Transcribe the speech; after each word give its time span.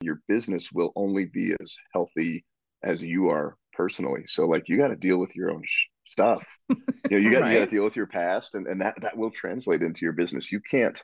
your 0.00 0.20
business 0.28 0.72
will 0.72 0.92
only 0.96 1.26
be 1.26 1.54
as 1.60 1.76
healthy 1.92 2.44
as 2.82 3.04
you 3.04 3.28
are 3.28 3.56
personally. 3.72 4.22
So 4.26 4.46
like 4.46 4.68
you 4.68 4.76
got 4.76 4.88
to 4.88 4.96
deal 4.96 5.18
with 5.18 5.34
your 5.36 5.50
own 5.50 5.62
sh- 5.64 5.86
stuff. 6.06 6.44
You 7.10 7.18
know, 7.18 7.24
you 7.24 7.32
got 7.32 7.42
right. 7.42 7.52
you 7.52 7.58
got 7.58 7.64
to 7.64 7.74
deal 7.74 7.82
with 7.82 7.96
your 7.96 8.06
past 8.06 8.54
and, 8.54 8.68
and 8.68 8.80
that 8.82 8.94
that 9.02 9.16
will 9.16 9.32
translate 9.32 9.82
into 9.82 10.02
your 10.02 10.12
business. 10.12 10.52
You 10.52 10.60
can't 10.60 11.02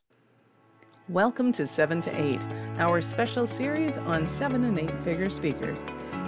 Welcome 1.08 1.52
to 1.52 1.68
7 1.68 2.00
to 2.00 2.20
8, 2.20 2.40
our 2.78 3.00
special 3.00 3.46
series 3.46 3.96
on 3.96 4.26
7 4.26 4.64
and 4.64 4.76
8 4.76 5.00
figure 5.02 5.30
speakers. 5.30 5.84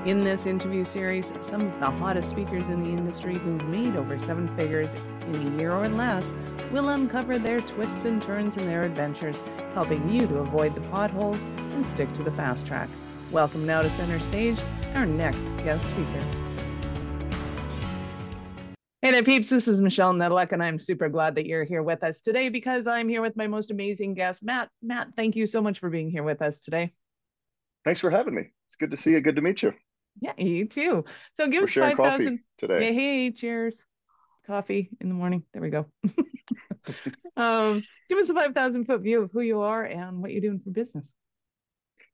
In 0.07 0.23
this 0.23 0.47
interview 0.47 0.85
series, 0.85 1.33
some 1.41 1.63
of 1.63 1.81
the 1.81 1.91
hottest 1.91 2.31
speakers 2.31 2.69
in 2.69 2.79
the 2.79 2.87
industry 2.87 3.39
who've 3.39 3.65
made 3.65 3.97
over 3.97 4.17
seven 4.21 4.47
figures 4.57 4.95
in 4.95 5.35
a 5.35 5.57
year 5.59 5.73
or 5.73 5.89
less 5.89 6.33
will 6.71 6.91
uncover 6.91 7.41
their 7.41 7.61
twists 7.63 8.05
and 8.05 8.23
turns 8.23 8.57
in 8.57 8.69
their 8.69 8.85
adventures, 8.85 9.43
helping 9.75 10.09
you 10.09 10.29
to 10.29 10.39
avoid 10.39 10.77
the 10.77 10.81
potholes 10.93 11.43
and 11.43 11.85
stick 11.85 12.13
to 12.13 12.23
the 12.23 12.31
fast 12.31 12.65
track. 12.65 12.89
Welcome 13.33 13.67
now 13.67 13.83
to 13.83 13.91
center 13.91 14.21
stage, 14.21 14.61
our 14.95 15.07
next 15.07 15.45
guest 15.65 15.89
speaker. 15.89 16.48
Hey 19.01 19.13
there, 19.13 19.23
peeps. 19.23 19.49
This 19.49 19.69
is 19.69 19.81
Michelle 19.81 20.13
Nedelec, 20.13 20.51
and 20.51 20.61
I'm 20.61 20.81
super 20.81 21.09
glad 21.09 21.37
that 21.37 21.47
you're 21.47 21.63
here 21.63 21.85
with 21.85 22.03
us 22.03 22.21
today 22.21 22.49
because 22.49 22.89
I'm 22.89 23.09
here 23.09 23.23
with 23.23 23.37
my 23.37 23.47
most 23.47 23.71
amazing 23.71 24.15
guest, 24.15 24.43
Matt. 24.43 24.71
Matt, 24.83 25.11
thank 25.17 25.37
you 25.37 25.47
so 25.47 25.63
much 25.63 25.79
for 25.79 25.89
being 25.89 26.11
here 26.11 26.25
with 26.25 26.43
us 26.43 26.59
today. 26.59 26.93
Thanks 27.85 28.01
for 28.01 28.11
having 28.11 28.35
me. 28.35 28.51
It's 28.67 28.75
good 28.75 28.91
to 28.91 28.97
see 28.97 29.13
you. 29.13 29.21
Good 29.21 29.37
to 29.37 29.41
meet 29.41 29.63
you. 29.63 29.73
Yeah, 30.21 30.33
you 30.37 30.67
too. 30.67 31.05
So 31.35 31.47
give 31.47 31.61
We're 31.61 31.85
us 31.85 31.95
5,000 31.97 32.41
today. 32.59 32.87
Yeah, 32.87 32.93
hey, 32.93 33.31
cheers. 33.31 33.81
Coffee 34.49 34.91
in 35.01 35.09
the 35.09 35.15
morning. 35.15 35.45
There 35.53 35.63
we 35.63 35.71
go. 35.71 35.87
um, 37.37 37.85
give 38.09 38.19
us 38.19 38.31
a 38.31 38.35
5,000 38.35 38.85
foot 38.85 39.03
view 39.03 39.23
of 39.23 39.31
who 39.33 39.43
you 39.43 39.61
are 39.61 39.85
and 39.85 40.21
what 40.21 40.33
you're 40.33 40.41
doing 40.41 40.59
for 40.59 40.71
business. 40.71 41.09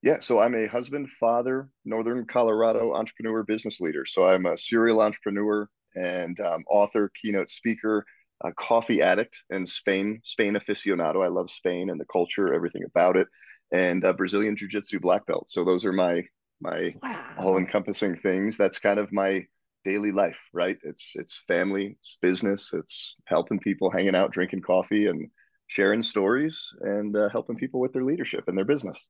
Yeah, 0.03 0.21
so 0.21 0.39
I'm 0.39 0.55
a 0.55 0.67
husband, 0.67 1.09
father, 1.19 1.71
Northern 1.87 2.27
Colorado 2.27 2.93
entrepreneur, 2.93 3.43
business 3.43 3.81
leader. 3.81 4.05
So 4.05 4.27
I'm 4.27 4.45
a 4.45 4.59
serial 4.59 5.01
entrepreneur 5.01 5.67
and 5.95 6.39
um, 6.41 6.65
author, 6.69 7.11
keynote 7.21 7.51
speaker, 7.51 8.05
a 8.43 8.53
coffee 8.53 9.01
addict, 9.01 9.43
and 9.51 9.69
Spain 9.69 10.21
Spain 10.25 10.55
aficionado. 10.55 11.25
I 11.25 11.29
love 11.29 11.51
Spain 11.51 11.91
and 11.91 12.01
the 12.01 12.07
culture, 12.07 12.53
everything 12.53 12.83
about 12.85 13.17
it, 13.17 13.29
and 13.73 14.05
a 14.05 14.13
Brazilian 14.13 14.57
Jiu 14.57 14.69
Jitsu 14.69 15.01
black 15.01 15.27
belt. 15.27 15.49
So 15.49 15.65
those 15.65 15.85
are 15.85 15.93
my 15.93 16.23
my 16.61 16.95
wow. 17.03 17.35
all 17.39 17.59
encompassing 17.59 18.17
things. 18.17 18.57
That's 18.57 18.79
kind 18.79 18.99
of 18.99 19.13
my 19.13 19.47
daily 19.85 20.13
life, 20.13 20.39
right? 20.53 20.79
It's 20.83 21.13
it's 21.17 21.43
family, 21.47 21.97
it's 21.99 22.19
business, 22.21 22.73
it's 22.73 23.17
helping 23.27 23.61
people, 23.61 23.91
hanging 23.91 24.15
out, 24.15 24.33
drinking 24.33 24.63
coffee, 24.63 25.07
and 25.07 25.31
sharing 25.67 26.03
stories, 26.03 26.75
and 26.81 27.17
uh, 27.17 27.29
helping 27.31 27.57
people 27.57 27.81
with 27.81 27.93
their 27.93 28.05
leadership 28.05 28.45
and 28.49 28.57
their 28.57 28.65
business. 28.65 29.07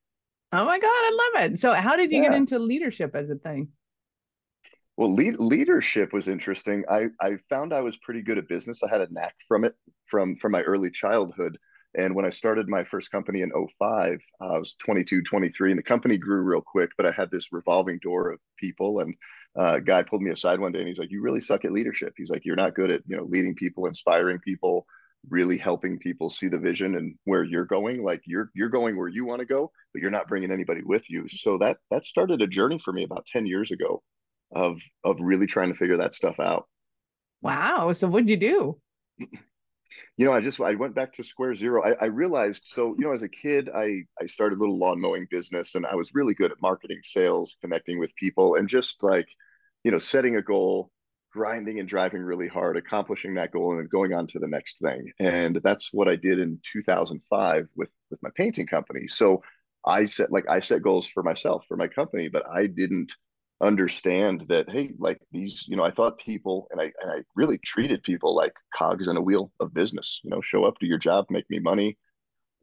Oh 0.53 0.65
my 0.65 0.79
God, 0.79 0.89
I 0.89 1.33
love 1.35 1.53
it. 1.53 1.61
So, 1.61 1.75
how 1.75 1.97
did 1.97 2.13
you 2.13 2.19
yeah. 2.23 2.29
get 2.29 2.37
into 2.37 2.59
leadership 2.59 3.17
as 3.17 3.31
a 3.31 3.35
thing? 3.35 3.69
Well, 4.97 5.13
lead, 5.13 5.37
leadership 5.39 6.13
was 6.13 6.29
interesting. 6.29 6.85
I, 6.89 7.07
I 7.21 7.37
found 7.51 7.73
I 7.73 7.81
was 7.81 7.97
pretty 7.97 8.23
good 8.23 8.39
at 8.39 8.49
business. 8.49 8.83
I 8.83 8.89
had 8.89 9.01
a 9.01 9.13
knack 9.13 9.35
from 9.49 9.65
it 9.65 9.75
from 10.07 10.37
from 10.37 10.53
my 10.53 10.63
early 10.63 10.91
childhood. 10.91 11.59
And 11.97 12.15
when 12.15 12.25
I 12.25 12.31
started 12.31 12.69
my 12.69 12.85
first 12.85 13.11
company 13.11 13.43
in 13.43 13.53
05, 13.53 14.21
uh, 14.41 14.45
I 14.45 14.59
was 14.59 14.75
22, 14.85 15.23
23, 15.23 15.71
and 15.71 15.79
the 15.79 15.83
company 15.83 16.19
grew 16.19 16.43
real 16.43 16.61
quick, 16.61 16.91
but 16.97 17.07
I 17.07 17.13
had 17.13 17.31
this 17.31 17.53
revolving 17.53 18.01
door 18.03 18.31
of 18.33 18.41
people. 18.59 18.99
And 18.99 19.15
uh, 19.57 19.75
a 19.75 19.81
guy 19.81 20.03
pulled 20.03 20.23
me 20.23 20.33
aside 20.33 20.59
one 20.59 20.73
day 20.73 20.81
and 20.81 20.89
he's 20.89 20.99
like, 20.99 21.11
You 21.11 21.23
really 21.23 21.41
suck 21.41 21.65
at 21.65 21.73
leadership. 21.73 22.15
He's 22.17 22.31
like, 22.31 22.45
You're 22.45 22.57
not 22.57 22.75
good 22.75 22.91
at, 22.91 23.03
you 23.07 23.17
know, 23.17 23.25
leading 23.25 23.55
people, 23.55 23.87
inspiring 23.87 24.39
people, 24.41 24.87
really 25.29 25.57
helping 25.57 25.99
people 25.99 26.31
see 26.31 26.49
the 26.49 26.59
vision 26.59 26.97
and 26.97 27.17
where 27.25 27.43
you're 27.43 27.65
going. 27.65 28.05
Like 28.05 28.23
you're 28.27 28.51
you're 28.55 28.69
going 28.69 28.97
where 28.97 29.09
you 29.09 29.25
want 29.25 29.41
to 29.41 29.47
go, 29.47 29.73
but 29.93 30.03
you're 30.03 30.11
not 30.11 30.29
bringing 30.29 30.53
anybody 30.53 30.83
with 30.85 31.11
you. 31.11 31.29
So 31.29 31.59
that 31.59 31.79
that 31.91 32.05
started 32.07 32.43
a 32.43 32.47
journey 32.47 32.79
for 32.79 32.93
me 32.93 33.03
about 33.03 33.27
10 33.27 33.47
years 33.47 33.73
ago 33.73 34.03
of 34.55 34.81
of 35.05 35.17
really 35.21 35.47
trying 35.47 35.69
to 35.69 35.79
figure 35.79 35.99
that 35.99 36.15
stuff 36.15 36.41
out. 36.41 36.67
Wow. 37.43 37.93
So 37.93 38.09
what'd 38.09 38.29
you 38.29 38.37
do? 38.37 38.81
you 40.17 40.27
know, 40.27 40.33
I 40.33 40.41
just 40.41 40.61
I 40.61 40.75
went 40.75 40.95
back 40.95 41.13
to 41.15 41.23
square 41.23 41.55
zero. 41.55 41.85
I, 41.85 41.93
I, 42.01 42.05
realized 42.07 42.63
so 42.67 42.95
you 42.99 43.05
know 43.05 43.13
as 43.13 43.23
a 43.23 43.29
kid 43.29 43.69
I 43.75 44.03
I 44.21 44.27
started 44.27 44.57
a 44.57 44.61
little 44.61 44.79
lawn 44.79 45.01
mowing 45.01 45.27
business 45.31 45.75
and 45.75 45.87
I 45.87 45.95
was 45.95 46.15
really 46.15 46.35
good 46.35 46.53
at 46.53 46.63
marketing, 46.63 47.01
sales, 47.03 47.57
connecting 47.61 47.99
with 47.99 48.15
people, 48.17 48.55
and 48.57 48.69
just 48.69 49.03
like 49.03 49.29
you 49.85 49.91
know 49.91 49.99
setting 49.99 50.37
a 50.37 50.43
goal, 50.43 50.91
grinding 51.33 51.81
and 51.81 51.89
driving 51.89 52.23
really 52.23 52.49
hard, 52.49 52.77
accomplishing 52.77 53.35
that 53.35 53.53
goal, 53.53 53.73
and 53.73 53.81
then 53.81 53.89
going 53.91 54.15
on 54.15 54.27
to 54.29 54.39
the 54.39 54.49
next 54.49 54.79
thing. 54.81 55.13
And 55.21 55.61
that's 55.63 55.93
what 55.93 56.09
I 56.09 56.17
did 56.17 56.39
in 56.39 56.61
2005 56.63 57.67
with 57.77 57.93
with 58.11 58.23
my 58.23 58.31
painting 58.37 58.67
company. 58.67 59.07
So 59.09 59.43
I 59.85 60.07
set 60.07 60.33
like 60.33 60.49
I 60.49 60.61
set 60.61 60.83
goals 60.83 61.07
for 61.07 61.23
myself 61.23 61.67
for 61.69 61.77
my 61.77 61.89
company, 61.89 62.29
but 62.29 62.45
I 62.49 62.67
didn't 62.67 63.13
understand 63.61 64.47
that 64.49 64.69
hey 64.69 64.93
like 64.99 65.19
these 65.33 65.67
you 65.69 65.77
know 65.77 65.85
i 65.85 65.91
thought 65.91 66.19
people 66.19 66.67
and 66.71 66.81
i 66.81 66.93
and 67.01 67.11
i 67.11 67.23
really 67.37 67.59
treated 67.59 68.03
people 68.03 68.35
like 68.35 68.55
cogs 68.75 69.09
in 69.09 69.17
a 69.17 69.23
wheel 69.23 69.53
of 69.61 69.73
business 69.73 70.21
you 70.25 70.31
know 70.31 70.41
show 70.41 70.65
up 70.65 70.79
to 70.79 70.87
your 70.87 70.99
job 70.99 71.27
make 71.31 71.49
me 71.51 71.59
money. 71.61 71.97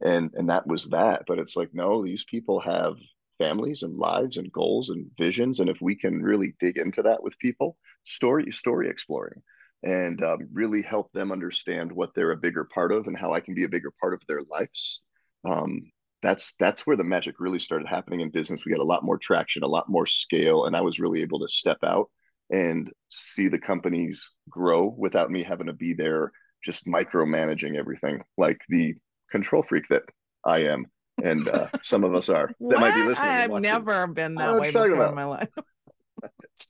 And 0.04 0.32
and 0.34 0.50
that 0.50 0.66
was 0.66 0.88
that. 0.90 1.24
But 1.26 1.38
it's 1.38 1.56
like 1.56 1.70
no 1.72 2.04
these 2.04 2.24
people 2.24 2.60
have 2.60 2.96
families 3.38 3.82
and 3.82 3.98
lives 3.98 4.36
and 4.36 4.52
goals 4.52 4.90
and 4.90 5.10
visions. 5.18 5.60
And 5.60 5.68
if 5.70 5.80
we 5.80 5.96
can 5.96 6.22
really 6.22 6.54
dig 6.60 6.78
into 6.78 7.02
that 7.02 7.22
with 7.22 7.38
people 7.38 7.76
story 8.04 8.50
story 8.52 8.88
exploring 8.88 9.42
and 9.84 10.22
um, 10.22 10.48
really 10.52 10.82
help 10.82 11.12
them 11.12 11.32
understand 11.32 11.90
what 11.90 12.14
they're 12.14 12.32
a 12.32 12.36
bigger 12.36 12.64
part 12.64 12.92
of 12.92 13.06
and 13.06 13.18
how 13.18 13.32
i 13.32 13.40
can 13.40 13.54
be 13.54 13.64
a 13.64 13.68
bigger 13.68 13.92
part 14.00 14.14
of 14.14 14.20
their 14.28 14.42
lives 14.50 15.02
um, 15.44 15.82
that's 16.22 16.54
that's 16.58 16.86
where 16.86 16.96
the 16.96 17.04
magic 17.04 17.36
really 17.38 17.58
started 17.58 17.88
happening 17.88 18.20
in 18.20 18.30
business. 18.30 18.64
We 18.64 18.72
got 18.72 18.80
a 18.80 18.84
lot 18.84 19.04
more 19.04 19.18
traction, 19.18 19.62
a 19.62 19.68
lot 19.68 19.88
more 19.88 20.06
scale, 20.06 20.66
and 20.66 20.76
I 20.76 20.80
was 20.80 21.00
really 21.00 21.22
able 21.22 21.40
to 21.40 21.48
step 21.48 21.78
out 21.82 22.10
and 22.50 22.90
see 23.10 23.48
the 23.48 23.58
companies 23.58 24.30
grow 24.48 24.94
without 24.96 25.30
me 25.30 25.42
having 25.42 25.66
to 25.66 25.72
be 25.72 25.94
there 25.94 26.32
just 26.62 26.86
micromanaging 26.86 27.76
everything 27.76 28.22
like 28.36 28.60
the 28.68 28.94
control 29.30 29.62
freak 29.62 29.88
that 29.88 30.02
I 30.44 30.60
am 30.64 30.86
and 31.22 31.48
uh, 31.48 31.68
some 31.82 32.04
of 32.04 32.14
us 32.14 32.28
are 32.28 32.48
that 32.48 32.54
what? 32.58 32.80
might 32.80 32.94
be 32.94 33.02
listening. 33.02 33.30
I've 33.30 33.50
never 33.50 34.06
been 34.06 34.34
that 34.36 34.60
way 34.60 34.68
before 34.68 34.92
about. 34.92 35.10
in 35.10 35.14
my 35.14 35.24
life. 35.24 35.48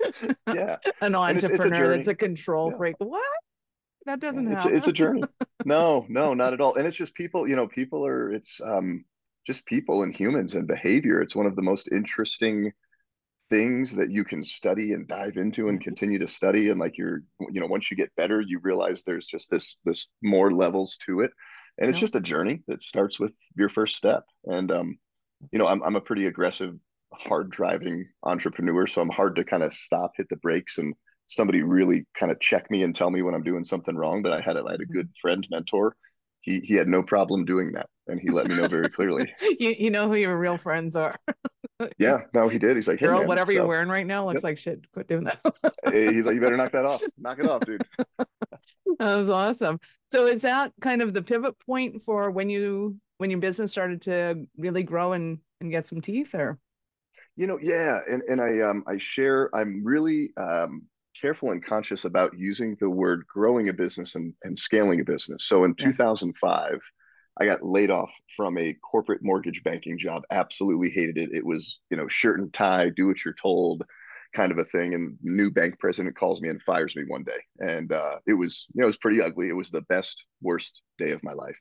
yeah, 0.46 0.76
an 1.00 1.14
entrepreneur 1.14 1.34
it's, 1.34 1.64
it's 1.64 1.78
a 1.78 1.96
that's 1.96 2.08
a 2.08 2.14
control 2.14 2.70
yeah. 2.70 2.76
freak. 2.76 2.96
What? 2.98 3.22
That 4.06 4.20
doesn't 4.20 4.50
it's, 4.50 4.64
happen. 4.64 4.76
It's 4.76 4.88
a 4.88 4.92
journey. 4.92 5.22
No, 5.64 6.06
no, 6.08 6.34
not 6.34 6.52
at 6.54 6.60
all. 6.60 6.74
And 6.74 6.86
it's 6.86 6.96
just 6.96 7.14
people. 7.14 7.48
You 7.48 7.56
know, 7.56 7.68
people 7.68 8.04
are. 8.06 8.32
It's 8.32 8.60
um 8.60 9.04
just 9.46 9.66
people 9.66 10.02
and 10.02 10.14
humans 10.14 10.54
and 10.54 10.66
behavior. 10.66 11.20
It's 11.20 11.36
one 11.36 11.46
of 11.46 11.56
the 11.56 11.62
most 11.62 11.88
interesting 11.92 12.72
things 13.52 13.94
that 13.94 14.10
you 14.10 14.24
can 14.24 14.42
study 14.42 14.94
and 14.94 15.06
dive 15.06 15.36
into 15.36 15.68
and 15.68 15.78
mm-hmm. 15.78 15.84
continue 15.84 16.18
to 16.18 16.26
study 16.26 16.70
and 16.70 16.80
like 16.80 16.96
you're 16.96 17.22
you 17.50 17.60
know 17.60 17.66
once 17.66 17.90
you 17.90 17.96
get 17.98 18.14
better 18.16 18.40
you 18.40 18.58
realize 18.60 19.02
there's 19.02 19.26
just 19.26 19.50
this 19.50 19.76
this 19.84 20.08
more 20.22 20.50
levels 20.50 20.96
to 20.96 21.20
it 21.20 21.30
and 21.76 21.90
it's 21.90 21.98
just 21.98 22.16
a 22.16 22.20
journey 22.20 22.62
that 22.66 22.82
starts 22.82 23.20
with 23.20 23.36
your 23.54 23.68
first 23.68 23.94
step 23.96 24.24
and 24.46 24.72
um 24.72 24.98
you 25.52 25.58
know 25.58 25.66
I'm 25.66 25.82
I'm 25.82 25.96
a 25.96 26.00
pretty 26.00 26.28
aggressive 26.28 26.74
hard 27.12 27.50
driving 27.50 28.08
entrepreneur 28.22 28.86
so 28.86 29.02
I'm 29.02 29.10
hard 29.10 29.36
to 29.36 29.44
kind 29.44 29.62
of 29.62 29.74
stop 29.74 30.12
hit 30.16 30.30
the 30.30 30.36
brakes 30.36 30.78
and 30.78 30.94
somebody 31.26 31.62
really 31.62 32.06
kind 32.18 32.32
of 32.32 32.40
check 32.40 32.70
me 32.70 32.84
and 32.84 32.96
tell 32.96 33.10
me 33.10 33.20
when 33.20 33.34
I'm 33.34 33.42
doing 33.42 33.64
something 33.64 33.94
wrong 33.94 34.22
but 34.22 34.32
I 34.32 34.40
had 34.40 34.56
a, 34.56 34.64
I 34.64 34.70
had 34.70 34.80
a 34.80 34.84
mm-hmm. 34.84 34.94
good 34.94 35.10
friend 35.20 35.46
mentor 35.50 35.94
he 36.42 36.60
he 36.60 36.74
had 36.74 36.88
no 36.88 37.02
problem 37.02 37.44
doing 37.44 37.72
that. 37.72 37.88
And 38.08 38.20
he 38.20 38.30
let 38.30 38.48
me 38.48 38.56
know 38.56 38.68
very 38.68 38.90
clearly. 38.90 39.32
You, 39.58 39.70
you 39.70 39.90
know 39.90 40.08
who 40.08 40.16
your 40.16 40.36
real 40.36 40.58
friends 40.58 40.94
are. 40.94 41.16
Yeah 41.98 42.20
no 42.32 42.48
he 42.48 42.60
did. 42.60 42.76
He's 42.76 42.86
like 42.86 43.00
hey, 43.00 43.06
girl 43.06 43.20
man, 43.20 43.26
whatever 43.26 43.50
so, 43.50 43.56
you're 43.56 43.66
wearing 43.66 43.88
right 43.88 44.06
now. 44.06 44.24
Looks 44.24 44.36
yep. 44.36 44.44
like 44.44 44.58
shit 44.58 44.84
quit 44.92 45.08
doing 45.08 45.24
that. 45.24 45.40
He's 45.92 46.26
like 46.26 46.36
you 46.36 46.40
better 46.40 46.56
knock 46.56 46.70
that 46.72 46.84
off. 46.84 47.02
Knock 47.18 47.40
it 47.40 47.48
off 47.48 47.62
dude. 47.64 47.82
That 48.18 49.16
was 49.16 49.28
awesome. 49.28 49.80
So 50.12 50.26
is 50.26 50.42
that 50.42 50.72
kind 50.80 51.02
of 51.02 51.12
the 51.12 51.22
pivot 51.22 51.58
point 51.66 52.02
for 52.02 52.30
when 52.30 52.48
you 52.48 52.98
when 53.18 53.30
your 53.30 53.40
business 53.40 53.72
started 53.72 54.02
to 54.02 54.46
really 54.56 54.84
grow 54.84 55.12
and 55.12 55.38
and 55.60 55.72
get 55.72 55.88
some 55.88 56.00
teeth 56.00 56.36
or? 56.36 56.60
You 57.34 57.48
know 57.48 57.58
yeah 57.60 57.98
and 58.08 58.22
and 58.28 58.40
i 58.40 58.60
um 58.60 58.84
i 58.86 58.98
share 58.98 59.50
i'm 59.54 59.82
really 59.84 60.30
um 60.36 60.82
careful 61.22 61.52
and 61.52 61.64
conscious 61.64 62.04
about 62.04 62.36
using 62.36 62.76
the 62.80 62.90
word 62.90 63.24
growing 63.32 63.68
a 63.68 63.72
business 63.72 64.16
and, 64.16 64.34
and 64.42 64.58
scaling 64.58 65.00
a 65.00 65.04
business. 65.04 65.44
So 65.44 65.64
in 65.64 65.74
yes. 65.78 65.92
2005, 65.92 66.80
I 67.40 67.46
got 67.46 67.62
laid 67.62 67.90
off 67.90 68.12
from 68.36 68.58
a 68.58 68.74
corporate 68.74 69.22
mortgage 69.22 69.62
banking 69.62 69.98
job. 69.98 70.24
Absolutely 70.30 70.90
hated 70.90 71.16
it. 71.16 71.30
It 71.32 71.46
was, 71.46 71.80
you 71.90 71.96
know, 71.96 72.08
shirt 72.08 72.40
and 72.40 72.52
tie, 72.52 72.90
do 72.90 73.06
what 73.06 73.24
you're 73.24 73.34
told 73.34 73.84
kind 74.34 74.50
of 74.50 74.58
a 74.58 74.64
thing. 74.64 74.94
And 74.94 75.16
new 75.22 75.50
bank 75.50 75.78
president 75.78 76.16
calls 76.16 76.40
me 76.42 76.48
and 76.48 76.60
fires 76.62 76.96
me 76.96 77.04
one 77.06 77.22
day. 77.22 77.38
And 77.60 77.92
uh, 77.92 78.18
it 78.26 78.32
was, 78.32 78.66
you 78.74 78.80
know, 78.80 78.84
it 78.84 78.86
was 78.86 78.96
pretty 78.96 79.22
ugly. 79.22 79.48
It 79.48 79.56
was 79.56 79.70
the 79.70 79.82
best, 79.82 80.24
worst 80.40 80.82
day 80.98 81.10
of 81.10 81.22
my 81.22 81.32
life. 81.32 81.56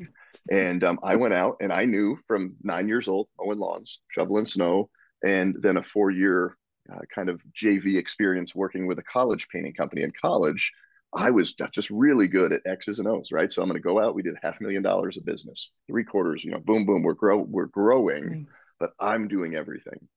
And 0.49 0.83
um, 0.83 0.99
I 1.03 1.17
went 1.17 1.33
out 1.33 1.57
and 1.61 1.71
I 1.71 1.85
knew 1.85 2.17
from 2.27 2.55
nine 2.63 2.87
years 2.87 3.07
old, 3.07 3.27
mowing 3.39 3.59
lawns, 3.59 4.01
shoveling 4.07 4.45
snow, 4.45 4.89
and 5.23 5.55
then 5.61 5.77
a 5.77 5.83
four 5.83 6.09
year 6.09 6.57
uh, 6.91 6.99
kind 7.13 7.29
of 7.29 7.41
JV 7.53 7.97
experience 7.97 8.55
working 8.55 8.87
with 8.87 8.99
a 8.99 9.03
college 9.03 9.47
painting 9.49 9.73
company 9.73 10.01
in 10.03 10.11
college, 10.19 10.71
I 11.13 11.31
was 11.31 11.53
just 11.53 11.89
really 11.89 12.27
good 12.27 12.53
at 12.53 12.61
X's 12.65 12.99
and 12.99 13.07
O's, 13.07 13.31
right? 13.31 13.51
So 13.51 13.61
I'm 13.61 13.67
going 13.67 13.81
to 13.81 13.87
go 13.87 13.99
out. 13.99 14.15
We 14.15 14.21
did 14.21 14.35
half 14.41 14.59
a 14.59 14.63
million 14.63 14.81
dollars 14.81 15.17
of 15.17 15.25
business, 15.25 15.71
three 15.87 16.03
quarters, 16.03 16.43
you 16.43 16.51
know, 16.51 16.59
boom, 16.59 16.85
boom. 16.85 17.03
We're 17.03 17.13
grow, 17.13 17.39
we're 17.39 17.65
growing, 17.65 18.47
but 18.79 18.91
I'm 18.99 19.27
doing 19.27 19.55
everything. 19.55 20.07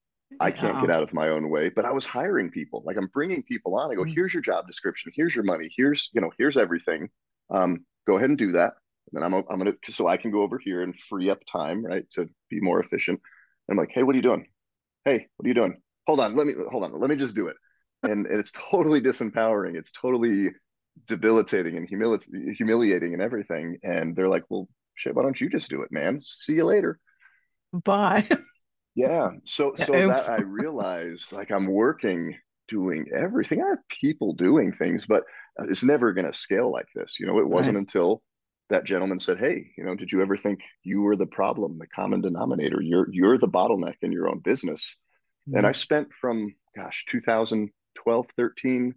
I 0.40 0.50
can't 0.50 0.80
get 0.80 0.90
out 0.90 1.02
of 1.02 1.12
my 1.12 1.28
own 1.28 1.48
way. 1.48 1.68
But 1.68 1.84
I 1.84 1.92
was 1.92 2.06
hiring 2.06 2.50
people. 2.50 2.82
Like 2.84 2.96
I'm 2.96 3.10
bringing 3.12 3.42
people 3.42 3.76
on. 3.76 3.90
I 3.90 3.94
go, 3.94 4.02
mm-hmm. 4.02 4.12
here's 4.12 4.34
your 4.34 4.42
job 4.42 4.66
description. 4.66 5.12
Here's 5.14 5.34
your 5.34 5.44
money. 5.44 5.68
Here's 5.76 6.10
you 6.12 6.20
know, 6.20 6.30
here's 6.38 6.56
everything. 6.56 7.08
Um, 7.50 7.84
go 8.06 8.16
ahead 8.16 8.30
and 8.30 8.38
do 8.38 8.52
that. 8.52 8.74
And 9.12 9.22
then 9.22 9.22
I'm 9.22 9.44
I'm 9.48 9.58
gonna 9.58 9.74
so 9.88 10.08
I 10.08 10.16
can 10.16 10.30
go 10.30 10.42
over 10.42 10.58
here 10.58 10.82
and 10.82 10.98
free 11.08 11.30
up 11.30 11.40
time, 11.50 11.84
right, 11.84 12.04
to 12.12 12.28
be 12.50 12.60
more 12.60 12.80
efficient. 12.80 13.20
And 13.68 13.74
I'm 13.74 13.80
like, 13.80 13.92
hey, 13.92 14.02
what 14.02 14.14
are 14.14 14.16
you 14.16 14.22
doing? 14.22 14.46
Hey, 15.04 15.28
what 15.36 15.44
are 15.44 15.48
you 15.48 15.54
doing? 15.54 15.80
Hold 16.06 16.20
on, 16.20 16.36
let 16.36 16.46
me 16.46 16.54
hold 16.70 16.84
on. 16.84 16.98
Let 16.98 17.10
me 17.10 17.16
just 17.16 17.34
do 17.34 17.48
it. 17.48 17.56
And, 18.02 18.26
and 18.26 18.38
it's 18.38 18.52
totally 18.52 19.00
disempowering. 19.00 19.76
It's 19.76 19.92
totally 19.92 20.50
debilitating 21.06 21.76
and 21.76 21.88
humili- 21.88 22.54
humiliating 22.56 23.14
and 23.14 23.22
everything. 23.22 23.78
And 23.82 24.14
they're 24.14 24.28
like, 24.28 24.44
well, 24.48 24.68
shit, 24.94 25.14
why 25.14 25.22
don't 25.22 25.40
you 25.40 25.48
just 25.48 25.70
do 25.70 25.82
it, 25.82 25.90
man? 25.90 26.20
See 26.20 26.54
you 26.54 26.64
later. 26.64 26.98
Bye. 27.72 28.28
yeah. 28.94 29.30
So 29.44 29.74
so 29.76 29.92
that 30.08 30.28
I 30.28 30.42
realized 30.42 31.32
like 31.32 31.50
I'm 31.50 31.66
working 31.66 32.36
doing 32.68 33.06
everything. 33.14 33.62
I 33.62 33.70
have 33.70 33.88
people 33.88 34.32
doing 34.34 34.72
things, 34.72 35.06
but 35.06 35.24
it's 35.58 35.84
never 35.84 36.12
going 36.12 36.26
to 36.26 36.38
scale 36.38 36.70
like 36.70 36.88
this. 36.94 37.18
You 37.20 37.26
know, 37.26 37.38
it 37.38 37.48
wasn't 37.48 37.76
right. 37.76 37.80
until 37.80 38.22
that 38.70 38.84
gentleman 38.84 39.18
said, 39.18 39.38
"Hey, 39.38 39.72
you 39.76 39.84
know, 39.84 39.94
did 39.94 40.12
you 40.12 40.22
ever 40.22 40.36
think 40.36 40.60
you 40.82 41.02
were 41.02 41.16
the 41.16 41.26
problem, 41.26 41.78
the 41.78 41.86
common 41.86 42.20
denominator? 42.20 42.80
You're 42.80 43.08
you're 43.10 43.38
the 43.38 43.48
bottleneck 43.48 43.96
in 44.02 44.12
your 44.12 44.28
own 44.28 44.40
business." 44.40 44.96
Mm-hmm. 45.48 45.58
And 45.58 45.66
I 45.66 45.72
spent 45.72 46.12
from 46.12 46.54
gosh, 46.76 47.04
2012, 47.08 48.26
13 48.36 48.94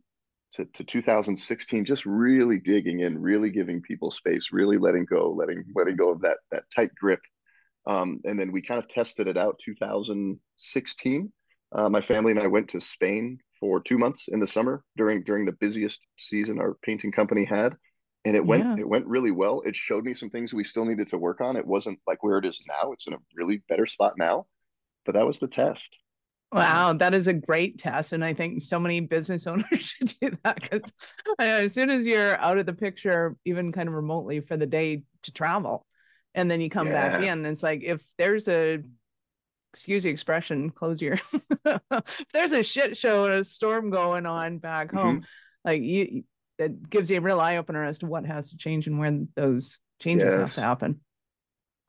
to, 0.54 0.66
to 0.66 0.84
2016 0.84 1.86
just 1.86 2.06
really 2.06 2.60
digging 2.60 3.02
in, 3.02 3.22
really 3.22 3.50
giving 3.52 3.82
people 3.82 4.12
space, 4.12 4.50
really 4.52 4.78
letting 4.78 5.06
go, 5.06 5.30
letting 5.30 5.64
letting 5.76 5.96
go 5.96 6.12
of 6.12 6.22
that 6.22 6.38
that 6.52 6.64
tight 6.74 6.92
grip 7.00 7.20
um, 7.88 8.20
and 8.26 8.38
then 8.38 8.52
we 8.52 8.62
kind 8.62 8.84
of 8.84 8.90
tested 8.90 9.28
it 9.28 9.38
out 9.38 9.60
2016. 9.64 11.34
Uh, 11.72 11.90
my 11.90 12.02
family 12.02 12.32
and 12.32 12.40
I 12.40 12.48
went 12.48 12.70
to 12.70 12.82
Spain 12.82 13.40
for 13.60 13.80
two 13.82 13.98
months 13.98 14.28
in 14.28 14.40
the 14.40 14.46
summer 14.48 14.84
during 14.98 15.24
during 15.24 15.46
the 15.46 15.54
busiest 15.54 16.06
season 16.18 16.60
our 16.60 16.76
painting 16.84 17.14
company 17.14 17.46
had, 17.46 17.76
and 18.26 18.36
it 18.36 18.46
went 18.46 18.66
yeah. 18.66 18.82
it 18.82 18.88
went 18.88 19.08
really 19.08 19.32
well. 19.32 19.62
It 19.66 19.76
showed 19.76 20.04
me 20.04 20.14
some 20.14 20.30
things 20.30 20.54
we 20.54 20.66
still 20.66 20.86
needed 20.86 21.08
to 21.10 21.18
work 21.18 21.40
on. 21.40 21.56
It 21.56 21.66
wasn't 21.66 22.00
like 22.06 22.24
where 22.24 22.38
it 22.38 22.46
is 22.46 22.62
now. 22.68 22.92
It's 22.92 23.08
in 23.08 23.14
a 23.14 23.20
really 23.36 23.64
better 23.70 23.86
spot 23.86 24.14
now, 24.18 24.48
but 25.06 25.16
that 25.16 25.26
was 25.26 25.40
the 25.40 25.48
test. 25.48 25.98
Wow, 26.52 26.94
that 26.94 27.14
is 27.14 27.28
a 27.28 27.34
great 27.34 27.78
test. 27.78 28.14
And 28.14 28.24
I 28.24 28.34
think 28.34 28.64
so 28.64 28.80
many 28.80 29.02
business 29.02 29.48
owners 29.48 29.66
should 29.80 30.14
do 30.20 30.32
that 30.44 30.62
because 30.62 30.92
as 31.40 31.74
soon 31.74 31.90
as 31.90 32.06
you're 32.06 32.40
out 32.40 32.58
of 32.58 32.66
the 32.66 32.74
picture, 32.74 33.36
even 33.46 33.72
kind 33.72 33.90
of 33.90 33.96
remotely 33.96 34.40
for 34.40 34.56
the 34.56 34.66
day 34.66 35.04
to 35.24 35.32
travel, 35.32 35.86
and 36.34 36.50
then 36.50 36.62
you 36.62 36.70
come 36.70 36.88
yeah. 36.88 37.18
back 37.18 37.24
in. 37.24 37.46
it's 37.46 37.64
like 37.64 37.84
if 37.84 38.02
there's 38.18 38.48
a 38.48 38.80
excuse 39.74 40.04
the 40.04 40.10
expression, 40.10 40.70
close 40.70 41.02
your 41.02 41.20
if 41.66 42.26
there's 42.34 42.54
a 42.54 42.64
shit 42.64 42.96
show 42.96 43.26
and 43.26 43.34
a 43.34 43.44
storm 43.44 43.90
going 43.90 44.26
on 44.26 44.60
back 44.60 44.88
mm-hmm. 44.88 44.98
home, 44.98 45.26
like 45.66 45.82
you 45.82 46.24
it 46.58 46.90
gives 46.90 47.12
you 47.12 47.18
a 47.18 47.22
real 47.22 47.40
eye 47.40 47.58
opener 47.58 47.84
as 47.84 48.00
to 48.00 48.08
what 48.08 48.26
has 48.26 48.50
to 48.50 48.58
change 48.58 48.88
and 48.88 49.00
when 49.00 49.28
those 49.36 49.80
changes 50.00 50.32
yes. 50.32 50.40
have 50.40 50.54
to 50.54 50.62
happen. 50.62 51.00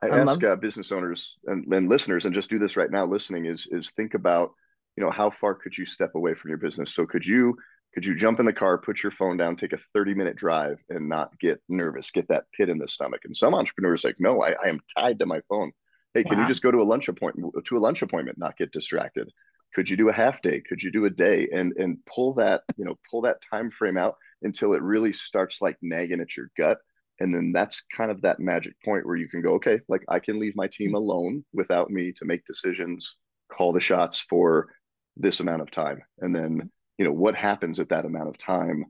I, 0.03 0.09
I 0.09 0.21
ask 0.21 0.43
uh, 0.43 0.57
business 0.57 0.93
owners 0.93 1.39
and, 1.47 1.73
and 1.73 1.89
listeners, 1.89 2.25
and 2.25 2.35
just 2.35 2.51
do 2.51 2.59
this 2.59 2.77
right 2.77 2.91
now, 2.91 3.05
listening 3.05 3.47
is 3.47 3.67
is 3.67 3.93
think 3.93 4.15
about, 4.15 4.53
you 4.97 5.05
know, 5.05 5.11
how 5.11 5.31
far 5.31 5.55
could 5.55 5.77
you 5.77 5.85
step 5.85 6.15
away 6.15 6.35
from 6.35 6.51
your 6.51 6.59
business? 6.59 6.95
So 6.95 7.07
could 7.07 7.27
you 7.27 7.57
could 7.95 8.05
you 8.05 8.15
jump 8.15 8.39
in 8.39 8.47
the 8.47 8.53
car, 8.53 8.79
put 8.79 9.03
your 9.03 9.13
phone 9.13 9.37
down, 9.37 9.57
take 9.57 9.73
a 9.73 9.79
30 9.95 10.15
minute 10.15 10.37
drive 10.37 10.83
and 10.89 11.09
not 11.09 11.39
get 11.41 11.61
nervous, 11.69 12.11
get 12.11 12.29
that 12.29 12.45
pit 12.57 12.69
in 12.69 12.79
the 12.79 12.87
stomach? 12.89 13.23
And 13.25 13.35
some 13.35 13.55
entrepreneurs 13.55 14.05
like, 14.05 14.17
no, 14.19 14.43
I, 14.43 14.53
I 14.53 14.69
am 14.69 14.81
tied 14.97 15.19
to 15.19 15.27
my 15.27 15.41
phone. 15.49 15.73
Hey, 16.15 16.25
can 16.25 16.39
you 16.39 16.47
just 16.47 16.63
go 16.63 16.71
to 16.71 16.79
a 16.79 16.85
lunch 16.85 17.09
appointment 17.09 17.55
to 17.65 17.77
a 17.77 17.79
lunch 17.79 18.03
appointment, 18.03 18.39
not 18.39 18.57
get 18.57 18.73
distracted? 18.73 19.31
Could 19.75 19.91
you 19.91 19.97
do 19.97 20.09
a 20.09 20.13
half 20.13 20.43
day? 20.43 20.61
Could 20.61 20.83
you 20.83 20.91
do 20.91 21.05
a 21.07 21.11
day 21.11 21.49
and 21.53 21.73
and 21.77 21.99
pull 22.07 22.35
that, 22.35 22.63
you 22.77 22.85
know, 22.85 22.99
pull 23.11 23.23
that 23.23 23.43
time 23.51 23.71
frame 23.71 23.99
out 23.99 24.17
until 24.43 24.75
it 24.75 24.83
really 24.83 25.13
starts 25.13 25.61
like 25.61 25.77
nagging 25.83 26.21
at 26.21 26.37
your 26.37 26.51
gut? 26.57 26.79
And 27.21 27.35
then 27.35 27.53
that's 27.53 27.83
kind 27.95 28.11
of 28.11 28.21
that 28.23 28.41
magic 28.41 28.75
point 28.85 29.05
where 29.05 29.17
you 29.17 29.29
can 29.29 29.43
go, 29.43 29.55
okay, 29.55 29.81
like 29.89 30.05
I 30.09 30.21
can 30.21 30.39
leave 30.39 30.55
my 30.57 30.69
team 30.69 30.95
alone 30.95 31.45
without 31.53 31.91
me 31.91 32.13
to 32.13 32.25
make 32.25 32.45
decisions, 32.45 33.19
call 33.53 33.73
the 33.73 33.81
shots 33.81 34.21
for 34.29 34.69
this 35.17 35.41
amount 35.41 35.63
of 35.63 35.71
time. 35.71 36.01
And 36.21 36.35
then 36.35 36.71
you 36.97 37.05
know 37.05 37.13
what 37.13 37.35
happens 37.35 37.81
at 37.81 37.89
that 37.89 38.05
amount 38.05 38.29
of 38.29 38.39
time 38.39 38.85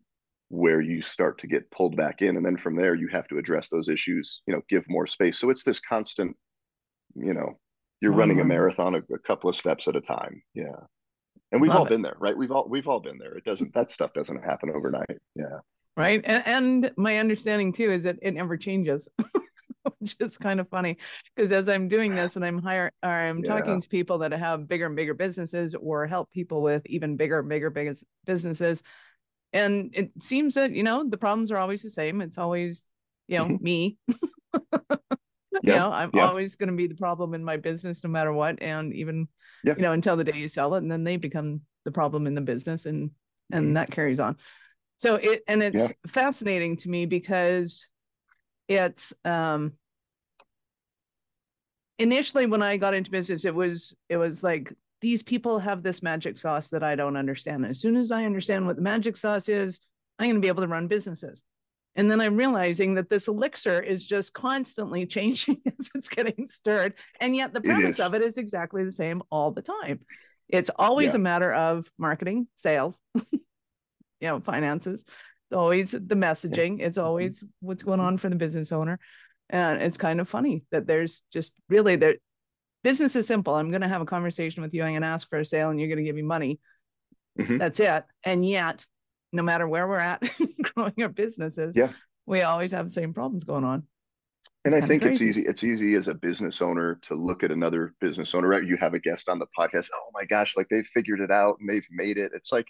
where 0.51 0.81
you 0.81 1.03
start 1.03 1.39
to 1.39 1.47
get 1.47 1.71
pulled 1.71 1.97
back 1.97 2.23
in? 2.23 2.37
And 2.37 2.45
then 2.45 2.57
from 2.57 2.77
there 2.77 2.95
you 2.95 3.09
have 3.09 3.29
to 3.29 3.39
address 3.39 3.69
those 3.69 3.89
issues 3.89 4.43
you 4.47 4.55
know 4.55 4.63
give 4.69 4.85
more 4.89 5.07
space. 5.07 5.39
So 5.39 5.49
it's 5.51 5.65
this 5.65 5.81
constant 5.81 6.37
you 7.15 7.33
know 7.33 7.59
you're 8.01 8.13
mm-hmm. 8.13 8.21
running 8.21 8.41
a 8.41 8.45
marathon 8.45 8.95
a, 8.95 8.99
a, 9.15 9.19
couple 9.19 9.49
of 9.49 9.57
steps 9.57 9.89
at 9.89 9.97
a 9.97 10.01
time. 10.01 10.43
Yeah. 10.55 10.77
And 11.51 11.63
we've 11.63 11.71
Love 11.71 11.81
all 11.81 11.87
it. 11.87 11.91
been 11.91 12.03
there 12.03 12.17
right? 12.21 12.37
We've 12.37 12.53
all 12.53 12.67
we've 12.69 12.89
all 12.89 13.01
been 13.01 13.19
there. 13.19 13.37
It 13.37 13.45
doesn't 13.45 13.73
that 13.73 13.91
stuff 13.91 14.13
doesn't 14.13 14.45
happen 14.45 14.71
overnight. 14.75 15.19
Yeah 15.35 15.61
right 15.99 16.23
and, 16.25 16.43
and 16.47 16.93
my 16.97 17.19
understanding 17.19 17.73
too 17.73 17.91
is 17.91 18.05
that 18.05 18.17
it 18.23 18.33
never 18.33 18.57
changes 18.57 19.09
which 19.99 20.17
is 20.21 20.39
kind 20.39 20.61
of 20.61 20.69
funny 20.69 20.97
because 21.35 21.51
as 21.53 21.69
I'm 21.69 21.89
doing 21.89 22.15
this 22.15 22.37
and 22.37 22.45
I'm 22.45 22.59
hire 22.59 22.93
or 23.03 23.11
I'm 23.11 23.45
yeah. 23.45 23.57
talking 23.57 23.81
to 23.81 23.89
people 23.89 24.19
that 24.19 24.33
have 24.33 24.69
bigger 24.69 24.87
and 24.87 24.97
bigger 24.97 25.15
businesses 25.15 25.75
or 25.75 26.07
help 26.07 26.31
people 26.31 26.63
with 26.63 26.87
even 26.87 27.17
bigger, 27.17 27.41
and 27.41 27.49
bigger, 27.49 27.71
biggest 27.71 28.05
businesses. 28.27 28.83
And 29.53 29.91
it 29.95 30.11
seems 30.23 30.55
that, 30.55 30.73
you 30.73 30.83
know, 30.83 31.09
the 31.09 31.17
problems 31.17 31.51
are 31.51 31.59
always 31.59 31.83
the 31.83 31.91
same. 31.91 32.21
It's 32.21 32.39
always, 32.39 32.85
you 33.27 33.39
know, 33.39 33.47
mm-hmm. 33.47 33.65
me. 33.65 33.99
you 34.53 35.75
know, 35.75 35.91
I'm 35.91 36.11
yeah. 36.13 36.29
always 36.29 36.57
going 36.57 36.71
to 36.71 36.77
be 36.77 36.87
the 36.87 36.95
problem 36.95 37.35
in 37.35 37.45
my 37.45 37.57
business 37.57 38.05
no 38.05 38.11
matter 38.11 38.33
what. 38.33 38.61
And 38.63 38.93
even, 38.95 39.29
yeah. 39.65 39.75
you 39.77 39.83
know, 39.83 39.93
until 39.93 40.17
the 40.17 40.25
day 40.25 40.37
you 40.37 40.49
sell 40.49 40.75
it 40.75 40.83
and 40.83 40.93
then 40.93 41.05
they 41.05 41.17
become 41.17 41.63
the 41.85 41.91
problem 41.91 42.27
in 42.27 42.35
the 42.35 42.41
business 42.41 42.87
and 42.87 43.11
and 43.51 43.67
mm-hmm. 43.67 43.75
that 43.75 43.91
carries 43.91 44.21
on. 44.21 44.37
So 44.99 45.15
it 45.17 45.43
and 45.47 45.63
it's 45.63 45.93
fascinating 46.07 46.77
to 46.79 46.89
me 46.89 47.07
because 47.07 47.87
it's 48.67 49.13
um 49.25 49.73
initially 51.99 52.47
when 52.47 52.63
I 52.63 52.77
got 52.77 52.95
into 52.95 53.11
business, 53.11 53.45
it 53.45 53.55
was 53.55 53.95
it 54.09 54.17
was 54.17 54.43
like 54.43 54.73
these 55.01 55.23
people 55.23 55.59
have 55.59 55.83
this 55.83 56.03
magic 56.03 56.39
sauce 56.39 56.71
that 56.71 56.83
I 56.83 56.97
don't 56.97 57.17
understand. 57.17 57.65
And 57.65 57.71
as 57.71 57.81
soon 57.81 57.97
as 57.97 58.11
I 58.11 58.25
understand 58.25 58.67
what 58.67 58.77
the 58.77 58.83
magic 58.83 59.17
sauce 59.17 59.49
is, 59.49 59.81
I'm 60.19 60.27
going 60.27 60.37
to 60.37 60.41
be 60.41 60.49
able 60.49 60.63
to 60.63 60.69
run 60.69 60.89
businesses. 60.89 61.43
And 61.95 62.11
then 62.11 62.21
I'm 62.21 62.37
realizing 62.37 62.95
that 62.95 63.09
this 63.09 63.29
elixir 63.29 63.81
is 63.81 64.05
just 64.05 64.33
constantly 64.33 65.07
changing 65.17 65.61
as 65.67 65.91
it's 65.95 66.09
getting 66.09 66.47
stirred. 66.49 66.95
And 67.21 67.35
yet 67.35 67.53
the 67.53 67.61
premise 67.61 68.01
of 68.01 68.15
it 68.15 68.23
is 68.23 68.39
exactly 68.39 68.85
the 68.85 68.93
same 68.93 69.23
all 69.31 69.51
the 69.53 69.63
time. 69.63 70.01
It's 70.49 70.71
always 70.77 71.13
yeah. 71.13 71.17
a 71.17 71.19
matter 71.19 71.53
of 71.53 71.87
marketing, 71.99 72.49
sales, 72.57 73.01
you 74.21 74.29
know, 74.29 74.41
finances. 74.41 75.01
It's 75.03 75.57
always 75.57 75.93
the 75.93 75.99
messaging. 75.99 76.81
It's 76.81 76.99
always 76.99 77.43
what's 77.61 77.83
going 77.83 78.01
on 78.01 78.19
for 78.19 78.29
the 78.29 78.37
business 78.37 78.73
owner. 78.73 78.99
And 79.51 79.81
it's 79.81 79.97
kind 79.97 80.21
of 80.21 80.29
funny 80.29 80.65
that 80.71 80.87
there's 80.87 81.23
just 81.33 81.55
really 81.69 81.97
there 81.97 82.17
business 82.83 83.17
is 83.17 83.27
simple. 83.27 83.55
I'm 83.55 83.71
going 83.71 83.83
to 83.83 83.89
have 83.89 84.03
a 84.03 84.07
conversation 84.07 84.63
with 84.63 84.75
you. 84.75 84.83
I'm 84.83 84.93
going 84.93 85.03
to 85.03 85.09
ask 85.09 85.29
for 85.29 85.39
a 85.39 85.45
sale 85.45 85.71
and 85.71 85.81
you're 85.81 85.89
going 85.89 85.99
to 85.99 86.05
give 86.05 86.17
me 86.17 86.23
money. 86.23 86.61
Mm-hmm. 87.39 87.59
That's 87.59 87.81
it. 87.81 88.05
And 88.25 88.47
yet, 88.47 88.85
no 89.33 89.43
matter 89.43 89.67
where 89.69 89.87
we're 89.87 89.99
at 89.99 90.23
growing 90.75 90.95
our 91.01 91.09
businesses, 91.09 91.75
yeah. 91.77 91.93
we 92.27 92.43
always 92.43 92.73
have 92.73 92.87
the 92.87 92.91
same 92.91 93.13
problems 93.13 93.45
going 93.45 93.65
on. 93.65 93.85
And 94.65 94.75
I 94.75 94.87
think 94.87 95.03
it's 95.03 95.23
easy. 95.23 95.43
It's 95.47 95.65
easy 95.65 95.95
as 95.95 96.09
a 96.09 96.15
business 96.15 96.61
owner 96.61 96.99
to 97.03 97.15
look 97.15 97.43
at 97.43 97.51
another 97.51 97.95
business 98.01 98.35
owner. 98.35 98.49
Right? 98.49 98.65
You 98.65 98.77
have 98.77 98.93
a 98.93 98.99
guest 98.99 99.29
on 99.29 99.39
the 99.39 99.47
podcast. 99.57 99.89
Oh 99.95 100.11
my 100.13 100.25
gosh, 100.25 100.57
like 100.57 100.69
they've 100.69 100.87
figured 100.93 101.21
it 101.21 101.31
out 101.31 101.57
and 101.61 101.69
they've 101.69 101.87
made 101.91 102.19
it. 102.19 102.33
It's 102.35 102.53
like 102.53 102.67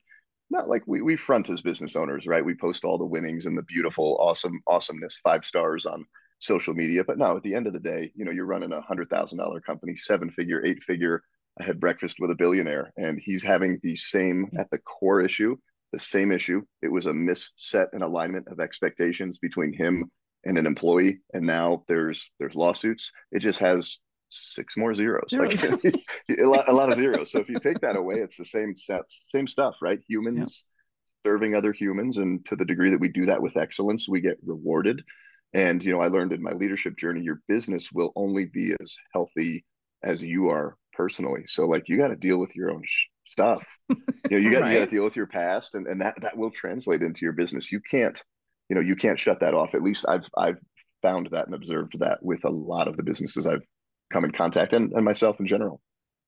not 0.51 0.69
like 0.69 0.83
we 0.87 1.03
we 1.03 1.17
front 1.17 1.51
as 1.51 1.61
business 1.61 1.97
owners, 1.97 2.27
right? 2.27 2.45
We 2.45 2.55
post 2.55 2.85
all 2.85 2.99
the 2.99 3.05
winnings 3.05 3.47
and 3.47 3.57
the 3.57 3.63
beautiful, 3.63 4.17
awesome, 4.21 4.61
awesomeness, 4.67 5.19
five 5.23 5.45
stars 5.45 5.87
on 5.87 6.07
social 6.39 6.75
media. 6.75 7.05
But 7.05 7.19
no, 7.19 7.37
at 7.37 7.43
the 7.43 7.55
end 7.55 7.67
of 7.67 7.73
the 7.73 7.81
day, 7.81 8.13
you 8.15 8.25
know, 8.25 8.31
you're 8.31 8.47
running 8.47 8.73
a 8.73 8.81
hundred 8.81 9.09
thousand 9.09 9.39
dollar 9.39 9.61
company, 9.61 9.95
seven 9.97 10.31
figure, 10.31 10.65
eight 10.65 10.83
figure. 10.83 11.23
I 11.61 11.65
had 11.65 11.81
breakfast 11.81 12.19
with 12.21 12.31
a 12.31 12.37
billionaire, 12.37 12.93
and 12.97 13.19
he's 13.19 13.43
having 13.43 13.81
the 13.83 13.97
same 13.97 14.51
at 14.59 14.71
the 14.71 14.79
core 14.79 15.21
issue, 15.21 15.57
the 15.93 15.99
same 15.99 16.31
issue. 16.31 16.63
It 16.83 16.93
was 16.93 17.07
a 17.07 17.13
misset 17.13 17.89
and 17.93 18.03
alignment 18.03 18.47
of 18.49 18.61
expectations 18.61 19.39
between 19.39 19.73
him 19.73 20.11
and 20.45 20.57
an 20.57 20.67
employee, 20.67 21.21
and 21.33 21.45
now 21.45 21.85
there's 21.89 22.31
there's 22.39 22.55
lawsuits. 22.55 23.13
It 23.33 23.41
just 23.41 23.59
has 23.59 23.99
six 24.29 24.77
more 24.77 24.95
zeros, 24.95 25.33
like 25.33 25.63
a, 25.65 26.45
lot, 26.45 26.69
a 26.69 26.73
lot 26.73 26.93
of 26.93 26.99
zeros. 26.99 27.31
So 27.31 27.41
if 27.41 27.49
you 27.49 27.59
take 27.61 27.81
that 27.81 27.97
away, 27.97 28.17
it's 28.17 28.37
the 28.37 28.45
same 28.45 28.77
sets, 28.77 29.27
same 29.35 29.47
stuff, 29.47 29.77
right? 29.81 30.01
Humans 30.09 30.65
yeah. 31.25 31.31
serving 31.31 31.55
other 31.55 31.73
humans, 31.73 32.19
and 32.19 32.45
to 32.47 32.57
the 32.57 32.65
degree 32.65 32.91
that 32.91 33.01
we 33.01 33.09
do 33.09 33.27
that 33.27 33.43
with 33.43 33.57
excellence, 33.57 34.09
we 34.09 34.21
get 34.21 34.39
rewarded. 34.45 35.03
And 35.55 35.83
you 35.83 35.93
know, 35.93 36.01
I 36.01 36.09
learned 36.09 36.33
in 36.33 36.43
my 36.43 36.53
leadership 36.53 36.97
journey, 36.97 37.23
your 37.23 37.41
business 37.49 37.91
will 37.93 38.13
only 38.17 38.47
be 38.47 38.75
as 38.81 38.97
healthy 39.13 39.65
as 40.03 40.23
you 40.23 40.51
are 40.51 40.77
personally. 40.93 41.45
So 41.47 41.67
like, 41.67 41.89
you 41.89 41.97
got 41.97 42.09
to 42.09 42.17
deal 42.17 42.39
with 42.39 42.55
your 42.55 42.71
own 42.71 42.83
sh- 42.85 43.07
stuff. 43.25 43.65
You 43.89 43.97
know, 44.33 44.37
you 44.39 44.51
got 44.51 44.63
right. 44.63 44.73
you 44.73 44.79
got 44.79 44.85
to 44.85 44.91
deal 44.91 45.05
with 45.05 45.17
your 45.17 45.27
past, 45.27 45.75
and 45.75 45.87
and 45.87 46.01
that 46.03 46.21
that 46.21 46.37
will 46.37 46.51
translate 46.51 47.03
into 47.03 47.21
your 47.23 47.33
business. 47.33 47.73
You 47.73 47.81
can't, 47.81 48.23
you 48.69 48.75
know, 48.75 48.83
you 48.83 48.95
can't 48.95 49.19
shut 49.19 49.41
that 49.41 49.55
off. 49.55 49.75
At 49.75 49.83
least 49.83 50.05
I've 50.07 50.29
I've 50.37 50.59
found 51.01 51.29
that 51.31 51.47
and 51.47 51.55
observed 51.55 51.99
that 52.01 52.23
with 52.23 52.45
a 52.45 52.51
lot 52.51 52.89
of 52.89 52.97
the 52.97 53.05
businesses 53.05 53.47
I've 53.47 53.63
come 54.13 54.25
in 54.25 54.33
contact 54.33 54.73
and, 54.73 54.93
and 54.93 55.05
myself 55.05 55.41
in 55.41 55.47
general. 55.47 55.81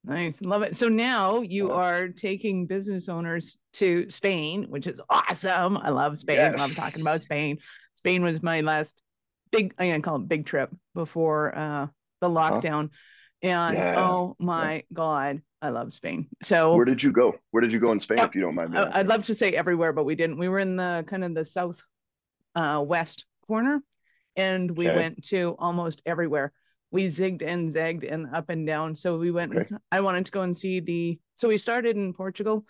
Nice. 0.05 0.41
Love 0.41 0.63
it. 0.63 0.77
So 0.77 0.89
now 0.89 1.41
you 1.41 1.73
are 1.73 2.09
taking 2.09 2.67
business 2.67 3.09
owners 3.09 3.59
to 3.75 4.09
Spain, 4.09 4.67
which 4.69 4.87
is 4.87 5.01
awesome. 5.11 5.77
I 5.77 5.91
love 5.91 6.19
Spain. 6.19 6.37
Yes. 6.37 6.55
I 6.55 6.59
love 6.59 6.75
talking 6.75 7.03
about 7.03 7.21
Spain. 7.21 7.59
Spain 7.95 8.23
was 8.23 8.43
my 8.43 8.63
last 8.63 9.01
big, 9.53 9.75
I'm 9.79 9.89
going 9.89 10.01
to 10.01 10.05
call 10.05 10.17
it 10.17 10.29
big 10.29 10.47
trip 10.47 10.71
before 10.95 11.57
uh, 11.57 11.87
the 12.21 12.29
lockdown. 12.29 12.85
Huh? 12.85 12.97
And 13.43 13.75
yeah. 13.75 13.95
oh 13.99 14.37
my 14.39 14.75
yeah. 14.75 14.81
God, 14.93 15.43
I 15.63 15.71
love 15.71 15.93
Spain. 15.95 16.29
So 16.43 16.75
where 16.75 16.85
did 16.85 17.03
you 17.03 17.13
go? 17.13 17.39
Where 17.51 17.63
did 17.63 17.73
you 17.73 17.81
go 17.81 17.93
in 17.93 18.01
Spain, 18.01 18.21
uh, 18.21 18.27
if 18.27 18.35
you 18.35 18.43
don't 18.43 18.55
mind 18.55 18.73
me? 18.73 18.79
I'd 18.79 19.07
love 19.07 19.25
to 19.25 19.35
say 19.35 19.53
everywhere, 19.53 19.93
but 19.93 20.05
we 20.05 20.15
didn't. 20.15 20.39
We 20.39 20.49
were 20.49 20.59
in 20.59 20.77
the 20.77 21.05
kind 21.07 21.25
of 21.25 21.35
the 21.35 21.45
south 21.45 21.83
uh, 22.55 22.83
west 22.87 23.25
corner 23.47 23.83
and 24.37 24.71
we 24.71 24.89
okay. 24.89 24.97
went 24.97 25.25
to 25.29 25.57
almost 25.59 26.03
everywhere 26.07 26.53
we 26.91 27.07
zigged 27.07 27.43
and 27.43 27.71
zagged 27.71 28.05
and 28.05 28.35
up 28.35 28.51
and 28.51 28.67
down. 28.67 28.97
So 28.97 29.17
we 29.17 29.31
went, 29.31 29.57
okay. 29.57 29.77
I 29.93 30.01
wanted 30.01 30.27
to 30.27 30.33
go 30.33 30.43
and 30.43 30.57
see 30.57 30.81
the, 30.81 31.19
so 31.35 31.49
we 31.49 31.59
started 31.59 31.97
in 31.97 32.13
Portugal, 32.13 32.65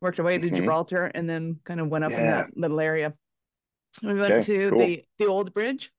worked 0.00 0.18
our 0.18 0.24
way 0.24 0.38
to 0.38 0.46
mm-hmm. 0.46 0.56
Gibraltar, 0.56 1.06
and 1.14 1.28
then 1.28 1.60
kind 1.64 1.80
of 1.80 1.88
went 1.88 2.04
up 2.04 2.10
yeah. 2.12 2.18
in 2.18 2.26
that 2.26 2.56
little 2.56 2.80
area. 2.80 3.12
We 4.02 4.14
went 4.14 4.32
okay, 4.32 4.42
to 4.42 4.70
cool. 4.70 4.78
the, 4.78 5.04
the 5.18 5.26
old 5.26 5.52
bridge. 5.52 5.90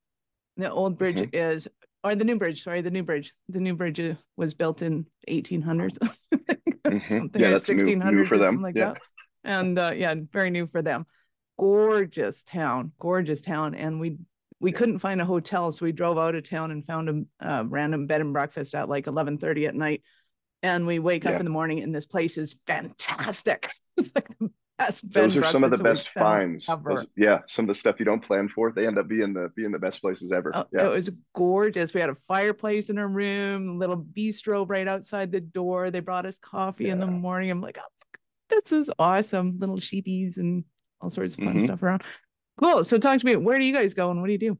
The 0.58 0.72
old 0.72 0.98
bridge 0.98 1.18
mm-hmm. 1.18 1.36
is, 1.36 1.68
or 2.04 2.16
the 2.16 2.26
new 2.26 2.38
bridge, 2.38 2.64
sorry, 2.64 2.82
the 2.82 2.92
new 2.92 3.04
bridge. 3.04 3.34
The 3.50 3.60
new 3.60 3.76
bridge 3.76 4.00
uh, 4.00 4.16
was 4.36 4.54
built 4.54 4.82
in 4.82 5.06
1800s. 5.30 5.98
mm-hmm. 6.34 7.06
Something 7.06 7.42
yeah, 7.42 7.52
that's 7.52 7.70
1600s 7.70 8.06
new, 8.06 8.12
new 8.12 8.26
for 8.26 8.38
them. 8.38 8.62
Like 8.62 8.76
yeah. 8.76 8.94
That. 8.94 9.02
And 9.44 9.78
uh, 9.78 9.92
yeah, 9.96 10.16
very 10.32 10.50
new 10.50 10.68
for 10.68 10.82
them. 10.82 11.06
Gorgeous 11.60 12.44
town, 12.44 12.92
gorgeous 13.00 13.42
town. 13.42 13.76
And 13.76 14.00
we 14.00 14.18
we 14.60 14.72
couldn't 14.72 15.00
find 15.00 15.22
a 15.22 15.26
hotel, 15.26 15.72
so 15.72 15.86
we 15.86 15.92
drove 15.92 16.18
out 16.18 16.36
of 16.36 16.50
town 16.50 16.72
and 16.72 16.86
found 16.86 17.28
a 17.42 17.48
uh, 17.48 17.64
random 17.64 18.08
bed 18.08 18.22
and 18.22 18.34
breakfast 18.34 18.74
at 18.74 18.90
like 18.90 19.08
eleven 19.08 19.38
thirty 19.38 19.68
at 19.68 19.76
night. 19.76 20.02
And 20.64 20.88
we 20.88 20.98
wake 20.98 21.24
yeah. 21.24 21.32
up 21.32 21.40
in 21.40 21.46
the 21.46 21.52
morning, 21.52 21.84
and 21.84 21.94
this 21.94 22.08
place 22.08 22.38
is 22.38 22.60
fantastic. 22.66 23.70
it's 23.98 24.12
like 24.16 24.28
the 24.40 24.50
best. 24.78 25.14
Those 25.14 25.38
are 25.38 25.44
some 25.44 25.64
of 25.64 25.70
the 25.70 25.84
best 25.84 26.10
finds. 26.10 26.66
Those, 26.66 27.06
yeah, 27.16 27.40
some 27.46 27.66
of 27.66 27.68
the 27.68 27.76
stuff 27.76 28.00
you 28.00 28.06
don't 28.06 28.24
plan 28.24 28.50
for, 28.50 28.72
they 28.72 28.88
end 28.88 28.98
up 28.98 29.08
being 29.08 29.34
the 29.34 29.50
being 29.56 29.72
the 29.72 29.80
best 29.80 30.02
places 30.02 30.32
ever. 30.32 30.52
Oh, 30.56 30.66
yeah. 30.74 30.86
It 30.86 30.90
was 30.90 31.12
gorgeous. 31.36 31.94
We 31.94 32.02
had 32.02 32.10
a 32.10 32.18
fireplace 32.28 32.90
in 32.90 32.98
our 32.98 33.08
room, 33.08 33.78
little 33.78 33.98
bistro 33.98 34.68
right 34.68 34.88
outside 34.88 35.32
the 35.32 35.42
door. 35.42 35.92
They 35.92 36.00
brought 36.00 36.26
us 36.26 36.40
coffee 36.40 36.86
yeah. 36.86 36.94
in 36.94 37.00
the 37.00 37.08
morning. 37.08 37.52
I'm 37.52 37.62
like, 37.62 37.78
oh, 37.80 38.20
this 38.50 38.72
is 38.72 38.90
awesome. 38.98 39.58
Little 39.60 39.78
sheepies 39.78 40.38
and 40.38 40.64
all 41.02 41.12
sorts 41.12 41.36
of 41.36 41.44
fun 41.44 41.54
mm-hmm. 41.54 41.66
stuff 41.66 41.84
around. 41.84 42.04
Cool. 42.58 42.84
So 42.84 42.98
talk 42.98 43.20
to 43.20 43.26
me. 43.26 43.36
Where 43.36 43.60
do 43.60 43.66
you 43.66 43.74
guys 43.74 43.94
go 43.94 44.12
and 44.12 44.20
what 44.20 44.28
do 44.28 44.34
you 44.34 44.40
do? 44.40 44.58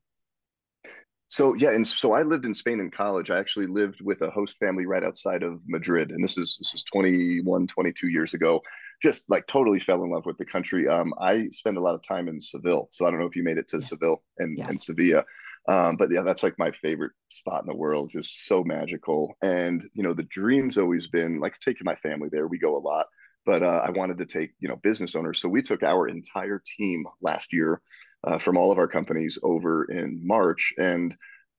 So 1.30 1.56
yeah, 1.56 1.72
and 1.72 1.86
so 1.86 2.14
I 2.14 2.22
lived 2.22 2.46
in 2.46 2.54
Spain 2.54 2.80
in 2.80 2.90
college. 2.90 3.32
I 3.32 3.38
actually 3.38 3.68
lived 3.68 4.00
with 4.02 4.22
a 4.22 4.30
host 4.30 4.58
family 4.60 4.86
right 4.86 5.04
outside 5.04 5.44
of 5.44 5.60
Madrid, 5.68 6.12
and 6.12 6.24
this 6.24 6.38
is 6.38 6.56
this 6.58 6.74
is 6.74 6.84
21, 6.86 7.68
22 7.68 8.08
years 8.08 8.34
ago. 8.34 8.62
Just 9.02 9.30
like 9.30 9.46
totally 9.48 9.80
fell 9.80 10.04
in 10.04 10.10
love 10.10 10.26
with 10.26 10.38
the 10.38 10.46
country. 10.46 10.88
Um, 10.88 11.14
I 11.20 11.48
spend 11.52 11.78
a 11.78 11.82
lot 11.82 11.96
of 11.96 12.04
time 12.04 12.30
in 12.30 12.40
Seville, 12.40 12.88
so 12.92 13.06
I 13.06 13.12
don't 13.12 13.20
know 13.20 13.26
if 13.26 13.36
you 13.36 13.44
made 13.44 13.58
it 13.58 13.68
to 13.70 13.78
yeah. 13.78 13.88
Seville 13.88 14.24
and, 14.38 14.58
yes. 14.58 14.70
and 14.70 14.82
Sevilla, 14.82 15.26
um, 15.68 15.98
but 15.98 16.12
yeah, 16.12 16.22
that's 16.22 16.44
like 16.44 16.58
my 16.58 16.72
favorite 16.72 17.12
spot 17.30 17.62
in 17.62 17.68
the 17.70 17.76
world. 17.76 18.10
Just 18.10 18.46
so 18.46 18.64
magical, 18.64 19.36
and 19.42 19.84
you 19.94 20.04
know 20.04 20.14
the 20.14 20.24
dream's 20.24 20.78
always 20.78 21.08
been 21.08 21.42
like 21.42 21.60
taking 21.60 21.86
my 21.86 21.96
family 21.96 22.30
there. 22.32 22.48
We 22.48 22.58
go 22.58 22.78
a 22.78 22.80
lot, 22.80 23.08
but 23.48 23.64
uh, 23.64 23.82
I 23.86 23.92
wanted 23.92 24.18
to 24.18 24.26
take 24.26 24.52
you 24.60 24.68
know 24.68 24.76
business 24.76 25.16
owners. 25.16 25.42
So 25.42 25.50
we 25.50 25.64
took 25.64 25.82
our 25.82 26.08
entire 26.08 26.62
team 26.78 27.06
last 27.22 27.54
year 27.54 27.82
uh, 28.26 28.38
from 28.38 28.58
all 28.58 28.72
of 28.72 28.78
our 28.78 28.90
companies 28.90 29.40
over 29.42 29.86
in 29.86 30.22
March, 30.22 30.74
and 30.78 31.16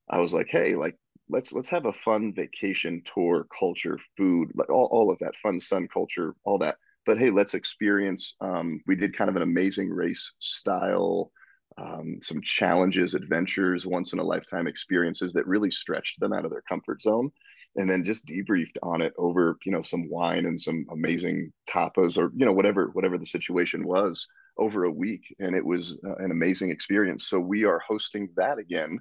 I 0.09 0.19
was 0.19 0.33
like, 0.33 0.47
hey, 0.49 0.75
like 0.75 0.95
let's 1.29 1.51
let's 1.51 1.69
have 1.69 1.87
a 1.87 1.93
fun 1.93 2.33
vacation 2.33 3.01
tour, 3.03 3.47
culture, 3.57 3.97
food, 4.15 4.51
like 4.53 4.69
all 4.69 4.87
all 4.91 5.11
of 5.11 5.17
that 5.19 5.35
fun 5.37 5.59
sun 5.59 5.89
culture, 5.91 6.35
all 6.45 6.59
that. 6.59 6.77
But 7.07 7.17
hey, 7.17 7.31
let's 7.31 7.55
experience. 7.55 8.35
Um, 8.39 8.81
we 8.85 8.95
did 8.95 9.17
kind 9.17 9.29
of 9.29 9.35
an 9.35 9.41
amazing 9.41 9.89
race 9.89 10.33
style. 10.39 11.31
Um, 11.77 12.17
some 12.21 12.41
challenges, 12.41 13.15
adventures, 13.15 13.87
once 13.87 14.11
in 14.11 14.19
a 14.19 14.23
lifetime 14.23 14.67
experiences 14.67 15.31
that 15.33 15.47
really 15.47 15.71
stretched 15.71 16.19
them 16.19 16.33
out 16.33 16.43
of 16.43 16.51
their 16.51 16.63
comfort 16.67 17.01
zone 17.01 17.31
and 17.75 17.89
then 17.89 18.03
just 18.03 18.27
debriefed 18.27 18.77
on 18.83 19.01
it 19.01 19.13
over 19.17 19.57
you 19.63 19.71
know 19.71 19.81
some 19.81 20.09
wine 20.09 20.45
and 20.45 20.59
some 20.59 20.85
amazing 20.91 21.51
tapas 21.69 22.17
or 22.17 22.31
you 22.35 22.45
know 22.45 22.53
whatever 22.53 22.89
whatever 22.93 23.17
the 23.17 23.25
situation 23.25 23.85
was 23.85 24.27
over 24.57 24.83
a 24.83 24.91
week. 24.91 25.33
And 25.39 25.55
it 25.55 25.65
was 25.65 25.97
uh, 26.05 26.15
an 26.15 26.31
amazing 26.31 26.69
experience. 26.69 27.27
So 27.27 27.39
we 27.39 27.63
are 27.63 27.79
hosting 27.79 28.29
that 28.35 28.57
again 28.57 28.99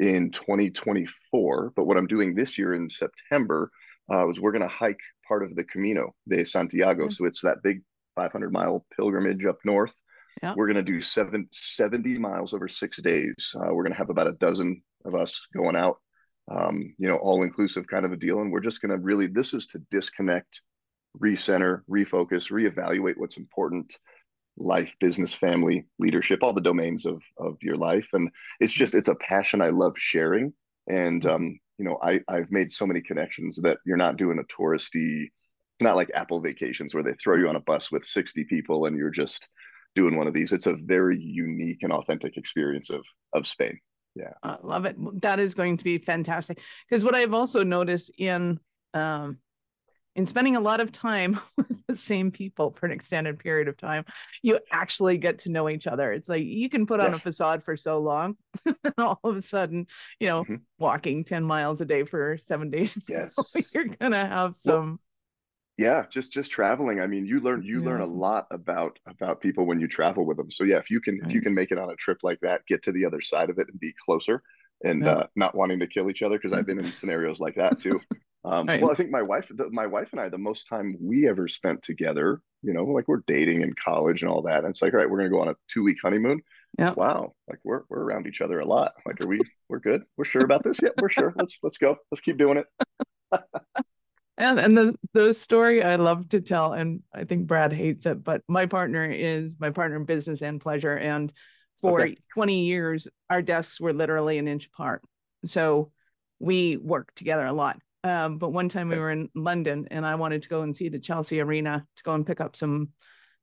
in 0.00 0.30
2024 0.30 1.72
but 1.76 1.84
what 1.84 1.98
i'm 1.98 2.06
doing 2.06 2.34
this 2.34 2.58
year 2.58 2.72
in 2.74 2.88
september 2.88 3.70
uh, 4.10 4.24
was 4.26 4.40
we're 4.40 4.50
going 4.50 4.62
to 4.62 4.68
hike 4.68 5.00
part 5.26 5.42
of 5.42 5.54
the 5.54 5.64
camino 5.64 6.14
de 6.28 6.44
santiago. 6.44 7.04
Mm-hmm. 7.04 7.10
so 7.10 7.24
it's 7.24 7.42
that 7.42 7.62
big 7.62 7.82
500 8.16 8.52
mile 8.52 8.84
pilgrimage 8.96 9.46
up 9.46 9.58
north. 9.64 9.94
Yeah. 10.42 10.54
we're 10.56 10.66
going 10.66 10.84
to 10.84 10.92
do 10.92 11.00
seven, 11.00 11.46
70 11.52 12.18
miles 12.18 12.52
over 12.52 12.66
six 12.66 13.00
days. 13.00 13.54
Uh, 13.54 13.72
we're 13.72 13.84
going 13.84 13.92
to 13.92 13.98
have 13.98 14.10
about 14.10 14.26
a 14.26 14.32
dozen 14.32 14.82
of 15.04 15.14
us 15.14 15.46
going 15.54 15.76
out 15.76 15.98
um, 16.50 16.94
you 16.98 17.08
know, 17.08 17.16
all 17.16 17.42
inclusive 17.42 17.86
kind 17.86 18.04
of 18.04 18.12
a 18.12 18.16
deal. 18.16 18.40
And 18.40 18.50
we're 18.50 18.60
just 18.60 18.80
going 18.80 18.90
to 18.90 18.98
really, 18.98 19.26
this 19.26 19.54
is 19.54 19.66
to 19.68 19.78
disconnect, 19.90 20.62
recenter, 21.20 21.82
refocus, 21.88 22.50
reevaluate 22.50 23.16
what's 23.16 23.36
important 23.36 23.98
life, 24.56 24.94
business, 25.00 25.34
family, 25.34 25.86
leadership, 25.98 26.42
all 26.42 26.52
the 26.52 26.60
domains 26.60 27.06
of, 27.06 27.22
of 27.38 27.56
your 27.62 27.76
life. 27.76 28.06
And 28.12 28.30
it's 28.60 28.72
just, 28.72 28.94
it's 28.94 29.08
a 29.08 29.14
passion 29.14 29.62
I 29.62 29.68
love 29.68 29.96
sharing. 29.96 30.52
And, 30.88 31.24
um, 31.26 31.58
you 31.78 31.84
know, 31.84 31.98
I, 32.02 32.20
I've 32.28 32.50
made 32.50 32.70
so 32.70 32.86
many 32.86 33.00
connections 33.00 33.56
that 33.62 33.78
you're 33.86 33.96
not 33.96 34.16
doing 34.16 34.38
a 34.38 34.62
touristy, 34.62 35.24
it's 35.24 35.84
not 35.84 35.96
like 35.96 36.10
Apple 36.14 36.40
vacations 36.40 36.94
where 36.94 37.02
they 37.02 37.14
throw 37.14 37.36
you 37.36 37.48
on 37.48 37.56
a 37.56 37.60
bus 37.60 37.90
with 37.90 38.04
60 38.04 38.44
people 38.44 38.86
and 38.86 38.96
you're 38.96 39.10
just 39.10 39.48
doing 39.94 40.16
one 40.16 40.26
of 40.26 40.34
these. 40.34 40.52
It's 40.52 40.66
a 40.66 40.76
very 40.76 41.18
unique 41.18 41.82
and 41.82 41.92
authentic 41.92 42.36
experience 42.36 42.90
of, 42.90 43.04
of 43.32 43.46
Spain 43.46 43.78
yeah. 44.14 44.34
I 44.42 44.58
love 44.62 44.84
it. 44.84 44.96
That 45.22 45.38
is 45.38 45.54
going 45.54 45.78
to 45.78 45.84
be 45.84 45.98
fantastic. 45.98 46.60
Because 46.88 47.04
what 47.04 47.14
i've 47.14 47.34
also 47.34 47.62
noticed 47.62 48.10
in 48.18 48.58
um 48.94 49.38
in 50.14 50.26
spending 50.26 50.56
a 50.56 50.60
lot 50.60 50.80
of 50.80 50.92
time 50.92 51.40
with 51.56 51.86
the 51.86 51.96
same 51.96 52.30
people 52.30 52.70
for 52.72 52.86
an 52.86 52.92
extended 52.92 53.38
period 53.38 53.68
of 53.68 53.76
time 53.76 54.04
you 54.42 54.58
actually 54.70 55.16
get 55.16 55.38
to 55.38 55.48
know 55.48 55.68
each 55.68 55.86
other. 55.86 56.12
It's 56.12 56.28
like 56.28 56.44
you 56.44 56.68
can 56.68 56.86
put 56.86 57.00
yes. 57.00 57.08
on 57.08 57.14
a 57.14 57.18
facade 57.18 57.62
for 57.64 57.76
so 57.76 57.98
long 57.98 58.36
and 58.66 58.94
all 58.98 59.20
of 59.24 59.36
a 59.36 59.40
sudden 59.40 59.86
you 60.20 60.28
know 60.28 60.42
mm-hmm. 60.42 60.56
walking 60.78 61.24
10 61.24 61.44
miles 61.44 61.80
a 61.80 61.84
day 61.84 62.04
for 62.04 62.38
seven 62.42 62.70
days 62.70 62.98
yes. 63.08 63.36
you're 63.74 63.86
gonna 63.86 64.26
have 64.26 64.56
some 64.56 65.00
yeah 65.78 66.04
just 66.10 66.32
just 66.32 66.50
traveling 66.50 67.00
i 67.00 67.06
mean 67.06 67.24
you 67.24 67.40
learn 67.40 67.62
you 67.62 67.80
yeah. 67.80 67.86
learn 67.86 68.00
a 68.00 68.06
lot 68.06 68.46
about 68.50 68.98
about 69.06 69.40
people 69.40 69.64
when 69.64 69.80
you 69.80 69.88
travel 69.88 70.26
with 70.26 70.36
them 70.36 70.50
so 70.50 70.64
yeah 70.64 70.76
if 70.76 70.90
you 70.90 71.00
can 71.00 71.18
right. 71.18 71.28
if 71.28 71.34
you 71.34 71.40
can 71.40 71.54
make 71.54 71.70
it 71.70 71.78
on 71.78 71.90
a 71.90 71.96
trip 71.96 72.18
like 72.22 72.38
that 72.40 72.64
get 72.66 72.82
to 72.82 72.92
the 72.92 73.04
other 73.04 73.20
side 73.20 73.50
of 73.50 73.58
it 73.58 73.68
and 73.68 73.80
be 73.80 73.94
closer 74.04 74.42
and 74.84 75.04
yeah. 75.04 75.12
uh, 75.12 75.26
not 75.36 75.54
wanting 75.54 75.78
to 75.78 75.86
kill 75.86 76.10
each 76.10 76.22
other 76.22 76.36
because 76.36 76.52
i've 76.52 76.66
been 76.66 76.78
in 76.78 76.92
scenarios 76.92 77.40
like 77.40 77.54
that 77.54 77.80
too 77.80 78.00
um, 78.44 78.66
right. 78.66 78.82
well 78.82 78.90
i 78.90 78.94
think 78.94 79.10
my 79.10 79.22
wife 79.22 79.50
the, 79.54 79.70
my 79.70 79.86
wife 79.86 80.12
and 80.12 80.20
i 80.20 80.28
the 80.28 80.38
most 80.38 80.68
time 80.68 80.96
we 81.00 81.28
ever 81.28 81.48
spent 81.48 81.82
together 81.82 82.40
you 82.62 82.74
know 82.74 82.84
like 82.84 83.08
we're 83.08 83.22
dating 83.26 83.62
in 83.62 83.72
college 83.74 84.22
and 84.22 84.30
all 84.30 84.42
that 84.42 84.58
and 84.58 84.68
it's 84.68 84.82
like 84.82 84.92
all 84.92 85.00
right 85.00 85.08
we're 85.08 85.18
gonna 85.18 85.30
go 85.30 85.40
on 85.40 85.48
a 85.48 85.56
two 85.68 85.82
week 85.82 85.98
honeymoon 86.02 86.40
yeah 86.78 86.92
wow 86.96 87.32
like 87.48 87.58
we're, 87.64 87.82
we're 87.88 88.02
around 88.02 88.26
each 88.26 88.40
other 88.40 88.60
a 88.60 88.66
lot 88.66 88.92
like 89.06 89.20
are 89.20 89.26
we 89.26 89.40
we're 89.68 89.80
good 89.80 90.02
we're 90.16 90.24
sure 90.24 90.44
about 90.44 90.62
this 90.62 90.80
yeah 90.82 90.90
we're 91.00 91.08
sure 91.08 91.32
let's 91.36 91.58
let's 91.62 91.78
go 91.78 91.96
let's 92.10 92.20
keep 92.20 92.36
doing 92.36 92.58
it 92.58 92.66
and 94.42 94.58
and 94.58 94.76
the 94.76 94.94
the 95.12 95.32
story 95.32 95.82
I 95.82 95.96
love 95.96 96.28
to 96.30 96.40
tell, 96.40 96.72
and 96.72 97.02
I 97.14 97.24
think 97.24 97.46
Brad 97.46 97.72
hates 97.72 98.06
it, 98.06 98.24
but 98.24 98.42
my 98.48 98.66
partner 98.66 99.04
is 99.04 99.54
my 99.58 99.70
partner 99.70 99.96
in 99.96 100.04
business 100.04 100.42
and 100.42 100.60
pleasure, 100.60 100.96
and 100.96 101.32
for 101.80 102.02
okay. 102.02 102.16
20 102.34 102.64
years 102.64 103.08
our 103.30 103.42
desks 103.42 103.80
were 103.80 103.92
literally 103.92 104.38
an 104.38 104.48
inch 104.48 104.66
apart, 104.66 105.02
so 105.44 105.92
we 106.40 106.76
worked 106.76 107.16
together 107.16 107.46
a 107.46 107.52
lot. 107.52 107.78
Um, 108.04 108.38
but 108.38 108.52
one 108.52 108.68
time 108.68 108.88
we 108.88 108.98
were 108.98 109.12
in 109.12 109.28
London, 109.34 109.86
and 109.92 110.04
I 110.04 110.16
wanted 110.16 110.42
to 110.42 110.48
go 110.48 110.62
and 110.62 110.74
see 110.74 110.88
the 110.88 110.98
Chelsea 110.98 111.40
Arena 111.40 111.86
to 111.96 112.02
go 112.02 112.14
and 112.14 112.26
pick 112.26 112.40
up 112.40 112.56
some 112.56 112.88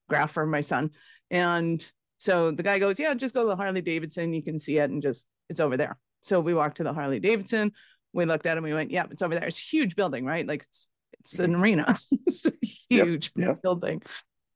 graph 0.09 0.31
for 0.31 0.45
my 0.45 0.61
son, 0.61 0.91
and 1.31 1.83
so 2.17 2.51
the 2.51 2.63
guy 2.63 2.77
goes, 2.77 2.99
"Yeah, 2.99 3.13
just 3.13 3.33
go 3.33 3.43
to 3.43 3.49
the 3.49 3.55
Harley 3.55 3.81
Davidson. 3.81 4.33
You 4.33 4.43
can 4.43 4.59
see 4.59 4.77
it, 4.77 4.89
and 4.89 5.01
just 5.01 5.25
it's 5.47 5.61
over 5.61 5.77
there." 5.77 5.97
So 6.23 6.41
we 6.41 6.53
walked 6.53 6.77
to 6.77 6.83
the 6.83 6.93
Harley 6.93 7.21
Davidson 7.21 7.71
we 8.13 8.25
looked 8.25 8.45
at 8.45 8.51
it 8.51 8.57
and 8.57 8.63
we 8.63 8.73
went, 8.73 8.91
yeah, 8.91 9.05
it's 9.09 9.21
over 9.21 9.35
there. 9.35 9.47
It's 9.47 9.59
a 9.59 9.75
huge 9.75 9.95
building, 9.95 10.25
right? 10.25 10.47
Like 10.47 10.63
it's, 10.63 10.87
it's 11.19 11.39
an 11.39 11.55
arena. 11.55 11.97
it's 12.25 12.45
a 12.45 12.53
huge 12.89 13.31
yep, 13.35 13.47
yep. 13.47 13.61
building. 13.61 14.01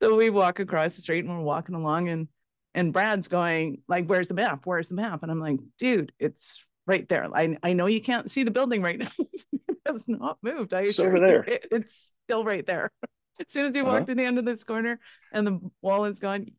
So 0.01 0.15
we 0.15 0.29
walk 0.29 0.59
across 0.59 0.95
the 0.95 1.01
street 1.01 1.25
and 1.25 1.37
we're 1.37 1.43
walking 1.43 1.75
along 1.75 2.09
and 2.09 2.27
and 2.75 2.91
Brad's 2.91 3.27
going, 3.27 3.81
like, 3.87 4.07
where's 4.07 4.27
the 4.27 4.33
map? 4.33 4.61
Where's 4.63 4.89
the 4.89 4.95
map? 4.95 5.21
And 5.21 5.31
I'm 5.31 5.39
like, 5.39 5.59
dude, 5.77 6.11
it's 6.19 6.65
right 6.87 7.07
there. 7.07 7.27
I 7.33 7.57
I 7.61 7.73
know 7.73 7.85
you 7.85 8.01
can't 8.01 8.29
see 8.29 8.43
the 8.43 8.51
building 8.51 8.81
right 8.81 8.99
now. 8.99 9.11
it 9.19 9.77
has 9.85 10.07
not 10.07 10.37
moved. 10.41 10.73
I 10.73 10.81
it's 10.81 10.99
over 10.99 11.19
there. 11.19 11.43
It, 11.43 11.67
it's 11.71 12.13
still 12.25 12.43
right 12.43 12.65
there. 12.65 12.91
As 13.39 13.51
soon 13.51 13.65
as 13.65 13.75
you 13.75 13.83
uh-huh. 13.83 13.99
walk 13.99 14.07
to 14.07 14.15
the 14.15 14.23
end 14.23 14.37
of 14.37 14.45
this 14.45 14.63
corner 14.63 14.99
and 15.31 15.47
the 15.47 15.59
wall 15.81 16.05
is 16.05 16.19
gone, 16.19 16.51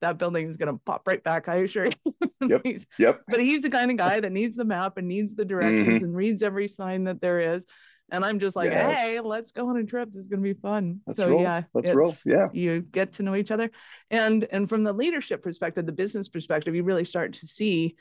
that 0.00 0.18
building 0.18 0.48
is 0.48 0.56
going 0.56 0.72
to 0.72 0.80
pop 0.84 1.06
right 1.06 1.22
back. 1.22 1.48
I 1.48 1.56
assure 1.56 1.86
you. 1.86 1.92
Yep. 2.42 2.62
yep. 2.98 3.20
But 3.28 3.40
he's 3.40 3.62
the 3.62 3.70
kind 3.70 3.90
of 3.90 3.98
guy 3.98 4.18
that 4.18 4.32
needs 4.32 4.56
the 4.56 4.64
map 4.64 4.96
and 4.96 5.06
needs 5.06 5.36
the 5.36 5.44
directions 5.44 5.96
mm-hmm. 5.96 6.04
and 6.04 6.16
reads 6.16 6.42
every 6.42 6.68
sign 6.68 7.04
that 7.04 7.20
there 7.20 7.54
is. 7.54 7.66
And 8.10 8.24
I'm 8.24 8.40
just 8.40 8.56
like, 8.56 8.70
yes. 8.70 8.98
hey, 8.98 9.20
let's 9.20 9.50
go 9.50 9.68
on 9.68 9.76
a 9.76 9.84
trip. 9.84 10.08
This 10.10 10.22
is 10.22 10.28
going 10.28 10.42
to 10.42 10.54
be 10.54 10.58
fun. 10.58 11.00
Let's 11.06 11.18
so 11.18 11.28
roll. 11.28 11.42
yeah, 11.42 11.62
let's 11.74 11.92
roll. 11.92 12.14
Yeah. 12.24 12.46
You 12.52 12.80
get 12.80 13.12
to 13.14 13.22
know 13.22 13.34
each 13.36 13.50
other. 13.50 13.70
And, 14.10 14.46
and 14.50 14.68
from 14.68 14.84
the 14.84 14.92
leadership 14.94 15.42
perspective, 15.42 15.84
the 15.84 15.92
business 15.92 16.28
perspective, 16.28 16.74
you 16.74 16.82
really 16.82 17.04
start 17.04 17.34
to 17.34 17.46
see 17.46 17.96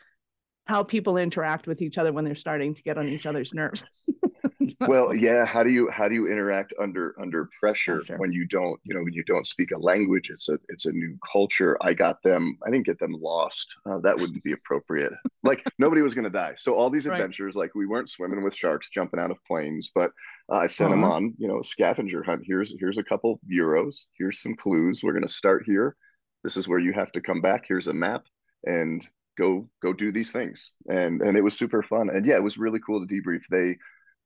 how 0.65 0.83
people 0.83 1.17
interact 1.17 1.67
with 1.67 1.81
each 1.81 1.97
other 1.97 2.13
when 2.13 2.23
they're 2.23 2.35
starting 2.35 2.75
to 2.75 2.81
get 2.81 2.97
on 2.97 3.09
each 3.09 3.25
other's 3.25 3.53
nerves. 3.53 3.87
well 4.87 5.13
yeah 5.13 5.45
how 5.45 5.63
do 5.63 5.69
you 5.69 5.89
how 5.89 6.07
do 6.07 6.15
you 6.15 6.27
interact 6.27 6.73
under 6.81 7.15
under 7.21 7.49
pressure 7.59 8.03
sure. 8.05 8.17
when 8.17 8.31
you 8.31 8.45
don't 8.45 8.79
you 8.83 8.93
know 8.93 9.03
when 9.03 9.13
you 9.13 9.23
don't 9.23 9.47
speak 9.47 9.71
a 9.71 9.79
language? 9.79 10.29
It's 10.29 10.49
a 10.49 10.59
it's 10.69 10.85
a 10.85 10.91
new 10.91 11.17
culture. 11.31 11.77
I 11.81 11.93
got 11.93 12.21
them 12.23 12.57
i 12.65 12.71
didn't 12.71 12.85
get 12.85 12.99
them 12.99 13.13
lost. 13.13 13.75
Uh, 13.85 13.99
that 13.99 14.17
wouldn't 14.17 14.43
be 14.43 14.53
appropriate. 14.53 15.13
Like 15.43 15.63
nobody 15.77 16.01
was 16.01 16.13
going 16.13 16.25
to 16.25 16.29
die. 16.29 16.53
So 16.57 16.75
all 16.75 16.89
these 16.89 17.05
adventures 17.05 17.55
right. 17.55 17.61
like 17.61 17.75
we 17.75 17.87
weren't 17.87 18.09
swimming 18.09 18.43
with 18.43 18.55
sharks 18.55 18.89
jumping 18.89 19.19
out 19.19 19.31
of 19.31 19.43
planes 19.45 19.91
but 19.93 20.11
uh, 20.51 20.57
i 20.57 20.67
sent 20.67 20.91
uh-huh. 20.91 21.01
them 21.01 21.11
on 21.11 21.33
you 21.37 21.47
know 21.47 21.59
a 21.59 21.63
scavenger 21.63 22.23
hunt. 22.23 22.41
Here's 22.43 22.75
here's 22.79 22.97
a 22.97 23.03
couple 23.03 23.39
euros. 23.51 24.05
Here's 24.17 24.41
some 24.41 24.55
clues. 24.55 25.01
We're 25.03 25.13
going 25.13 25.23
to 25.23 25.29
start 25.29 25.63
here. 25.65 25.95
This 26.43 26.57
is 26.57 26.67
where 26.67 26.79
you 26.79 26.93
have 26.93 27.11
to 27.13 27.21
come 27.21 27.41
back. 27.41 27.65
Here's 27.67 27.87
a 27.87 27.93
map 27.93 28.25
and 28.65 29.05
go 29.37 29.67
go 29.81 29.93
do 29.93 30.11
these 30.11 30.31
things. 30.31 30.73
And 30.89 31.21
and 31.21 31.37
it 31.37 31.43
was 31.43 31.57
super 31.57 31.81
fun. 31.81 32.09
And 32.09 32.25
yeah 32.25 32.35
it 32.35 32.43
was 32.43 32.57
really 32.57 32.79
cool 32.85 33.05
to 33.05 33.11
debrief. 33.11 33.43
They 33.49 33.77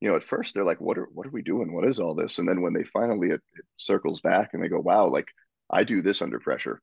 you 0.04 0.10
know, 0.10 0.18
at 0.18 0.24
first 0.26 0.54
they're 0.54 0.66
like, 0.66 0.82
what 0.82 0.98
are, 0.98 1.08
what 1.14 1.26
are 1.26 1.32
we 1.32 1.42
doing? 1.42 1.72
What 1.72 1.88
is 1.88 1.98
all 1.98 2.14
this? 2.14 2.38
And 2.38 2.48
then 2.48 2.62
when 2.62 2.74
they 2.74 2.84
finally, 2.84 3.30
it, 3.30 3.40
it 3.56 3.64
circles 3.78 4.20
back 4.20 4.50
and 4.52 4.62
they 4.62 4.68
go, 4.68 4.82
wow, 4.82 5.08
like 5.08 5.28
I 5.70 5.86
do 5.86 6.02
this 6.02 6.22
under 6.22 6.42
pressure. 6.42 6.82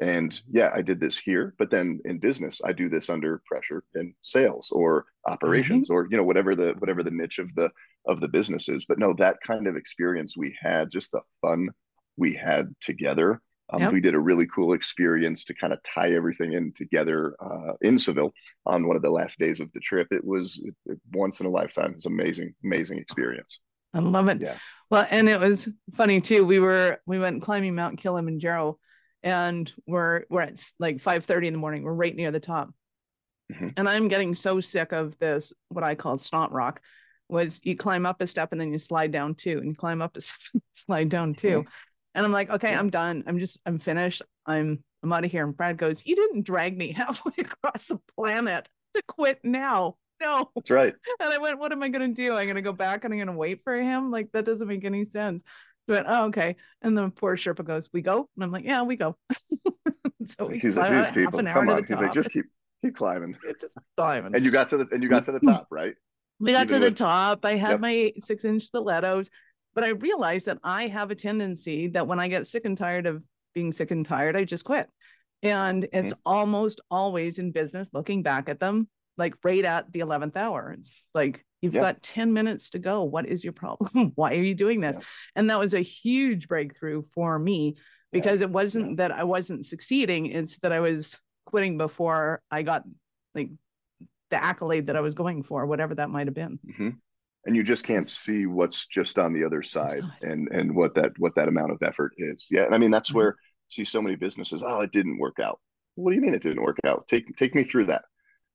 And 0.00 0.40
yeah, 0.50 0.70
I 0.74 0.80
did 0.80 0.98
this 0.98 1.18
here, 1.18 1.54
but 1.58 1.70
then 1.70 2.00
in 2.06 2.18
business, 2.18 2.62
I 2.64 2.72
do 2.72 2.88
this 2.88 3.10
under 3.10 3.42
pressure 3.44 3.84
in 3.94 4.14
sales 4.22 4.70
or 4.72 5.04
operations 5.26 5.90
mm-hmm. 5.90 5.96
or, 5.98 6.08
you 6.10 6.16
know, 6.16 6.22
whatever 6.22 6.56
the, 6.56 6.72
whatever 6.78 7.02
the 7.02 7.10
niche 7.10 7.40
of 7.40 7.54
the, 7.54 7.70
of 8.06 8.22
the 8.22 8.28
business 8.28 8.70
is. 8.70 8.86
But 8.86 8.98
no, 8.98 9.12
that 9.18 9.36
kind 9.46 9.66
of 9.66 9.76
experience 9.76 10.34
we 10.34 10.56
had, 10.58 10.90
just 10.90 11.12
the 11.12 11.20
fun 11.42 11.68
we 12.16 12.32
had 12.32 12.74
together 12.80 13.42
um, 13.70 13.80
yep. 13.80 13.92
We 13.92 14.00
did 14.00 14.14
a 14.14 14.20
really 14.20 14.46
cool 14.46 14.74
experience 14.74 15.44
to 15.46 15.54
kind 15.54 15.72
of 15.72 15.82
tie 15.82 16.12
everything 16.12 16.52
in 16.52 16.72
together 16.72 17.34
uh, 17.40 17.72
in 17.80 17.98
Seville 17.98 18.32
on 18.64 18.86
one 18.86 18.96
of 18.96 19.02
the 19.02 19.10
last 19.10 19.38
days 19.38 19.60
of 19.60 19.72
the 19.72 19.80
trip. 19.80 20.08
It 20.12 20.24
was 20.24 20.62
it, 20.64 20.74
it, 20.92 21.00
once 21.12 21.40
in 21.40 21.46
a 21.46 21.50
lifetime. 21.50 21.90
It 21.90 21.96
was 21.96 22.06
amazing, 22.06 22.54
amazing 22.62 22.98
experience. 22.98 23.60
I 23.92 24.00
love 24.00 24.28
it. 24.28 24.40
Yeah. 24.40 24.56
Well, 24.88 25.06
and 25.10 25.28
it 25.28 25.40
was 25.40 25.68
funny 25.94 26.20
too. 26.20 26.44
We 26.44 26.60
were 26.60 26.98
we 27.06 27.18
went 27.18 27.42
climbing 27.42 27.74
Mount 27.74 27.98
Kilimanjaro, 27.98 28.78
and 29.24 29.72
we're 29.86 30.24
we're 30.30 30.42
at 30.42 30.62
like 30.78 31.00
five 31.00 31.24
thirty 31.24 31.48
in 31.48 31.52
the 31.52 31.58
morning. 31.58 31.82
We're 31.82 31.92
right 31.92 32.14
near 32.14 32.30
the 32.30 32.38
top, 32.38 32.72
mm-hmm. 33.52 33.70
and 33.76 33.88
I'm 33.88 34.06
getting 34.06 34.36
so 34.36 34.60
sick 34.60 34.92
of 34.92 35.18
this 35.18 35.52
what 35.70 35.82
I 35.82 35.96
call 35.96 36.18
snot 36.18 36.52
rock. 36.52 36.80
Was 37.28 37.60
you 37.64 37.76
climb 37.76 38.06
up 38.06 38.20
a 38.20 38.28
step 38.28 38.52
and 38.52 38.60
then 38.60 38.72
you 38.72 38.78
slide 38.78 39.10
down 39.10 39.34
two, 39.34 39.58
and 39.58 39.66
you 39.66 39.74
climb 39.74 40.02
up 40.02 40.16
a 40.16 40.20
step, 40.20 40.62
slide 40.72 41.08
down 41.08 41.34
2 41.34 41.48
mm-hmm. 41.48 41.68
And 42.16 42.24
I'm 42.24 42.32
like, 42.32 42.48
okay, 42.48 42.74
I'm 42.74 42.88
done. 42.88 43.24
I'm 43.26 43.38
just, 43.38 43.58
I'm 43.66 43.78
finished. 43.78 44.22
I'm, 44.46 44.82
I'm 45.02 45.12
out 45.12 45.26
of 45.26 45.30
here. 45.30 45.44
And 45.44 45.54
Brad 45.54 45.76
goes, 45.76 46.02
you 46.04 46.16
didn't 46.16 46.46
drag 46.46 46.76
me 46.76 46.92
halfway 46.96 47.34
across 47.38 47.86
the 47.86 48.00
planet 48.16 48.68
to 48.94 49.02
quit 49.06 49.38
now. 49.44 49.96
No, 50.20 50.50
that's 50.54 50.70
right. 50.70 50.94
And 51.20 51.30
I 51.30 51.36
went, 51.36 51.58
what 51.58 51.72
am 51.72 51.82
I 51.82 51.90
going 51.90 52.14
to 52.14 52.14
do? 52.14 52.32
I'm 52.32 52.46
going 52.46 52.56
to 52.56 52.62
go 52.62 52.72
back 52.72 53.04
and 53.04 53.12
I'm 53.12 53.18
going 53.18 53.26
to 53.26 53.34
wait 53.34 53.60
for 53.62 53.76
him. 53.76 54.10
Like 54.10 54.32
that 54.32 54.46
doesn't 54.46 54.66
make 54.66 54.86
any 54.86 55.04
sense. 55.04 55.42
But 55.86 56.06
oh, 56.08 56.24
okay. 56.28 56.56
And 56.80 56.96
the 56.96 57.10
poor 57.10 57.36
Sherpa 57.36 57.64
goes, 57.64 57.90
we 57.92 58.00
go. 58.00 58.30
And 58.34 58.44
I'm 58.44 58.50
like, 58.50 58.64
yeah, 58.64 58.82
we 58.82 58.96
go. 58.96 59.16
so 60.24 60.48
we 60.48 60.58
he's 60.58 60.78
like, 60.78 60.92
these 60.92 61.10
people, 61.10 61.42
come 61.44 61.68
on. 61.68 61.84
He's 61.86 62.00
like, 62.00 62.14
just 62.14 62.32
keep, 62.32 62.46
keep 62.82 62.96
climbing. 62.96 63.36
just 63.60 63.76
climbing. 63.98 64.34
And 64.34 64.42
you 64.42 64.50
got 64.50 64.70
to 64.70 64.78
the, 64.78 64.88
and 64.90 65.02
you 65.02 65.10
got 65.10 65.24
to 65.24 65.32
the 65.32 65.40
top, 65.40 65.66
right? 65.70 65.94
We 66.40 66.52
got 66.52 66.66
Even 66.66 66.68
to 66.68 66.78
the 66.80 66.90
with, 66.90 66.96
top. 66.96 67.44
I 67.44 67.56
had 67.56 67.72
yep. 67.72 67.80
my 67.80 68.12
six 68.20 68.44
inch 68.46 68.64
stilettos. 68.64 69.28
But 69.76 69.84
I 69.84 69.90
realized 69.90 70.46
that 70.46 70.58
I 70.64 70.88
have 70.88 71.10
a 71.10 71.14
tendency 71.14 71.88
that 71.88 72.06
when 72.06 72.18
I 72.18 72.28
get 72.28 72.46
sick 72.46 72.64
and 72.64 72.78
tired 72.78 73.06
of 73.06 73.22
being 73.54 73.74
sick 73.74 73.90
and 73.90 74.06
tired, 74.06 74.34
I 74.34 74.44
just 74.44 74.64
quit. 74.64 74.88
And 75.42 75.84
it's 75.92 76.14
mm-hmm. 76.14 76.20
almost 76.24 76.80
always 76.90 77.38
in 77.38 77.52
business, 77.52 77.90
looking 77.92 78.22
back 78.22 78.48
at 78.48 78.58
them, 78.58 78.88
like 79.18 79.34
right 79.44 79.64
at 79.64 79.92
the 79.92 80.00
11th 80.00 80.34
hour. 80.34 80.74
It's 80.78 81.06
like, 81.14 81.44
you've 81.60 81.74
yeah. 81.74 81.82
got 81.82 82.02
10 82.02 82.32
minutes 82.32 82.70
to 82.70 82.78
go. 82.78 83.04
What 83.04 83.26
is 83.26 83.44
your 83.44 83.52
problem? 83.52 84.12
Why 84.14 84.30
are 84.30 84.42
you 84.42 84.54
doing 84.54 84.80
this? 84.80 84.96
Yeah. 84.96 85.04
And 85.36 85.50
that 85.50 85.58
was 85.58 85.74
a 85.74 85.80
huge 85.80 86.48
breakthrough 86.48 87.02
for 87.14 87.38
me 87.38 87.76
because 88.12 88.40
yeah. 88.40 88.46
it 88.46 88.50
wasn't 88.50 88.96
that 88.96 89.12
I 89.12 89.24
wasn't 89.24 89.66
succeeding, 89.66 90.26
it's 90.26 90.56
that 90.60 90.72
I 90.72 90.80
was 90.80 91.20
quitting 91.44 91.76
before 91.76 92.40
I 92.50 92.62
got 92.62 92.84
like 93.34 93.50
the 94.30 94.42
accolade 94.42 94.86
that 94.86 94.96
I 94.96 95.00
was 95.00 95.12
going 95.12 95.42
for, 95.42 95.66
whatever 95.66 95.94
that 95.96 96.08
might 96.08 96.28
have 96.28 96.34
been. 96.34 96.58
Mm-hmm 96.66 96.90
and 97.46 97.54
you 97.54 97.62
just 97.62 97.84
can't 97.84 98.10
see 98.10 98.46
what's 98.46 98.86
just 98.86 99.18
on 99.18 99.32
the 99.32 99.44
other 99.44 99.62
side 99.62 100.02
and 100.20 100.48
and 100.48 100.74
what 100.74 100.94
that 100.94 101.12
what 101.18 101.34
that 101.36 101.48
amount 101.48 101.70
of 101.70 101.82
effort 101.82 102.12
is. 102.18 102.48
Yeah 102.50 102.64
and 102.64 102.74
i 102.74 102.78
mean 102.78 102.90
that's 102.90 103.10
mm-hmm. 103.10 103.18
where 103.18 103.36
see 103.68 103.84
so 103.84 104.02
many 104.02 104.16
businesses 104.16 104.62
oh 104.66 104.80
it 104.80 104.92
didn't 104.92 105.18
work 105.18 105.38
out. 105.40 105.60
What 105.94 106.10
do 106.10 106.16
you 106.16 106.22
mean 106.22 106.34
it 106.34 106.42
didn't 106.42 106.62
work 106.62 106.78
out? 106.84 107.08
Take 107.08 107.34
take 107.36 107.54
me 107.54 107.64
through 107.64 107.86
that. 107.86 108.02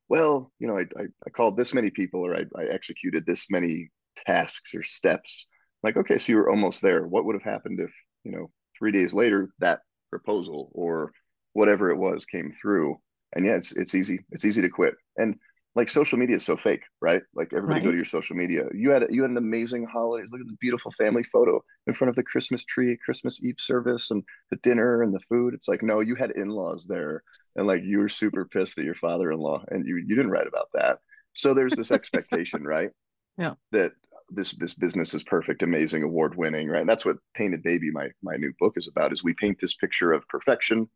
Well 0.09 0.51
you 0.59 0.67
know 0.67 0.77
i 0.77 0.81
i, 1.01 1.05
I 1.25 1.29
called 1.31 1.57
this 1.57 1.73
many 1.73 1.89
people 1.89 2.25
or 2.25 2.35
I, 2.35 2.45
I 2.55 2.65
executed 2.65 3.25
this 3.25 3.47
many 3.49 3.89
tasks 4.27 4.75
or 4.75 4.83
steps. 4.83 5.47
Like 5.83 5.97
okay 5.97 6.17
so 6.17 6.33
you 6.33 6.37
were 6.37 6.51
almost 6.51 6.81
there. 6.81 7.07
What 7.07 7.25
would 7.25 7.35
have 7.35 7.43
happened 7.43 7.79
if 7.79 7.93
you 8.23 8.31
know 8.31 8.51
three 8.77 8.91
days 8.91 9.13
later 9.13 9.49
that 9.59 9.79
proposal 10.09 10.69
or 10.73 11.11
whatever 11.53 11.89
it 11.89 11.97
was 11.97 12.25
came 12.25 12.51
through? 12.61 12.97
And 13.33 13.45
yeah 13.45 13.55
it's 13.55 13.71
it's 13.71 13.95
easy 13.95 14.25
it's 14.31 14.45
easy 14.45 14.61
to 14.61 14.69
quit. 14.69 14.95
And 15.15 15.37
like 15.73 15.87
social 15.87 16.17
media 16.19 16.35
is 16.35 16.45
so 16.45 16.57
fake, 16.57 16.83
right? 17.01 17.21
Like 17.33 17.53
everybody 17.53 17.79
right. 17.79 17.85
go 17.85 17.91
to 17.91 17.97
your 17.97 18.05
social 18.05 18.35
media. 18.35 18.63
You 18.73 18.91
had 18.91 19.05
you 19.09 19.21
had 19.21 19.31
an 19.31 19.37
amazing 19.37 19.85
holidays. 19.85 20.29
Look 20.31 20.41
at 20.41 20.47
the 20.47 20.57
beautiful 20.59 20.91
family 20.91 21.23
photo 21.23 21.63
in 21.87 21.93
front 21.93 22.09
of 22.09 22.15
the 22.15 22.23
Christmas 22.23 22.65
tree, 22.65 22.97
Christmas 23.03 23.43
Eve 23.43 23.55
service, 23.57 24.11
and 24.11 24.23
the 24.49 24.57
dinner 24.57 25.01
and 25.01 25.13
the 25.13 25.21
food. 25.29 25.53
It's 25.53 25.69
like 25.69 25.81
no, 25.81 26.01
you 26.01 26.15
had 26.15 26.31
in 26.31 26.49
laws 26.49 26.85
there, 26.87 27.23
and 27.55 27.67
like 27.67 27.83
you 27.83 27.99
were 27.99 28.09
super 28.09 28.45
pissed 28.45 28.77
at 28.79 28.85
your 28.85 28.95
father 28.95 29.31
in 29.31 29.39
law, 29.39 29.63
and 29.69 29.87
you 29.87 29.95
you 29.97 30.15
didn't 30.15 30.31
write 30.31 30.47
about 30.47 30.67
that. 30.73 30.99
So 31.33 31.53
there's 31.53 31.75
this 31.75 31.91
expectation, 31.91 32.63
right? 32.63 32.89
Yeah. 33.37 33.53
That 33.71 33.93
this 34.29 34.51
this 34.51 34.73
business 34.73 35.13
is 35.13 35.23
perfect, 35.23 35.63
amazing, 35.63 36.03
award 36.03 36.35
winning, 36.35 36.67
right? 36.67 36.81
And 36.81 36.89
that's 36.89 37.05
what 37.05 37.15
Painted 37.33 37.63
Baby, 37.63 37.89
my 37.91 38.09
my 38.21 38.35
new 38.35 38.53
book, 38.59 38.73
is 38.75 38.89
about. 38.89 39.13
Is 39.13 39.23
we 39.23 39.33
paint 39.33 39.57
this 39.59 39.75
picture 39.75 40.11
of 40.11 40.27
perfection, 40.27 40.89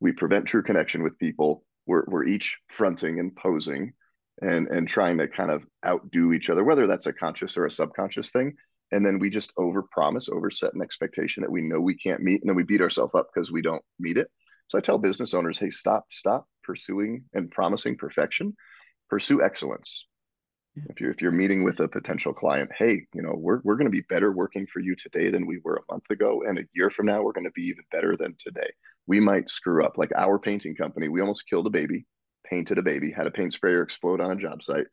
we 0.00 0.12
prevent 0.12 0.44
true 0.44 0.62
connection 0.62 1.04
with 1.04 1.18
people. 1.18 1.64
We're 1.86 2.04
we're 2.08 2.24
each 2.24 2.58
fronting 2.68 3.20
and 3.20 3.34
posing 3.36 3.92
and 4.42 4.68
and 4.68 4.86
trying 4.86 5.18
to 5.18 5.28
kind 5.28 5.50
of 5.50 5.64
outdo 5.86 6.32
each 6.32 6.50
other 6.50 6.64
whether 6.64 6.86
that's 6.86 7.06
a 7.06 7.12
conscious 7.12 7.56
or 7.56 7.66
a 7.66 7.70
subconscious 7.70 8.30
thing. 8.30 8.54
And 8.90 9.04
then 9.04 9.18
we 9.18 9.28
just 9.28 9.52
over 9.58 9.82
promise 9.82 10.28
over 10.28 10.50
set 10.50 10.72
an 10.72 10.80
expectation 10.80 11.42
that 11.42 11.50
we 11.50 11.60
know 11.60 11.80
we 11.80 11.96
can't 11.96 12.22
meet 12.22 12.40
and 12.40 12.48
then 12.48 12.56
we 12.56 12.62
beat 12.62 12.80
ourselves 12.80 13.14
up 13.14 13.28
because 13.32 13.52
we 13.52 13.62
don't 13.62 13.82
meet 13.98 14.16
it. 14.16 14.30
So 14.68 14.78
i 14.78 14.80
tell 14.80 14.98
business 14.98 15.34
owners 15.34 15.58
hey 15.58 15.70
stop 15.70 16.06
stop 16.10 16.46
pursuing 16.62 17.24
and 17.34 17.50
promising 17.50 17.96
perfection. 17.96 18.54
Pursue 19.10 19.42
excellence. 19.42 20.06
If 20.88 21.00
you're 21.00 21.10
if 21.10 21.20
you're 21.20 21.32
meeting 21.32 21.64
with 21.64 21.80
a 21.80 21.88
potential 21.88 22.32
client 22.32 22.70
hey 22.78 23.06
you 23.12 23.22
know 23.22 23.34
we're, 23.36 23.60
we're 23.64 23.76
going 23.76 23.90
to 23.90 23.90
be 23.90 24.04
better 24.08 24.30
working 24.30 24.66
for 24.72 24.78
you 24.78 24.94
today 24.94 25.28
than 25.30 25.46
we 25.46 25.60
were 25.64 25.76
a 25.76 25.92
month 25.92 26.08
ago 26.10 26.44
and 26.46 26.58
a 26.58 26.68
year 26.72 26.88
from 26.88 27.06
now 27.06 27.20
we're 27.20 27.32
going 27.32 27.44
to 27.44 27.50
be 27.52 27.64
even 27.64 27.84
better 27.90 28.16
than 28.16 28.36
today. 28.38 28.70
We 29.06 29.18
might 29.18 29.50
screw 29.50 29.84
up. 29.84 29.98
Like 29.98 30.12
our 30.16 30.38
painting 30.38 30.76
company 30.76 31.08
we 31.08 31.20
almost 31.20 31.48
killed 31.48 31.66
a 31.66 31.70
baby 31.70 32.06
painted 32.48 32.78
a 32.78 32.82
baby, 32.82 33.10
had 33.10 33.26
a 33.26 33.30
paint 33.30 33.52
sprayer 33.52 33.82
explode 33.82 34.20
on 34.20 34.30
a 34.30 34.36
job 34.36 34.62
site. 34.62 34.86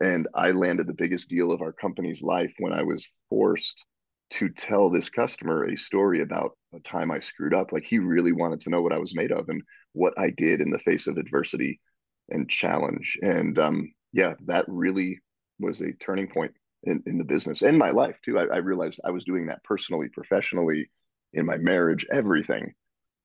And 0.00 0.28
I 0.34 0.50
landed 0.50 0.86
the 0.86 0.94
biggest 0.94 1.28
deal 1.28 1.52
of 1.52 1.62
our 1.62 1.72
company's 1.72 2.22
life 2.22 2.52
when 2.58 2.72
I 2.72 2.82
was 2.82 3.10
forced 3.30 3.84
to 4.28 4.48
tell 4.48 4.90
this 4.90 5.08
customer 5.08 5.64
a 5.64 5.76
story 5.76 6.20
about 6.20 6.52
a 6.74 6.80
time 6.80 7.10
I 7.10 7.20
screwed 7.20 7.54
up. 7.54 7.72
Like 7.72 7.84
he 7.84 7.98
really 7.98 8.32
wanted 8.32 8.60
to 8.62 8.70
know 8.70 8.82
what 8.82 8.92
I 8.92 8.98
was 8.98 9.14
made 9.14 9.32
of 9.32 9.48
and 9.48 9.62
what 9.92 10.14
I 10.18 10.30
did 10.30 10.60
in 10.60 10.70
the 10.70 10.80
face 10.80 11.06
of 11.06 11.16
adversity 11.16 11.80
and 12.28 12.48
challenge. 12.48 13.18
And 13.22 13.58
um, 13.58 13.92
yeah, 14.12 14.34
that 14.46 14.64
really 14.68 15.20
was 15.60 15.80
a 15.80 15.92
turning 15.92 16.28
point 16.28 16.52
in, 16.84 17.02
in 17.06 17.18
the 17.18 17.24
business 17.24 17.62
and 17.62 17.78
my 17.78 17.90
life 17.90 18.18
too. 18.24 18.38
I, 18.38 18.46
I 18.46 18.58
realized 18.58 19.00
I 19.04 19.12
was 19.12 19.24
doing 19.24 19.46
that 19.46 19.62
personally, 19.64 20.08
professionally, 20.12 20.90
in 21.32 21.46
my 21.46 21.56
marriage, 21.58 22.06
everything. 22.12 22.72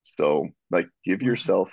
So 0.04 0.48
like 0.70 0.88
give 1.04 1.20
mm-hmm. 1.20 1.28
yourself 1.28 1.72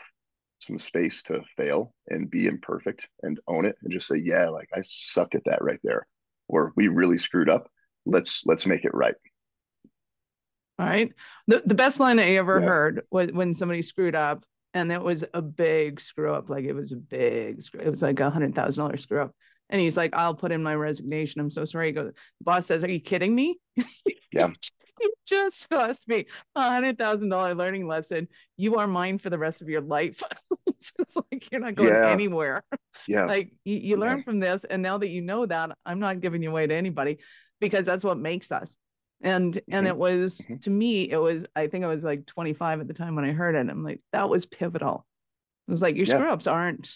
some 0.61 0.79
space 0.79 1.23
to 1.25 1.43
fail 1.57 1.95
and 2.09 2.31
be 2.31 2.47
imperfect 2.47 3.09
and 3.23 3.41
own 3.47 3.65
it 3.65 3.77
and 3.83 3.93
just 3.93 4.09
say 4.09 4.17
yeah 4.17 4.49
like 4.49 4.69
i 4.75 4.81
sucked 4.85 5.35
at 5.35 5.45
that 5.45 5.63
right 5.63 5.81
there. 5.83 6.07
Or 6.49 6.73
we 6.77 6.89
really 6.89 7.19
screwed 7.19 7.51
up. 7.51 7.71
Let's 8.07 8.43
let's 8.47 8.67
make 8.67 8.85
it 8.85 8.95
right. 8.95 9.15
All 10.79 10.87
right? 10.87 11.13
The, 11.47 11.63
the 11.65 11.75
best 11.75 12.01
line 12.01 12.19
i 12.19 12.37
ever 12.37 12.59
yeah. 12.59 12.67
heard 12.67 13.03
was 13.11 13.31
when 13.33 13.55
somebody 13.55 13.83
screwed 13.83 14.15
up 14.15 14.45
and 14.75 14.91
it 14.93 15.03
was 15.03 15.25
a 15.35 15.43
big 15.43 16.01
screw 16.01 16.33
up 16.33 16.49
like 16.49 16.65
it 16.65 16.73
was 16.73 16.93
a 16.93 16.97
big 16.97 17.63
screw 17.63 17.81
it 17.81 17.91
was 17.91 18.03
like 18.03 18.21
a 18.21 18.31
hundred 18.31 18.55
thousand 18.55 18.83
dollar 18.83 18.97
screw 18.97 19.23
up. 19.23 19.33
And 19.71 19.81
he's 19.81 19.97
like 19.97 20.15
i'll 20.15 20.35
put 20.35 20.53
in 20.53 20.63
my 20.63 20.75
resignation. 20.75 21.41
I'm 21.41 21.51
so 21.51 21.65
sorry. 21.65 21.89
He 21.89 21.93
goes 21.93 22.13
the 22.13 22.45
boss 22.45 22.67
says 22.67 22.83
are 22.83 22.91
you 22.91 23.01
kidding 23.01 23.35
me 23.35 23.59
yeah 24.33 24.49
you 25.01 25.13
just 25.27 25.69
cost 25.71 26.09
me 26.09 26.27
a 26.55 26.63
hundred 26.63 26.99
thousand 26.99 27.29
dollar 27.29 27.55
learning 27.55 27.87
lesson. 27.87 28.29
You 28.57 28.77
are 28.77 28.87
mine 28.87 29.19
for 29.19 29.31
the 29.31 29.39
rest 29.39 29.63
of 29.63 29.69
your 29.69 29.81
life. 29.81 30.23
it's 30.67 30.93
like 31.17 31.51
you're 31.51 31.61
not 31.61 31.75
going 31.75 31.89
yeah. 31.89 32.11
anywhere. 32.11 32.65
Yeah. 33.07 33.25
Like 33.29 33.53
you, 33.65 33.77
you 33.77 33.97
learn 33.97 34.19
yeah. 34.19 34.25
from 34.25 34.41
this. 34.41 34.63
And 34.69 34.83
now 34.83 34.99
that 34.99 35.09
you 35.09 35.21
know 35.23 35.47
that, 35.47 35.77
I'm 35.85 35.99
not 35.99 36.21
giving 36.21 36.43
you 36.43 36.51
away 36.51 36.67
to 36.67 36.75
anybody. 36.75 37.19
because 37.61 37.85
that's 37.85 38.05
what 38.05 38.19
makes 38.19 38.53
us. 38.53 38.75
And 39.21 39.59
and 39.69 39.87
mm-hmm. 39.87 39.87
it 39.87 39.97
was 39.97 40.39
mm-hmm. 40.39 40.57
to 40.59 40.71
me, 40.71 41.11
it 41.11 41.17
was 41.17 41.45
I 41.57 41.67
think 41.67 41.85
I 41.85 41.89
was 41.89 42.05
like 42.05 42.27
25 42.27 42.81
at 42.81 42.89
the 42.89 42.95
time 42.95 43.17
when 43.17 43.25
I 43.25 43.33
heard 43.33 43.55
it. 43.55 43.69
I'm 43.69 43.83
like, 43.83 44.01
that 44.13 44.29
was 44.29 44.47
pivotal. 44.47 45.07
It 45.67 45.73
was 45.73 45.83
like 45.83 45.97
your 45.97 46.07
yeah. 46.07 46.15
screw 46.17 46.31
ups 46.31 46.47
aren't 46.47 46.95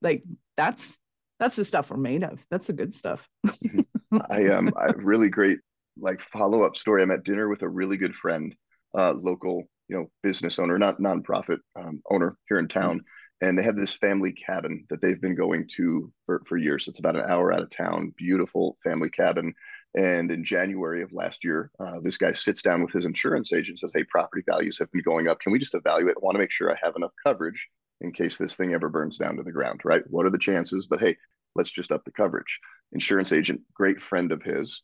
like 0.00 0.24
that's 0.56 0.98
that's 1.38 1.56
the 1.56 1.64
stuff 1.64 1.90
we're 1.90 1.96
made 1.96 2.24
of. 2.24 2.44
That's 2.50 2.66
the 2.66 2.72
good 2.72 2.94
stuff. 2.94 3.28
Mm-hmm. 3.46 4.18
I 4.30 4.46
um 4.48 4.72
I 4.76 4.86
really 4.96 5.28
great 5.28 5.58
like 5.98 6.20
follow 6.20 6.62
up 6.62 6.76
story. 6.76 7.02
I'm 7.02 7.10
at 7.10 7.24
dinner 7.24 7.48
with 7.48 7.62
a 7.62 7.68
really 7.68 7.96
good 7.96 8.14
friend, 8.14 8.54
uh, 8.96 9.12
local 9.12 9.64
you 9.88 9.96
know 9.96 10.06
business 10.22 10.58
owner, 10.58 10.78
not 10.78 11.00
nonprofit 11.00 11.58
um, 11.76 12.02
owner 12.10 12.36
here 12.48 12.58
in 12.58 12.68
town, 12.68 12.98
mm-hmm. 12.98 13.48
and 13.48 13.58
they 13.58 13.62
have 13.62 13.76
this 13.76 13.94
family 13.94 14.32
cabin 14.32 14.84
that 14.90 15.00
they've 15.00 15.20
been 15.20 15.34
going 15.34 15.66
to 15.76 16.12
for 16.26 16.42
for 16.46 16.56
years. 16.56 16.88
It's 16.88 16.98
about 16.98 17.16
an 17.16 17.28
hour 17.28 17.52
out 17.52 17.62
of 17.62 17.70
town. 17.70 18.14
Beautiful 18.16 18.78
family 18.82 19.10
cabin. 19.10 19.54
And 19.94 20.32
in 20.32 20.42
January 20.42 21.02
of 21.02 21.12
last 21.12 21.44
year, 21.44 21.70
uh, 21.78 22.00
this 22.02 22.16
guy 22.16 22.32
sits 22.32 22.62
down 22.62 22.82
with 22.82 22.92
his 22.92 23.04
insurance 23.04 23.52
agent, 23.52 23.78
says, 23.78 23.92
"Hey, 23.94 24.04
property 24.04 24.42
values 24.48 24.78
have 24.78 24.90
been 24.90 25.02
going 25.02 25.28
up. 25.28 25.38
Can 25.40 25.52
we 25.52 25.58
just 25.58 25.74
evaluate? 25.74 26.16
I 26.16 26.20
want 26.24 26.34
to 26.34 26.38
make 26.38 26.50
sure 26.50 26.70
I 26.70 26.78
have 26.82 26.96
enough 26.96 27.12
coverage 27.22 27.68
in 28.00 28.12
case 28.12 28.38
this 28.38 28.56
thing 28.56 28.72
ever 28.72 28.88
burns 28.88 29.18
down 29.18 29.36
to 29.36 29.42
the 29.42 29.52
ground, 29.52 29.82
right? 29.84 30.02
What 30.08 30.26
are 30.26 30.30
the 30.30 30.38
chances? 30.38 30.86
But 30.86 31.00
hey, 31.00 31.16
let's 31.54 31.70
just 31.70 31.92
up 31.92 32.04
the 32.04 32.10
coverage. 32.10 32.58
Insurance 32.92 33.32
agent, 33.32 33.60
great 33.74 34.00
friend 34.00 34.32
of 34.32 34.42
his. 34.42 34.82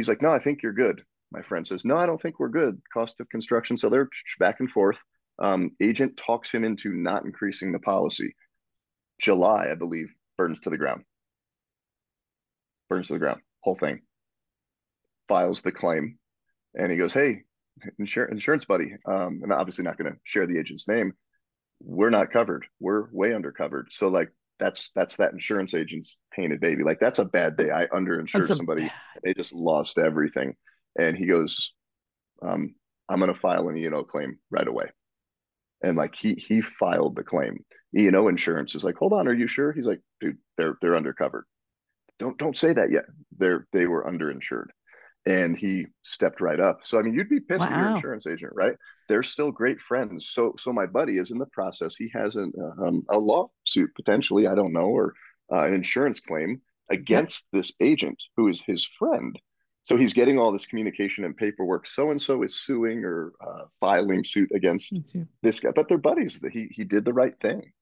He's 0.00 0.08
like, 0.08 0.22
no, 0.22 0.30
I 0.30 0.38
think 0.38 0.62
you're 0.62 0.72
good. 0.72 1.02
My 1.30 1.42
friend 1.42 1.66
says, 1.66 1.84
no, 1.84 1.96
I 1.96 2.06
don't 2.06 2.20
think 2.20 2.40
we're 2.40 2.48
good. 2.48 2.80
Cost 2.92 3.20
of 3.20 3.28
construction. 3.28 3.76
So 3.76 3.88
they're 3.88 4.08
back 4.38 4.60
and 4.60 4.70
forth. 4.70 4.98
Um, 5.38 5.72
agent 5.80 6.16
talks 6.16 6.52
him 6.52 6.64
into 6.64 6.92
not 6.92 7.24
increasing 7.24 7.72
the 7.72 7.78
policy. 7.78 8.34
July, 9.20 9.68
I 9.70 9.74
believe, 9.74 10.08
burns 10.36 10.60
to 10.60 10.70
the 10.70 10.78
ground. 10.78 11.04
Burns 12.88 13.08
to 13.08 13.12
the 13.12 13.18
ground, 13.18 13.40
whole 13.60 13.76
thing. 13.76 14.00
Files 15.28 15.62
the 15.62 15.72
claim. 15.72 16.18
And 16.74 16.90
he 16.90 16.98
goes, 16.98 17.12
hey, 17.12 17.42
insur- 18.00 18.30
insurance 18.30 18.64
buddy. 18.64 18.94
Um, 19.06 19.40
I'm 19.44 19.52
obviously 19.52 19.84
not 19.84 19.98
going 19.98 20.12
to 20.12 20.18
share 20.24 20.46
the 20.46 20.58
agent's 20.58 20.88
name 20.88 21.12
we're 21.82 22.10
not 22.10 22.30
covered. 22.30 22.66
We're 22.78 23.08
way 23.12 23.30
undercovered. 23.30 23.84
So 23.90 24.08
like 24.08 24.30
that's 24.60 24.92
that's 24.92 25.16
that 25.16 25.32
insurance 25.32 25.74
agent's 25.74 26.18
painted 26.32 26.60
baby. 26.60 26.84
Like 26.84 27.00
that's 27.00 27.18
a 27.18 27.24
bad 27.24 27.56
day. 27.56 27.70
I 27.70 27.86
underinsured 27.86 28.46
somebody. 28.46 28.82
Bad... 28.82 28.92
They 29.24 29.34
just 29.34 29.52
lost 29.52 29.98
everything. 29.98 30.54
And 30.98 31.16
he 31.16 31.26
goes, 31.26 31.74
um, 32.42 32.74
I'm 33.08 33.18
gonna 33.18 33.34
file 33.34 33.68
an 33.68 33.76
E&O 33.76 34.04
claim 34.04 34.38
right 34.50 34.68
away. 34.68 34.86
And 35.82 35.96
like 35.96 36.14
he 36.14 36.34
he 36.34 36.60
filed 36.60 37.16
the 37.16 37.24
claim. 37.24 37.64
E&O 37.96 38.28
insurance 38.28 38.76
is 38.76 38.84
like, 38.84 38.96
hold 38.96 39.12
on, 39.12 39.26
are 39.26 39.34
you 39.34 39.48
sure? 39.48 39.72
He's 39.72 39.86
like, 39.86 40.00
dude, 40.20 40.38
they're 40.56 40.76
they're 40.80 40.92
undercovered. 41.00 41.42
Don't 42.18 42.38
don't 42.38 42.56
say 42.56 42.72
that 42.72 42.92
yet. 42.92 43.06
They're 43.36 43.66
they 43.72 43.86
were 43.86 44.04
underinsured 44.04 44.66
and 45.26 45.56
he 45.56 45.86
stepped 46.02 46.40
right 46.40 46.60
up. 46.60 46.80
So 46.82 46.98
I 46.98 47.02
mean, 47.02 47.14
you'd 47.14 47.28
be 47.28 47.40
pissed 47.40 47.60
wow. 47.60 47.66
at 47.66 47.80
your 47.80 47.90
insurance 47.90 48.26
agent, 48.26 48.52
right? 48.54 48.76
They're 49.08 49.22
still 49.22 49.50
great 49.50 49.80
friends. 49.80 50.30
So 50.30 50.54
so 50.58 50.72
my 50.72 50.86
buddy 50.86 51.18
is 51.18 51.30
in 51.30 51.38
the 51.38 51.46
process. 51.46 51.96
He 51.96 52.10
has 52.14 52.36
an, 52.36 52.52
um, 52.84 53.04
a 53.10 53.18
lawsuit 53.18 53.90
potentially, 53.94 54.46
I 54.46 54.54
don't 54.54 54.72
know, 54.72 54.88
or 54.88 55.14
uh, 55.52 55.62
an 55.62 55.74
insurance 55.74 56.20
claim 56.20 56.60
against 56.90 57.44
yep. 57.52 57.62
this 57.62 57.72
agent 57.80 58.22
who 58.36 58.48
is 58.48 58.62
his 58.62 58.84
friend. 58.84 59.38
So 59.82 59.96
he's 59.96 60.12
getting 60.12 60.38
all 60.38 60.52
this 60.52 60.66
communication 60.66 61.24
and 61.24 61.36
paperwork. 61.36 61.86
So 61.86 62.10
and 62.10 62.20
so 62.20 62.42
is 62.42 62.60
suing 62.60 63.04
or 63.04 63.32
uh, 63.40 63.64
filing 63.80 64.24
suit 64.24 64.50
against 64.54 64.98
this 65.42 65.60
guy, 65.60 65.70
but 65.74 65.88
they're 65.88 65.98
buddies. 65.98 66.40
That 66.40 66.52
he 66.52 66.68
he 66.70 66.84
did 66.84 67.04
the 67.04 67.12
right 67.12 67.38
thing. 67.40 67.72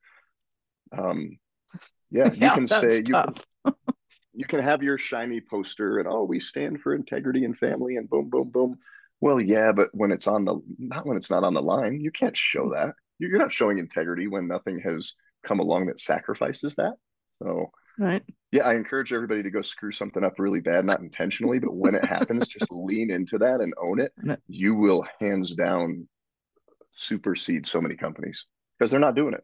Um, 0.97 1.39
yeah, 2.11 2.33
you 2.33 2.51
can 2.51 2.67
say 2.67 3.03
tough. 3.03 3.45
you 3.65 3.73
you 4.35 4.47
can 4.47 4.61
have 4.61 4.83
your 4.83 4.99
shiny 4.99 5.41
poster 5.41 5.99
and 5.99 6.09
oh 6.09 6.25
we 6.25 6.41
stand 6.41 6.81
for 6.81 6.95
integrity 6.95 7.45
and 7.45 7.57
family 7.59 7.97
and 7.97 8.09
boom 8.09 8.29
boom 8.31 8.51
boom. 8.51 8.79
Well 9.21 9.41
yeah 9.41 9.73
but 9.73 9.89
when 9.93 10.13
it's 10.13 10.27
on 10.27 10.45
the 10.45 10.61
not 10.79 11.07
when 11.07 11.17
it's 11.17 11.31
not 11.31 11.45
on 11.45 11.55
the 11.55 11.63
line 11.63 12.01
you 12.01 12.11
can't 12.11 12.37
show 12.37 12.65
mm-hmm. 12.65 12.73
that. 12.87 12.95
You're 13.19 13.39
not 13.39 13.53
showing 13.53 13.79
integrity 13.79 14.29
when 14.29 14.47
nothing 14.47 14.81
has 14.81 15.15
come 15.43 15.59
along 15.59 15.87
that 15.87 15.99
sacrifices 15.99 16.77
that. 16.77 16.95
So 17.43 17.71
right. 17.99 18.23
yeah 18.53 18.65
i 18.65 18.75
encourage 18.75 19.13
everybody 19.13 19.43
to 19.43 19.51
go 19.51 19.63
screw 19.63 19.91
something 19.91 20.23
up 20.25 20.39
really 20.39 20.61
bad 20.61 20.85
not 20.85 21.01
intentionally 21.01 21.59
but 21.59 21.75
when 21.75 21.97
it 21.97 22.05
happens 22.05 22.47
just 22.49 22.71
lean 22.71 23.11
into 23.11 23.39
that 23.39 23.61
and 23.61 23.75
own 23.81 24.01
it. 24.01 24.13
You 24.47 24.75
will 24.75 25.05
hands 25.21 25.55
down 25.55 26.09
supersede 26.91 27.67
so 27.67 27.81
many 27.81 27.97
companies 27.97 28.47
because 28.79 28.91
they're 28.91 29.01
not 29.01 29.17
doing 29.17 29.35
it. 29.35 29.43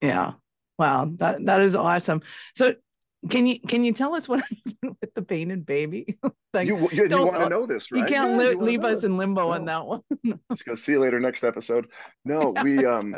Yeah 0.00 0.32
wow 0.82 1.10
that 1.16 1.44
that 1.46 1.60
is 1.60 1.74
awesome 1.74 2.20
so 2.54 2.74
can 3.30 3.46
you 3.46 3.60
can 3.60 3.84
you 3.84 3.92
tell 3.92 4.14
us 4.14 4.28
what 4.28 4.40
happened 4.66 4.96
with 5.00 5.14
the 5.14 5.22
painted 5.22 5.64
baby? 5.64 6.18
like, 6.54 6.66
you 6.66 6.76
you, 6.90 7.08
you 7.08 7.24
want 7.24 7.34
to 7.34 7.48
know 7.48 7.66
this, 7.66 7.92
right? 7.92 8.00
You 8.00 8.06
can't 8.06 8.32
yeah, 8.32 8.36
li- 8.36 8.50
you 8.50 8.60
leave 8.60 8.84
us 8.84 9.04
in 9.04 9.16
limbo 9.16 9.42
no. 9.42 9.52
on 9.52 9.64
that 9.66 9.86
one. 9.86 10.02
Just 10.50 10.66
go 10.66 10.74
see 10.74 10.92
you 10.92 11.00
later 11.00 11.20
next 11.20 11.44
episode. 11.44 11.86
No, 12.24 12.52
yeah, 12.56 12.62
we 12.62 12.84
um 12.84 13.16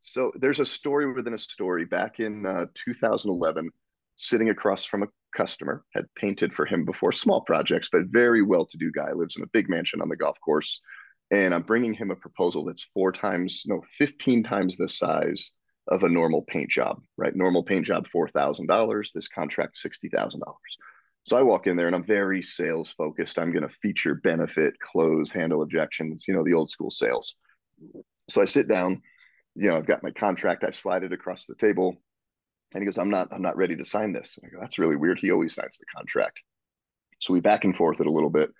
so 0.00 0.32
there's 0.36 0.60
a 0.60 0.66
story 0.66 1.12
within 1.12 1.34
a 1.34 1.38
story 1.38 1.84
back 1.84 2.20
in 2.20 2.46
uh, 2.46 2.66
2011 2.74 3.70
sitting 4.16 4.50
across 4.50 4.84
from 4.84 5.02
a 5.02 5.08
customer 5.34 5.84
had 5.94 6.04
painted 6.14 6.54
for 6.54 6.64
him 6.64 6.84
before 6.84 7.12
small 7.12 7.42
projects 7.42 7.88
but 7.92 8.02
very 8.06 8.40
well-to-do 8.40 8.90
guy 8.92 9.12
lives 9.12 9.36
in 9.36 9.42
a 9.42 9.48
big 9.52 9.68
mansion 9.68 10.00
on 10.00 10.08
the 10.08 10.16
golf 10.16 10.38
course 10.42 10.80
and 11.30 11.52
i'm 11.52 11.60
bringing 11.60 11.92
him 11.92 12.10
a 12.10 12.16
proposal 12.16 12.64
that's 12.64 12.88
four 12.94 13.12
times 13.12 13.64
no 13.66 13.82
15 13.98 14.42
times 14.42 14.78
the 14.78 14.88
size 14.88 15.52
of 15.88 16.02
a 16.02 16.08
normal 16.08 16.42
paint 16.42 16.70
job, 16.70 17.00
right? 17.16 17.34
Normal 17.34 17.62
paint 17.62 17.84
job, 17.84 18.08
$4,000. 18.14 19.12
This 19.12 19.28
contract, 19.28 19.76
$60,000. 19.76 20.40
So 21.24 21.36
I 21.36 21.42
walk 21.42 21.66
in 21.66 21.76
there 21.76 21.86
and 21.86 21.96
I'm 21.96 22.04
very 22.04 22.40
sales 22.40 22.92
focused. 22.92 23.38
I'm 23.38 23.50
going 23.52 23.66
to 23.66 23.74
feature, 23.82 24.14
benefit, 24.14 24.78
close, 24.78 25.32
handle 25.32 25.62
objections, 25.62 26.24
you 26.28 26.34
know, 26.34 26.44
the 26.44 26.54
old 26.54 26.70
school 26.70 26.90
sales. 26.90 27.36
So 28.28 28.40
I 28.40 28.44
sit 28.44 28.68
down, 28.68 29.02
you 29.54 29.68
know, 29.68 29.76
I've 29.76 29.86
got 29.86 30.02
my 30.02 30.12
contract. 30.12 30.64
I 30.64 30.70
slide 30.70 31.02
it 31.02 31.12
across 31.12 31.46
the 31.46 31.56
table. 31.56 31.96
And 32.72 32.82
he 32.82 32.84
goes, 32.84 32.98
I'm 32.98 33.10
not, 33.10 33.28
I'm 33.32 33.42
not 33.42 33.56
ready 33.56 33.76
to 33.76 33.84
sign 33.84 34.12
this. 34.12 34.38
And 34.38 34.48
I 34.48 34.54
go, 34.54 34.60
that's 34.60 34.78
really 34.78 34.96
weird. 34.96 35.18
He 35.18 35.32
always 35.32 35.54
signs 35.54 35.78
the 35.78 35.86
contract. 35.96 36.42
So 37.18 37.32
we 37.32 37.40
back 37.40 37.64
and 37.64 37.76
forth 37.76 38.00
it 38.00 38.06
a 38.06 38.12
little 38.12 38.30
bit. 38.30 38.50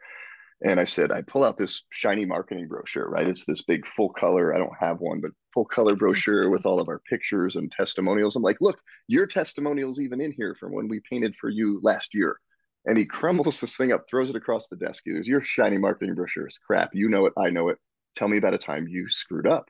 And 0.65 0.81
I 0.81 0.85
said, 0.85 1.13
I 1.13 1.23
pull 1.23 1.45
out 1.45 1.59
this 1.59 1.85
shiny 1.91 2.25
marketing 2.25 2.67
brochure, 2.67 3.09
right? 3.09 3.27
It's 3.27 3.45
this 3.45 3.63
big 3.63 3.87
full 3.87 4.09
color. 4.09 4.55
I 4.55 4.59
don't 4.59 4.77
have 4.81 5.01
one, 5.01 5.21
but 5.21 5.33
full 5.53 5.67
color 5.67 5.93
mm-hmm. 5.93 5.99
brochure 5.99 6.51
with 6.51 6.65
all 6.65 6.81
of 6.81 6.89
our 6.89 7.01
pictures 7.01 7.57
and 7.57 7.71
testimonials. 7.71 8.37
I'm 8.37 8.43
like, 8.43 8.61
look, 8.61 8.81
your 9.07 9.27
testimonial's 9.27 10.01
even 10.01 10.21
in 10.21 10.33
here 10.33 10.55
from 10.55 10.73
when 10.73 10.89
we 10.89 11.01
painted 11.01 11.37
for 11.37 11.51
you 11.51 11.81
last 11.83 12.15
year. 12.15 12.39
And 12.87 12.97
he 12.97 13.05
crumbles 13.05 13.61
this 13.61 13.77
thing 13.77 13.93
up, 13.93 14.07
throws 14.09 14.31
it 14.31 14.37
across 14.37 14.69
the 14.69 14.77
desk. 14.77 15.03
He 15.05 15.13
goes, 15.13 15.29
Your 15.29 15.43
shiny 15.43 15.77
marketing 15.77 16.15
brochure 16.15 16.47
is 16.47 16.59
crap. 16.59 16.91
You 16.95 17.09
know 17.09 17.27
it. 17.27 17.35
I 17.37 17.51
know 17.51 17.69
it. 17.69 17.79
Tell 18.15 18.29
me 18.29 18.39
about 18.39 18.55
a 18.55 18.59
time 18.59 18.89
you 18.89 19.11
screwed 19.11 19.47
up 19.47 19.69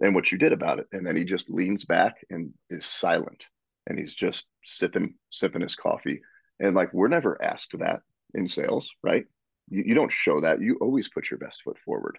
and 0.00 0.14
what 0.14 0.30
you 0.30 0.38
did 0.38 0.52
about 0.52 0.78
it. 0.78 0.86
And 0.92 1.04
then 1.04 1.16
he 1.16 1.24
just 1.24 1.50
leans 1.50 1.84
back 1.84 2.14
and 2.30 2.52
is 2.70 2.86
silent. 2.86 3.48
And 3.88 3.98
he's 3.98 4.14
just 4.14 4.46
sipping, 4.62 5.16
sipping 5.30 5.62
his 5.62 5.74
coffee. 5.74 6.20
And 6.60 6.76
like, 6.76 6.92
we're 6.94 7.08
never 7.08 7.42
asked 7.42 7.76
that 7.80 8.02
in 8.34 8.46
sales, 8.46 8.94
right? 9.02 9.26
You, 9.68 9.84
you 9.86 9.94
don't 9.94 10.12
show 10.12 10.40
that. 10.40 10.60
You 10.60 10.78
always 10.80 11.08
put 11.08 11.30
your 11.30 11.38
best 11.38 11.62
foot 11.62 11.78
forward. 11.84 12.18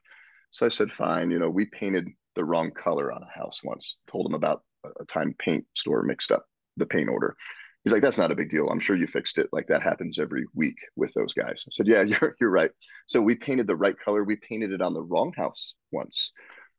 So 0.51 0.65
I 0.65 0.69
said, 0.69 0.91
fine. 0.91 1.31
You 1.31 1.39
know, 1.39 1.49
we 1.49 1.65
painted 1.65 2.07
the 2.35 2.45
wrong 2.45 2.71
color 2.71 3.11
on 3.11 3.23
a 3.23 3.39
house 3.39 3.61
once. 3.63 3.97
Told 4.07 4.25
him 4.25 4.33
about 4.33 4.63
a 4.99 5.05
time 5.05 5.35
paint 5.37 5.65
store 5.75 6.03
mixed 6.03 6.31
up 6.31 6.45
the 6.77 6.85
paint 6.85 7.09
order. 7.09 7.35
He's 7.83 7.91
like, 7.91 8.01
that's 8.01 8.17
not 8.17 8.31
a 8.31 8.35
big 8.35 8.49
deal. 8.49 8.69
I'm 8.69 8.79
sure 8.79 8.95
you 8.95 9.07
fixed 9.07 9.37
it. 9.37 9.49
Like 9.51 9.67
that 9.67 9.81
happens 9.81 10.17
every 10.17 10.45
week 10.53 10.77
with 10.95 11.13
those 11.13 11.33
guys. 11.33 11.65
I 11.67 11.71
said, 11.71 11.87
yeah, 11.87 12.01
you're 12.07 12.35
you're 12.39 12.49
right. 12.49 12.71
So 13.07 13.21
we 13.21 13.35
painted 13.35 13.67
the 13.67 13.75
right 13.75 13.97
color. 13.97 14.23
We 14.23 14.37
painted 14.37 14.71
it 14.71 14.81
on 14.81 14.93
the 14.93 15.03
wrong 15.03 15.33
house 15.35 15.75
once. 15.91 16.31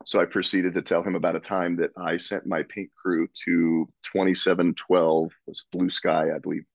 So 0.03 0.19
I 0.19 0.25
proceeded 0.25 0.73
to 0.73 0.81
tell 0.81 1.03
him 1.03 1.15
about 1.15 1.35
a 1.35 1.39
time 1.39 1.77
that 1.77 1.91
I 1.97 2.17
sent 2.17 2.45
my 2.45 2.63
paint 2.63 2.89
crew 3.01 3.27
to 3.45 3.87
2712 4.03 5.31
was 5.47 5.65
Blue 5.71 5.89
Sky, 5.89 6.31
I 6.35 6.39
believe, 6.39 6.65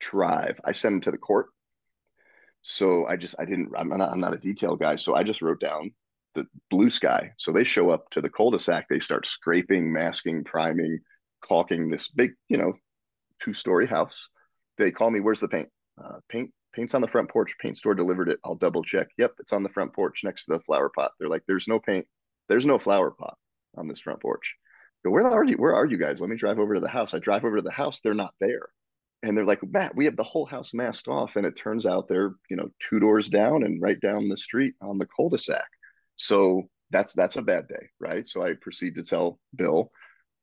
Drive. 0.00 0.60
I 0.64 0.72
sent 0.72 0.94
him 0.96 1.00
to 1.02 1.10
the 1.10 1.18
court 1.18 1.46
so 2.64 3.06
I 3.06 3.16
just 3.16 3.36
I 3.38 3.44
didn't 3.44 3.72
I'm 3.76 3.88
not 3.88 4.10
I'm 4.10 4.20
not 4.20 4.34
a 4.34 4.38
detail 4.38 4.74
guy, 4.74 4.96
so 4.96 5.14
I 5.14 5.22
just 5.22 5.42
wrote 5.42 5.60
down 5.60 5.92
the 6.34 6.46
blue 6.70 6.90
sky. 6.90 7.32
So 7.36 7.52
they 7.52 7.62
show 7.62 7.90
up 7.90 8.10
to 8.10 8.20
the 8.20 8.30
cul-de-sac, 8.30 8.86
they 8.88 8.98
start 8.98 9.26
scraping, 9.26 9.92
masking, 9.92 10.42
priming, 10.42 10.98
caulking 11.42 11.90
this 11.90 12.10
big, 12.10 12.32
you 12.48 12.56
know, 12.56 12.72
two-story 13.38 13.86
house. 13.86 14.28
They 14.78 14.90
call 14.90 15.10
me, 15.10 15.20
"Where's 15.20 15.40
the 15.40 15.48
paint?" 15.48 15.68
Uh, 16.02 16.20
paint 16.30 16.52
paint's 16.72 16.94
on 16.94 17.02
the 17.02 17.08
front 17.08 17.30
porch. 17.30 17.54
Paint 17.58 17.76
store 17.76 17.94
delivered 17.94 18.30
it. 18.30 18.40
I'll 18.44 18.56
double 18.56 18.82
check. 18.82 19.08
Yep, 19.18 19.34
it's 19.40 19.52
on 19.52 19.62
the 19.62 19.68
front 19.68 19.92
porch 19.92 20.24
next 20.24 20.46
to 20.46 20.54
the 20.54 20.60
flower 20.60 20.88
pot. 20.88 21.12
They're 21.18 21.28
like, 21.28 21.44
"There's 21.46 21.68
no 21.68 21.78
paint. 21.78 22.06
There's 22.48 22.66
no 22.66 22.78
flower 22.78 23.10
pot 23.10 23.36
on 23.76 23.88
this 23.88 24.00
front 24.00 24.20
porch." 24.20 24.56
go, 25.04 25.10
where 25.10 25.28
are 25.28 25.44
you? 25.44 25.56
Where 25.56 25.74
are 25.74 25.84
you 25.84 25.98
guys? 25.98 26.18
Let 26.20 26.30
me 26.30 26.36
drive 26.36 26.58
over 26.58 26.74
to 26.74 26.80
the 26.80 26.88
house. 26.88 27.12
I 27.12 27.18
drive 27.18 27.44
over 27.44 27.56
to 27.56 27.62
the 27.62 27.70
house. 27.70 28.00
They're 28.00 28.14
not 28.14 28.34
there 28.40 28.68
and 29.24 29.34
they're 29.34 29.46
like, 29.46 29.60
Matt, 29.62 29.96
we 29.96 30.04
have 30.04 30.16
the 30.16 30.22
whole 30.22 30.44
house 30.44 30.74
masked 30.74 31.08
off. 31.08 31.36
And 31.36 31.46
it 31.46 31.56
turns 31.56 31.86
out 31.86 32.08
they're, 32.08 32.34
you 32.50 32.56
know, 32.56 32.68
two 32.78 33.00
doors 33.00 33.30
down 33.30 33.62
and 33.62 33.80
right 33.80 33.98
down 33.98 34.28
the 34.28 34.36
street 34.36 34.74
on 34.82 34.98
the 34.98 35.08
cul-de-sac. 35.16 35.64
So 36.16 36.64
that's 36.90 37.14
that's 37.14 37.36
a 37.36 37.42
bad 37.42 37.66
day, 37.66 37.88
right? 37.98 38.26
So 38.28 38.42
I 38.42 38.54
proceed 38.60 38.94
to 38.96 39.02
tell 39.02 39.40
Bill 39.56 39.90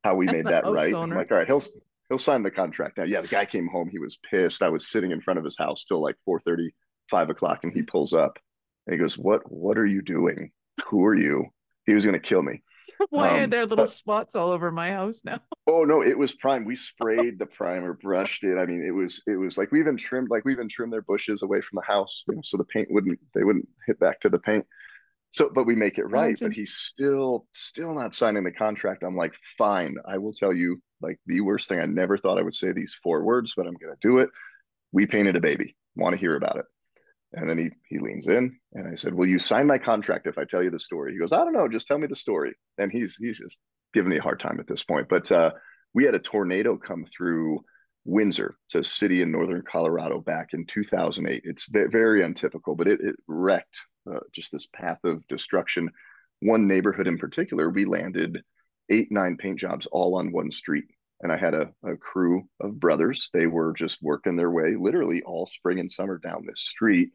how 0.04 0.15
we 0.15 0.26
made 0.32 0.48
that 0.48 0.65
right. 0.65 0.94
I'm 0.94 1.12
like, 1.12 1.32
all 1.32 1.38
right, 1.38 1.48
he'll 1.48 1.62
he'll 2.10 2.17
sign 2.17 2.41
the 2.41 2.50
contract 2.50 2.98
now. 2.98 3.04
Yeah, 3.04 3.22
the 3.22 3.28
guy 3.28 3.46
came 3.46 3.67
home. 3.67 3.88
He 3.88 4.00
was 4.00 4.17
pissed. 4.30 4.63
I 4.63 4.70
was 4.70 4.89
sitting 4.89 5.12
in 5.12 5.22
front 5.22 5.38
of 5.38 5.46
his 5.46 5.58
house 5.58 5.86
till 5.86 6.02
like 6.02 6.17
4 6.26 6.39
30, 6.39 6.72
5 7.10 7.30
o'clock, 7.30 7.60
and 7.63 7.72
he 7.72 7.84
pulls 7.84 8.13
up 8.13 8.39
and 8.88 8.94
he 8.96 9.00
goes, 9.00 9.15
What 9.17 9.50
what 9.52 9.78
are 9.78 9.86
you 9.86 10.02
doing? 10.02 10.52
Who 10.88 11.06
are 11.06 11.15
you? 11.15 11.46
He 11.86 11.94
was 11.94 12.04
gonna 12.04 12.20
kill 12.20 12.41
me. 12.41 12.63
Why 13.10 13.30
um, 13.30 13.36
are 13.36 13.48
there 13.48 13.62
little 13.66 13.86
but, 13.86 13.90
spots 13.90 14.36
all 14.36 14.52
over 14.52 14.72
my 14.72 14.92
house 14.92 15.22
now? 15.24 15.40
Oh 15.68 15.84
no, 15.84 16.02
it 16.02 16.18
was 16.18 16.34
prime. 16.34 16.66
We 16.66 16.76
sprayed 16.78 17.40
the 17.40 17.46
primer, 17.46 17.94
brushed 17.94 18.44
it. 18.44 18.58
I 18.58 18.66
mean, 18.66 18.84
it 18.86 18.92
was 18.92 19.24
it 19.28 19.38
was 19.38 19.58
like 19.58 19.72
we 19.72 19.80
even 19.80 19.98
trimmed 19.98 20.30
like 20.30 20.46
we 20.46 20.54
even 20.54 20.70
trimmed 20.70 20.94
their 20.94 21.02
bushes 21.02 21.44
away 21.44 21.62
from 21.62 21.78
the 21.78 21.94
house, 21.94 22.24
you 22.28 22.36
know, 22.36 22.42
so 22.44 22.58
the 22.58 22.66
paint 22.66 22.90
wouldn't 22.92 23.20
they 23.34 23.44
wouldn't 23.44 23.68
hit 23.88 24.00
back 24.00 24.22
to 24.22 24.30
the 24.30 24.40
paint. 24.40 24.66
So, 25.34 25.50
but 25.54 25.66
we 25.66 25.76
make 25.76 25.98
it 25.98 26.06
right. 26.06 26.38
But 26.40 26.52
he's 26.52 26.74
still 26.74 27.48
still 27.54 27.94
not 27.94 28.14
signing 28.14 28.44
the 28.44 28.52
contract. 28.52 29.04
I'm 29.04 29.16
like, 29.16 29.34
fine, 29.58 29.96
I 30.06 30.18
will 30.18 30.34
tell 30.34 30.54
you 30.54 30.82
like 31.02 31.20
the 31.26 31.42
worst 31.42 31.70
thing. 31.70 31.80
I 31.80 31.86
never 31.86 32.18
thought 32.18 32.38
I 32.38 32.44
would 32.44 32.56
say 32.56 32.74
these 32.74 33.00
four 33.02 33.24
words, 33.24 33.54
but 33.56 33.66
I'm 33.66 33.76
gonna 33.76 33.96
do 34.02 34.18
it. 34.20 34.30
We 34.92 35.08
painted 35.08 35.38
a 35.38 35.42
baby. 35.42 35.76
Want 35.96 36.14
to 36.14 36.20
hear 36.20 36.36
about 36.36 36.58
it? 36.58 36.66
And 37.34 37.50
then 37.50 37.58
he 37.58 37.72
he 37.88 38.00
leans 38.00 38.28
in 38.28 38.58
and 38.74 38.88
I 38.88 38.96
said, 38.96 39.13
Will 39.13 39.28
you 39.28 39.39
sign 39.39 39.67
my 39.67 39.78
contract 39.78 40.28
if 40.28 40.38
I 40.38 40.44
tell 40.44 40.63
you 40.63 40.70
the 40.70 40.80
story? 40.80 41.13
He 41.13 41.20
goes, 41.20 41.32
I 41.32 41.39
don't 41.39 41.54
know, 41.54 41.67
just 41.67 41.88
tell 41.88 41.98
me 41.98 42.08
the 42.08 42.15
story. 42.15 42.54
And 42.78 42.91
he's 42.91 43.15
he's 43.15 43.39
just 43.39 43.60
giving 43.94 44.10
me 44.10 44.17
a 44.17 44.22
hard 44.22 44.39
time 44.39 44.60
at 44.60 44.67
this 44.67 44.84
point. 44.84 45.08
But 45.10 45.32
uh, 45.32 45.52
we 45.94 46.06
had 46.06 46.15
a 46.15 46.20
tornado 46.20 46.78
come 46.78 47.06
through 47.06 47.63
Windsor. 48.06 48.56
It's 48.65 48.76
a 48.76 48.84
city 48.84 49.22
in 49.22 49.32
northern 49.32 49.62
Colorado 49.62 50.20
back 50.20 50.54
in 50.54 50.65
2008. 50.65 51.41
It's 51.46 51.70
very 51.70 52.24
untypical, 52.24 52.76
but 52.76 52.88
it, 52.88 53.00
it 53.02 53.15
wrecked 53.28 53.80
uh, 54.12 54.20
just 54.34 54.52
this 54.52 54.67
path 54.67 55.00
of 55.04 55.26
destruction. 55.28 55.89
One 56.41 56.67
neighborhood 56.67 57.08
in 57.08 57.17
particular, 57.17 57.70
we 57.70 57.86
landed 57.86 58.41
eight, 58.89 59.12
nine 59.12 59.38
paint 59.38 59.60
jobs 59.60 59.86
all 59.88 60.15
on 60.15 60.32
one 60.32 60.52
street. 60.52 60.86
And 61.22 61.32
I 61.32 61.38
had 61.38 61.54
a, 61.54 61.72
a 61.84 61.96
crew 61.98 62.44
of 62.60 62.80
brothers. 62.80 63.30
They 63.34 63.48
were 63.48 63.74
just 63.74 64.02
working 64.02 64.36
their 64.36 64.52
way 64.52 64.76
literally 64.80 65.22
all 65.24 65.46
spring 65.46 65.80
and 65.80 65.90
summer 65.90 66.18
down 66.18 66.46
this 66.46 66.62
street. 66.62 67.12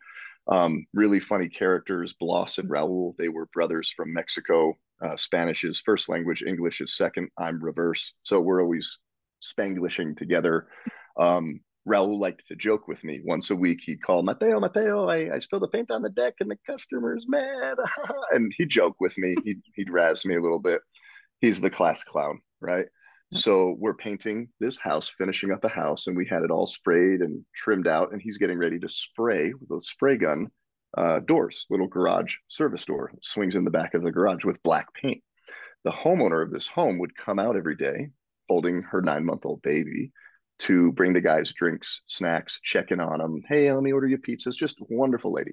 Um, 0.48 0.86
really 0.94 1.18
funny 1.18 1.48
characters, 1.48 2.12
Blas 2.12 2.58
and 2.58 2.70
Raul. 2.70 3.16
They 3.18 3.28
were 3.28 3.46
brothers 3.52 3.90
from 3.90 4.12
Mexico. 4.12 4.74
Uh, 5.02 5.16
Spanish 5.16 5.64
is 5.64 5.80
first 5.80 6.08
language, 6.08 6.42
English 6.42 6.80
is 6.80 6.96
second. 6.96 7.28
I'm 7.36 7.62
reverse. 7.62 8.14
So 8.22 8.40
we're 8.40 8.62
always 8.62 8.98
spanglishing 9.40 10.14
together. 10.14 10.68
Um, 11.18 11.60
Raul 11.86 12.18
liked 12.18 12.46
to 12.48 12.56
joke 12.56 12.88
with 12.88 13.04
me 13.04 13.20
once 13.24 13.50
a 13.50 13.56
week. 13.56 13.80
He'd 13.82 14.02
call 14.02 14.22
Mateo, 14.22 14.58
Mateo, 14.58 15.08
I, 15.08 15.34
I 15.34 15.38
spilled 15.38 15.62
the 15.62 15.68
paint 15.68 15.90
on 15.90 16.02
the 16.02 16.10
deck 16.10 16.34
and 16.40 16.50
the 16.50 16.58
customer's 16.66 17.26
mad. 17.28 17.76
and 18.32 18.52
he'd 18.56 18.70
joke 18.70 18.96
with 19.00 19.16
me. 19.18 19.36
He'd, 19.44 19.62
he'd 19.74 19.90
razz 19.90 20.24
me 20.24 20.34
a 20.34 20.40
little 20.40 20.60
bit. 20.60 20.80
He's 21.40 21.60
the 21.60 21.70
class 21.70 22.02
clown, 22.02 22.40
right? 22.60 22.86
So 23.32 23.76
we're 23.78 23.94
painting 23.94 24.48
this 24.60 24.78
house, 24.78 25.08
finishing 25.08 25.50
up 25.50 25.64
a 25.64 25.68
house, 25.68 26.06
and 26.06 26.16
we 26.16 26.26
had 26.26 26.42
it 26.42 26.50
all 26.50 26.66
sprayed 26.66 27.20
and 27.20 27.44
trimmed 27.54 27.88
out. 27.88 28.12
And 28.12 28.22
he's 28.22 28.38
getting 28.38 28.58
ready 28.58 28.78
to 28.78 28.88
spray 28.88 29.52
with 29.52 29.70
a 29.76 29.80
spray 29.80 30.16
gun 30.16 30.48
uh, 30.96 31.20
doors, 31.20 31.66
little 31.68 31.88
garage 31.88 32.36
service 32.48 32.84
door, 32.84 33.12
swings 33.20 33.56
in 33.56 33.64
the 33.64 33.70
back 33.70 33.94
of 33.94 34.02
the 34.02 34.12
garage 34.12 34.44
with 34.44 34.62
black 34.62 34.92
paint. 34.94 35.22
The 35.84 35.90
homeowner 35.90 36.42
of 36.42 36.52
this 36.52 36.66
home 36.66 36.98
would 36.98 37.16
come 37.16 37.38
out 37.38 37.56
every 37.56 37.76
day 37.76 38.10
holding 38.48 38.82
her 38.82 39.02
nine 39.02 39.24
month 39.24 39.44
old 39.44 39.62
baby 39.62 40.12
to 40.58 40.92
bring 40.92 41.12
the 41.12 41.20
guys 41.20 41.52
drinks, 41.52 42.02
snacks, 42.06 42.60
checking 42.62 43.00
on 43.00 43.18
them. 43.18 43.42
Hey, 43.48 43.70
let 43.70 43.82
me 43.82 43.92
order 43.92 44.06
you 44.06 44.18
pizzas. 44.18 44.56
Just 44.56 44.80
wonderful 44.88 45.32
lady. 45.32 45.52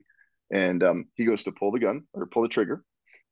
And 0.51 0.83
um, 0.83 1.05
he 1.15 1.25
goes 1.25 1.43
to 1.43 1.51
pull 1.51 1.71
the 1.71 1.79
gun 1.79 2.03
or 2.13 2.27
pull 2.27 2.43
the 2.43 2.49
trigger, 2.49 2.83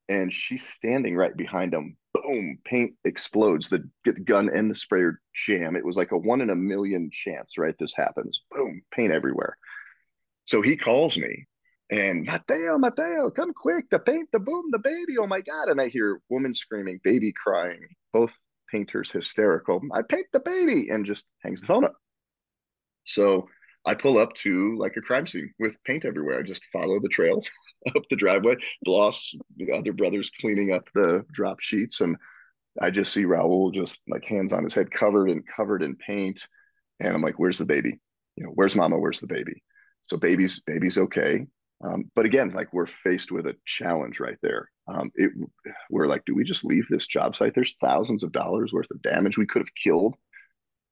and 0.10 0.34
she's 0.34 0.68
standing 0.68 1.16
right 1.16 1.36
behind 1.36 1.74
him. 1.74 1.96
Boom! 2.32 2.60
Paint 2.64 2.94
explodes. 3.04 3.70
The, 3.70 3.88
the 4.06 4.14
gun 4.14 4.50
and 4.54 4.70
the 4.70 4.76
sprayer 4.76 5.20
jam. 5.34 5.76
It 5.76 5.86
was 5.86 5.98
like 5.98 6.12
a 6.12 6.18
one 6.18 6.42
in 6.42 6.50
a 6.50 6.56
million 6.56 7.10
chance, 7.12 7.58
right? 7.58 7.76
This 7.78 7.96
happens. 7.96 8.44
Boom! 8.52 8.82
Paint 8.92 9.12
everywhere. 9.12 9.58
So 10.46 10.62
he 10.62 10.76
calls 10.76 11.18
me 11.18 11.48
and 11.92 12.26
Mateo, 12.26 12.78
Mateo, 12.78 13.30
come 13.30 13.54
quick! 13.54 13.90
The 13.90 14.00
paint, 14.00 14.30
the 14.32 14.40
boom, 14.40 14.64
the 14.72 14.80
baby! 14.80 15.18
Oh 15.20 15.28
my 15.28 15.42
god! 15.42 15.68
And 15.68 15.82
I 15.82 15.90
hear 15.90 16.22
woman 16.30 16.54
screaming, 16.54 17.02
baby 17.04 17.34
crying. 17.34 17.86
Both 18.14 18.34
painter's 18.72 19.12
hysterical. 19.12 19.82
I 19.94 20.02
paint 20.02 20.28
the 20.32 20.40
baby 20.40 20.88
and 20.90 21.06
just 21.06 21.28
hangs 21.44 21.60
the 21.60 21.68
phone 21.68 21.84
up. 21.84 21.96
So 23.04 23.50
I 23.86 23.96
pull 23.96 24.18
up 24.18 24.34
to 24.36 24.78
like 24.78 24.96
a 24.98 25.02
crime 25.02 25.26
scene 25.26 25.54
with 25.60 25.74
paint 25.86 26.06
everywhere. 26.06 26.40
I 26.40 26.44
just 26.44 26.64
follow 26.72 27.00
the 27.00 27.10
trail 27.10 27.42
up 27.96 28.04
the 28.10 28.16
driveway. 28.16 28.58
Blas, 28.84 29.34
the 29.58 29.72
other 29.72 29.94
brothers 29.94 30.32
cleaning 30.40 30.72
up 30.72 30.88
the 30.94 31.26
drop 31.32 31.60
sheets, 31.62 32.02
and 32.02 32.16
I 32.80 32.92
just 32.92 33.14
see 33.14 33.24
Raul 33.24 33.74
just 33.74 34.02
like 34.08 34.26
hands 34.26 34.54
on 34.54 34.64
his 34.64 34.74
head, 34.74 34.92
covered 34.92 35.30
and 35.30 35.46
covered 35.48 35.82
in 35.82 35.96
paint. 35.96 36.48
And 37.00 37.14
I'm 37.14 37.22
like, 37.22 37.40
"Where's 37.40 37.58
the 37.58 37.66
baby? 37.66 38.00
You 38.36 38.46
know, 38.46 38.52
where's 38.54 38.76
Mama? 38.76 39.00
Where's 39.00 39.20
the 39.20 39.28
baby?" 39.28 39.64
So 40.04 40.18
baby's 40.18 40.62
baby's 40.62 40.98
okay. 40.98 41.48
Um, 41.84 42.12
but 42.16 42.26
again, 42.26 42.52
like 42.52 42.72
we're 42.74 42.86
faced 42.86 43.32
with 43.32 43.48
a 43.48 43.58
challenge 43.66 44.20
right 44.20 44.38
there. 44.42 44.70
Um, 44.88 45.12
it, 45.16 45.32
we're 45.90 46.08
like, 46.08 46.26
do 46.26 46.36
we 46.36 46.44
just 46.44 46.66
leave 46.66 46.88
this 46.90 47.08
job 47.08 47.36
site? 47.36 47.56
There's 47.56 47.76
thousands 47.82 48.24
of 48.24 48.32
dollars 48.32 48.72
worth 48.72 48.92
of 48.92 49.02
damage. 49.02 49.38
We 49.38 49.48
could 49.48 49.62
have 49.62 49.74
killed 49.74 50.16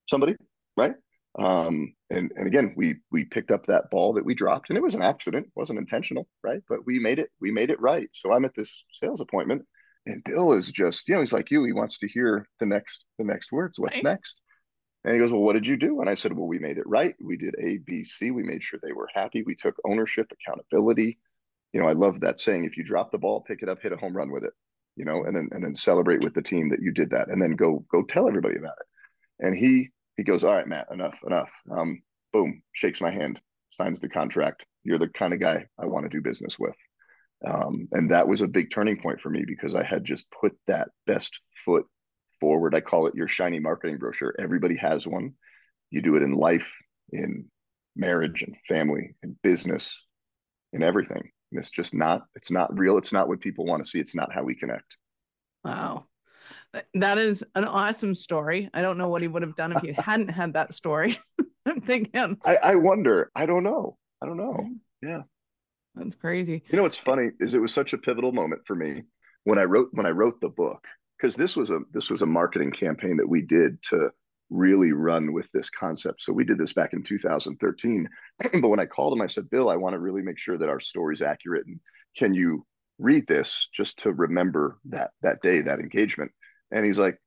somebody, 0.08 0.36
right? 0.76 0.96
Um, 1.38 1.94
and 2.10 2.32
and 2.36 2.48
again, 2.48 2.74
we 2.76 2.96
we 3.12 3.26
picked 3.26 3.52
up 3.52 3.68
that 3.68 3.92
ball 3.92 4.14
that 4.14 4.26
we 4.26 4.34
dropped, 4.34 4.70
and 4.70 4.78
it 4.78 4.84
was 4.84 4.96
an 4.96 5.02
accident, 5.02 5.48
it 5.48 5.52
wasn't 5.56 5.80
intentional, 5.80 6.28
right? 6.44 6.62
But 6.68 6.86
we 6.86 7.00
made 7.00 7.20
it, 7.20 7.30
we 7.40 7.52
made 7.52 7.70
it 7.70 7.80
right. 7.80 8.10
So 8.14 8.34
I'm 8.34 8.46
at 8.46 8.56
this 8.56 8.84
sales 8.92 9.22
appointment, 9.22 9.66
and 10.06 10.24
Bill 10.24 10.54
is 10.54 10.72
just, 10.72 11.08
you 11.08 11.14
know, 11.14 11.22
he's 11.22 11.34
like 11.34 11.52
you. 11.52 11.64
He 11.64 11.74
wants 11.74 12.00
to 12.00 12.08
hear 12.08 12.48
the 12.60 12.66
next 12.66 13.06
the 13.20 13.26
next 13.26 13.52
words. 13.52 13.80
What's 13.80 13.98
right. 13.98 14.12
next? 14.16 14.42
And 15.04 15.14
he 15.14 15.20
goes, 15.20 15.32
Well, 15.32 15.44
what 15.44 15.54
did 15.54 15.68
you 15.68 15.78
do? 15.78 16.02
And 16.02 16.10
I 16.10 16.14
said, 16.14 16.34
Well, 16.34 16.48
we 16.48 16.60
made 16.60 16.78
it 16.78 16.88
right. 16.88 17.16
We 17.22 17.38
did 17.38 17.56
A, 17.60 17.78
B, 17.78 18.04
C. 18.04 18.32
We 18.32 18.44
made 18.44 18.64
sure 18.64 18.80
they 18.82 18.94
were 18.94 19.10
happy. 19.14 19.44
We 19.44 19.56
took 19.56 19.76
ownership, 19.86 20.32
accountability. 20.32 21.20
You 21.74 21.80
know, 21.80 21.88
I 21.88 21.94
love 21.94 22.22
that 22.22 22.40
saying, 22.40 22.66
if 22.66 22.76
you 22.76 22.84
drop 22.84 23.12
the 23.12 23.20
ball, 23.20 23.42
pick 23.42 23.62
it 23.62 23.70
up, 23.70 23.80
hit 23.82 23.94
a 23.94 23.98
home 23.98 24.18
run 24.18 24.32
with 24.32 24.44
it, 24.44 24.54
you 24.96 25.06
know, 25.06 25.24
and 25.24 25.36
then 25.36 25.50
and 25.52 25.64
then 25.64 25.76
celebrate 25.76 26.24
with 26.24 26.34
the 26.34 26.42
team 26.42 26.70
that 26.70 26.82
you 26.82 26.92
did 26.92 27.12
that. 27.12 27.30
And 27.30 27.42
then 27.42 27.52
go 27.52 27.86
go 27.92 28.04
tell 28.04 28.28
everybody 28.28 28.58
about 28.58 28.76
it. 28.80 29.46
And 29.46 29.56
he 29.56 29.92
he 30.20 30.24
goes, 30.24 30.44
All 30.44 30.54
right, 30.54 30.68
Matt, 30.68 30.88
enough, 30.92 31.18
enough. 31.26 31.50
Um, 31.72 32.02
boom, 32.34 32.62
shakes 32.74 33.00
my 33.00 33.10
hand, 33.10 33.42
signs 33.72 34.02
the 34.02 34.10
contract. 34.10 34.66
You're 34.84 34.98
the 34.98 35.08
kind 35.08 35.34
of 35.34 35.40
guy 35.40 35.66
I 35.80 35.86
want 35.86 36.04
to 36.04 36.10
do 36.10 36.22
business 36.22 36.60
with. 36.60 36.76
Um, 37.48 37.88
and 37.94 38.12
that 38.12 38.28
was 38.28 38.42
a 38.42 38.48
big 38.48 38.70
turning 38.70 39.02
point 39.02 39.22
for 39.22 39.30
me 39.30 39.46
because 39.48 39.76
I 39.76 39.84
had 39.84 40.04
just 40.04 40.28
put 40.30 40.58
that 40.68 40.90
best 41.08 41.40
foot 41.64 41.86
forward. 42.42 42.76
I 42.76 42.82
call 42.82 43.08
it 43.08 43.16
your 43.16 43.30
shiny 43.30 43.60
marketing 43.60 43.98
brochure. 43.98 44.36
Everybody 44.38 44.76
has 44.76 45.08
one. 45.08 45.36
You 45.90 46.02
do 46.02 46.18
it 46.18 46.24
in 46.24 46.34
life, 46.34 46.70
in 47.14 47.46
marriage 47.96 48.44
and 48.44 48.58
family 48.68 49.16
and 49.24 49.42
business 49.42 50.06
and 50.74 50.84
everything. 50.84 51.32
And 51.52 51.60
it's 51.60 51.72
just 51.72 51.94
not, 51.94 52.24
it's 52.36 52.52
not 52.52 52.78
real. 52.78 52.98
It's 52.98 53.14
not 53.14 53.30
what 53.30 53.40
people 53.40 53.66
want 53.66 53.86
to 53.86 53.90
see. 53.90 54.02
It's 54.02 54.16
not 54.16 54.34
how 54.34 54.44
we 54.44 54.56
connect. 54.56 54.98
Wow. 55.64 56.08
Uh, 56.74 56.82
that 56.96 57.18
is 57.18 57.44
an 57.56 57.66
awesome 57.66 58.16
story. 58.16 58.70
I 58.74 58.82
don't 58.82 58.98
know 58.98 59.10
what 59.10 59.22
he 59.22 59.28
would 59.28 59.42
have 59.42 59.56
done 59.56 59.74
if 59.74 59.84
you 59.84 59.94
hadn't 59.98 60.30
had 60.30 60.54
that 60.54 60.74
story. 60.74 61.18
I'm 61.66 61.82
thinking. 61.82 62.38
I, 62.46 62.58
I 62.58 62.76
wonder. 62.76 63.32
I 63.36 63.46
don't 63.46 63.64
know. 63.64 63.98
I 64.22 64.26
don't 64.26 64.38
know. 64.38 64.70
Yeah. 65.02 65.22
That's 65.96 66.16
crazy. 66.16 66.64
You 66.70 66.78
know 66.78 66.84
what's 66.84 66.98
funny 66.98 67.32
is 67.40 67.54
it 67.54 67.62
was 67.62 67.74
such 67.74 67.94
a 67.94 67.98
pivotal 67.98 68.32
moment 68.32 68.62
for 68.66 68.76
me 68.76 69.04
when 69.44 69.60
I 69.60 69.64
wrote 69.64 69.90
when 69.92 70.06
I 70.06 70.12
wrote 70.12 70.40
the 70.40 70.50
book 70.50 70.88
because 71.18 71.36
this 71.36 71.58
was 71.58 71.72
a 71.72 71.80
this 71.92 72.10
was 72.10 72.22
a 72.22 72.28
marketing 72.28 72.72
campaign 72.72 73.18
that 73.18 73.28
we 73.28 73.42
did 73.42 73.82
to 73.84 74.12
really 74.50 74.94
run 74.94 75.34
with 75.34 75.48
this 75.52 75.70
concept. 75.70 76.22
So 76.22 76.34
we 76.34 76.44
did 76.44 76.58
this 76.58 76.74
back 76.74 76.94
in 76.94 77.04
2013. 77.04 78.10
but 78.62 78.70
when 78.70 78.80
I 78.80 78.86
called 78.86 79.14
him, 79.14 79.22
I 79.22 79.28
said, 79.28 79.50
Bill, 79.50 79.70
I 79.70 79.76
want 79.76 79.94
to 79.94 80.00
really 80.00 80.24
make 80.24 80.40
sure 80.40 80.58
that 80.58 80.70
our 80.70 80.80
story's 80.80 81.22
accurate. 81.22 81.68
And 81.68 81.80
can 82.18 82.34
you 82.34 82.66
read 82.98 83.28
this 83.28 83.70
just 83.74 84.00
to 84.00 84.12
remember 84.12 84.80
that 84.86 85.12
that 85.22 85.42
day, 85.42 85.62
that 85.62 85.80
engagement? 85.80 86.32
And 86.72 86.86
he's 86.86 87.00
like, 87.00 87.18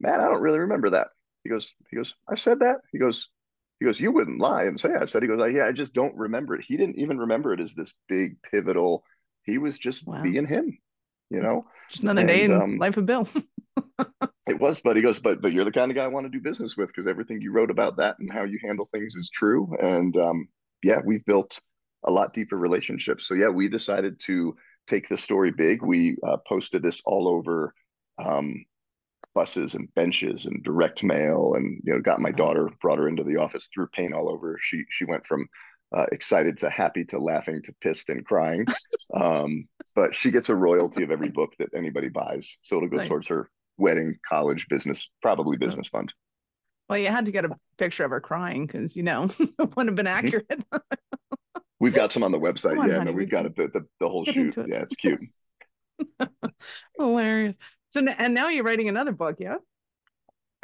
Man, 0.00 0.20
I 0.20 0.28
don't 0.28 0.42
really 0.42 0.58
remember 0.58 0.90
that. 0.90 1.08
He 1.42 1.50
goes, 1.50 1.74
he 1.90 1.96
goes, 1.96 2.14
I 2.28 2.34
said 2.34 2.58
that. 2.60 2.80
He 2.92 2.98
goes, 2.98 3.30
he 3.78 3.86
goes, 3.86 4.00
you 4.00 4.12
wouldn't 4.12 4.40
lie 4.40 4.64
and 4.64 4.78
say 4.78 4.94
I 4.94 5.04
said. 5.04 5.22
He 5.22 5.28
goes, 5.28 5.40
yeah, 5.54 5.64
I 5.64 5.72
just 5.72 5.94
don't 5.94 6.14
remember 6.16 6.56
it. 6.56 6.64
He 6.66 6.76
didn't 6.76 6.98
even 6.98 7.18
remember 7.18 7.52
it 7.52 7.60
as 7.60 7.74
this 7.74 7.94
big 8.08 8.36
pivotal. 8.42 9.04
He 9.44 9.56
was 9.56 9.78
just 9.78 10.06
wow. 10.06 10.22
being 10.22 10.46
him 10.46 10.78
you 11.30 11.40
know 11.40 11.64
just 11.88 12.02
another 12.02 12.20
and, 12.20 12.28
day 12.28 12.44
in 12.44 12.52
um, 12.52 12.78
life 12.78 12.96
of 12.96 13.06
bill 13.06 13.28
it 14.46 14.60
was 14.60 14.80
but 14.80 14.96
he 14.96 15.02
goes 15.02 15.18
but 15.18 15.40
but 15.40 15.52
you're 15.52 15.64
the 15.64 15.72
kind 15.72 15.90
of 15.90 15.96
guy 15.96 16.04
i 16.04 16.08
want 16.08 16.24
to 16.24 16.30
do 16.30 16.40
business 16.40 16.76
with 16.76 16.88
because 16.88 17.06
everything 17.06 17.40
you 17.40 17.52
wrote 17.52 17.70
about 17.70 17.96
that 17.96 18.16
and 18.18 18.32
how 18.32 18.44
you 18.44 18.58
handle 18.62 18.88
things 18.92 19.16
is 19.16 19.30
true 19.30 19.74
and 19.80 20.16
um, 20.16 20.48
yeah 20.82 21.00
we've 21.04 21.24
built 21.24 21.60
a 22.06 22.10
lot 22.10 22.32
deeper 22.32 22.56
relationships 22.56 23.26
so 23.26 23.34
yeah 23.34 23.48
we 23.48 23.68
decided 23.68 24.18
to 24.20 24.56
take 24.86 25.08
the 25.08 25.18
story 25.18 25.50
big 25.50 25.82
we 25.82 26.16
uh, 26.22 26.36
posted 26.46 26.82
this 26.82 27.02
all 27.04 27.28
over 27.28 27.74
um, 28.18 28.64
buses 29.36 29.74
and 29.76 29.94
benches 29.94 30.46
and 30.46 30.64
direct 30.64 31.04
mail 31.04 31.54
and 31.54 31.80
you 31.84 31.92
know 31.94 32.00
got 32.00 32.20
my 32.20 32.32
daughter 32.32 32.70
brought 32.80 32.98
her 32.98 33.06
into 33.06 33.22
the 33.22 33.36
office 33.36 33.68
threw 33.72 33.86
paint 33.88 34.14
all 34.14 34.30
over 34.30 34.58
she 34.60 34.82
she 34.90 35.04
went 35.04 35.24
from 35.26 35.46
uh, 35.94 36.06
excited 36.12 36.58
to 36.58 36.70
happy 36.70 37.04
to 37.04 37.18
laughing 37.18 37.62
to 37.62 37.72
pissed 37.80 38.08
and 38.10 38.24
crying. 38.24 38.66
Um, 39.14 39.68
but 39.94 40.16
she 40.16 40.32
gets 40.32 40.48
a 40.48 40.54
royalty 40.54 41.04
of 41.04 41.12
every 41.12 41.30
book 41.30 41.54
that 41.60 41.68
anybody 41.74 42.08
buys, 42.08 42.58
so 42.60 42.76
it'll 42.76 42.88
go 42.88 42.98
right. 42.98 43.06
towards 43.06 43.28
her 43.28 43.48
wedding, 43.78 44.16
college, 44.28 44.66
business, 44.68 45.10
probably 45.22 45.56
business 45.56 45.86
fund. 45.86 46.12
Well, 46.88 46.98
you 46.98 47.06
had 47.06 47.26
to 47.26 47.30
get 47.30 47.44
a 47.44 47.50
picture 47.78 48.04
of 48.04 48.10
her 48.10 48.20
crying 48.20 48.66
because 48.66 48.96
you 48.96 49.04
know 49.04 49.30
it 49.38 49.50
wouldn't 49.58 49.86
have 49.86 49.94
been 49.94 50.06
Mm-hmm. 50.06 50.26
accurate. 50.26 50.64
We've 51.78 51.94
got 51.94 52.10
some 52.10 52.24
on 52.24 52.32
the 52.32 52.40
website. 52.40 52.78
On, 52.78 52.88
yeah, 52.88 52.94
honey, 52.94 53.06
no, 53.06 53.12
we 53.12 53.22
we've 53.22 53.30
got 53.30 53.44
can 53.44 53.52
it. 53.52 53.72
The, 53.72 53.80
the, 53.80 53.86
the 54.00 54.08
whole 54.08 54.24
shoot. 54.24 54.58
it. 54.58 54.68
Yeah, 54.68 54.82
it's 54.82 54.96
cute. 54.96 55.20
Hilarious. 56.98 57.56
So 57.90 58.04
and 58.06 58.34
now 58.34 58.48
you're 58.48 58.64
writing 58.64 58.88
another 58.88 59.12
book, 59.12 59.36
yeah? 59.38 59.56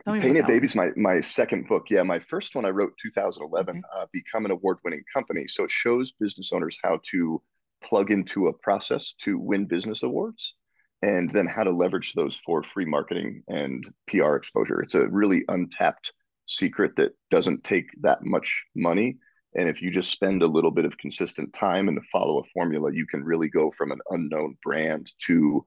Tell 0.04 0.14
me 0.14 0.18
about 0.18 0.26
Painted 0.26 0.46
Babies, 0.46 0.74
my 0.74 0.88
my 0.96 1.20
second 1.20 1.68
book. 1.68 1.87
Yeah, 1.90 2.02
my 2.02 2.18
first 2.18 2.54
one 2.54 2.64
I 2.64 2.70
wrote 2.70 2.92
2011, 3.00 3.76
Okay. 3.76 3.82
uh, 3.94 4.06
Become 4.12 4.44
an 4.46 4.50
Award-Winning 4.50 5.04
Company. 5.12 5.46
So 5.46 5.64
it 5.64 5.70
shows 5.70 6.12
business 6.12 6.52
owners 6.52 6.78
how 6.82 7.00
to 7.11 7.40
plug 7.82 8.11
into 8.11 8.48
a 8.48 8.52
process 8.52 9.14
to 9.14 9.38
win 9.38 9.66
business 9.66 10.02
awards, 10.02 10.56
and 11.02 11.30
then 11.30 11.46
how 11.46 11.62
to 11.64 11.70
leverage 11.70 12.12
those 12.14 12.37
for 12.38 12.62
free 12.62 12.85
marketing 12.85 13.42
and 13.48 13.88
PR 14.08 14.35
exposure. 14.37 14.80
It's 14.82 14.94
a 14.94 15.08
really 15.08 15.44
untapped 15.48 16.12
secret 16.46 16.96
that 16.96 17.12
doesn't 17.30 17.64
take 17.64 17.87
that 18.02 18.24
much 18.24 18.64
money. 18.74 19.18
And 19.54 19.68
if 19.68 19.82
you 19.82 19.90
just 19.90 20.11
spend 20.11 20.42
a 20.42 20.46
little 20.46 20.70
bit 20.70 20.85
of 20.85 20.96
consistent 20.98 21.52
time 21.52 21.88
and 21.88 22.04
follow 22.06 22.38
a 22.40 22.44
formula, 22.54 22.90
you 22.92 23.06
can 23.06 23.22
really 23.22 23.48
go 23.48 23.70
from 23.70 23.92
an 23.92 24.00
unknown 24.11 24.56
brand 24.64 25.12
to 25.26 25.64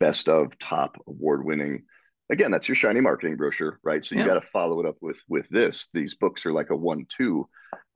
best 0.00 0.28
of 0.28 0.58
top 0.58 0.96
award 1.06 1.44
winning 1.44 1.82
again 2.30 2.50
that's 2.50 2.68
your 2.68 2.74
shiny 2.74 3.00
marketing 3.00 3.36
brochure 3.36 3.78
right 3.84 4.04
so 4.04 4.14
you 4.14 4.20
Yeah. 4.22 4.26
got 4.28 4.34
to 4.34 4.48
follow 4.48 4.80
it 4.80 4.86
up 4.86 4.96
with 5.00 5.20
with 5.28 5.48
this 5.50 5.88
these 5.94 6.14
books 6.16 6.46
are 6.46 6.52
like 6.52 6.70
a 6.70 6.76
one 6.76 7.06
two 7.08 7.48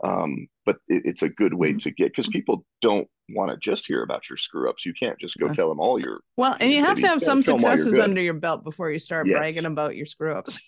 um, 0.04 0.46
but 0.64 0.76
it, 0.88 1.02
it's 1.06 1.22
a 1.22 1.28
good 1.28 1.54
way 1.54 1.72
Mhm. 1.72 1.82
to 1.82 1.90
get 1.90 2.08
because 2.12 2.28
people 2.28 2.64
don't 2.82 3.08
want 3.30 3.50
to 3.50 3.56
just 3.56 3.86
hear 3.86 4.02
about 4.02 4.28
your 4.30 4.36
screw 4.36 4.68
ups 4.70 4.86
you 4.86 4.92
can't 4.94 5.18
just 5.18 5.38
go 5.38 5.46
Yeah. 5.46 5.52
tell 5.52 5.68
them 5.68 5.80
all 5.80 6.00
your 6.00 6.20
Well, 6.36 6.56
and 6.60 6.70
you 6.70 6.84
have 6.84 6.98
to 7.00 7.06
have 7.06 7.22
some 7.22 7.42
show 7.42 7.56
'em 7.56 7.62
why 7.62 7.70
you're 7.70 7.78
successes 7.78 8.00
under 8.04 8.22
your 8.22 8.34
belt 8.34 8.64
before 8.64 8.90
you 8.90 8.98
start 8.98 9.26
Yes. 9.26 9.36
bragging 9.38 9.66
about 9.66 9.96
your 9.96 10.06
screw 10.06 10.34
ups. 10.34 10.60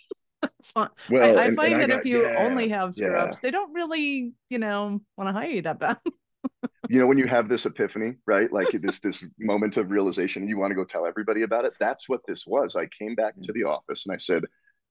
well 0.77 0.91
I, 1.13 1.47
I 1.47 1.55
find 1.55 1.75
and 1.75 1.75
I 1.75 1.79
that 1.81 1.89
got- 1.89 1.99
if 2.01 2.07
you 2.07 2.23
yeah, 2.23 2.37
only 2.39 2.69
have 2.71 2.95
screw 2.95 3.11
yeah. 3.11 3.25
ups, 3.25 3.39
they 3.41 3.51
don't 3.51 3.73
really, 3.75 4.33
you 4.49 4.59
know, 4.59 5.01
want 5.17 5.29
to 5.29 5.33
hire 5.33 5.49
you 5.51 5.63
that 5.63 5.79
bad. 5.79 5.99
you 6.91 6.99
know 6.99 7.07
when 7.07 7.19
you 7.19 7.29
have 7.29 7.49
this 7.49 7.67
epiphany 7.67 8.17
right? 8.27 8.53
Like 8.53 8.73
this 8.73 8.99
this 8.99 9.25
moment 9.39 9.77
of 9.77 9.93
realization 9.93 10.49
you 10.49 10.59
want 10.59 10.73
to 10.73 10.75
go 10.75 10.85
tell 10.85 11.07
everybody 11.07 11.43
about 11.43 11.65
it. 11.65 11.75
That's 11.79 12.09
what 12.09 12.23
this 12.27 12.45
was. 12.47 12.75
I 12.75 12.87
came 12.87 13.15
back 13.15 13.35
to 13.43 13.53
mm. 13.53 13.55
the 13.55 13.65
office 13.65 14.07
and 14.07 14.15
i 14.15 14.19
said 14.19 14.45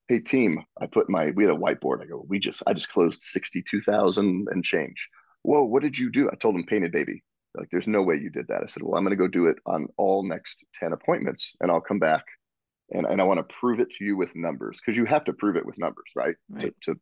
hey 0.08 0.20
team 0.20 0.64
i 0.82 0.88
put 0.88 1.10
my 1.10 1.32
we 1.32 1.44
had 1.44 1.54
a 1.54 1.58
whiteboard. 1.58 2.02
I 2.02 2.06
go 2.06 2.26
we 2.28 2.40
just 2.40 2.64
i 2.68 2.74
just 2.74 2.92
closed 2.92 3.22
62000 3.24 4.48
and 4.50 4.64
change. 4.64 5.10
Whoa 5.44 5.66
what 5.66 5.84
did 5.84 5.98
you 6.00 6.10
do? 6.10 6.30
I 6.32 6.36
told 6.36 6.56
them 6.56 6.66
painted 6.66 6.94
baby. 6.94 7.22
Like 7.54 7.68
there's 7.70 7.88
no 7.88 8.02
way 8.02 8.16
you 8.16 8.30
did 8.30 8.48
that. 8.48 8.64
I 8.64 8.68
said 8.68 8.84
well 8.84 8.96
i'm 8.96 9.04
going 9.04 9.18
to 9.18 9.22
go 9.22 9.28
do 9.28 9.48
it 9.48 9.58
on 9.66 9.88
all 9.98 10.24
next 10.24 10.64
10 10.80 10.94
appointments 10.94 11.54
and 11.60 11.70
i'll 11.70 11.82
come 11.82 12.00
back 12.00 12.24
and, 12.92 13.06
and 13.08 13.20
i 13.20 13.26
want 13.26 13.40
to 13.40 13.56
prove 13.56 13.82
it 13.82 13.92
to 13.92 14.06
you 14.06 14.16
with 14.16 14.34
numbers. 14.38 14.80
Because 14.80 14.96
you 14.96 15.04
have 15.04 15.26
to 15.26 15.34
prove 15.34 15.58
it 15.58 15.66
with 15.66 15.78
numbers 15.78 16.12
right, 16.16 16.38
Right. 16.50 16.74
To, 16.84 16.94
to 16.94 17.00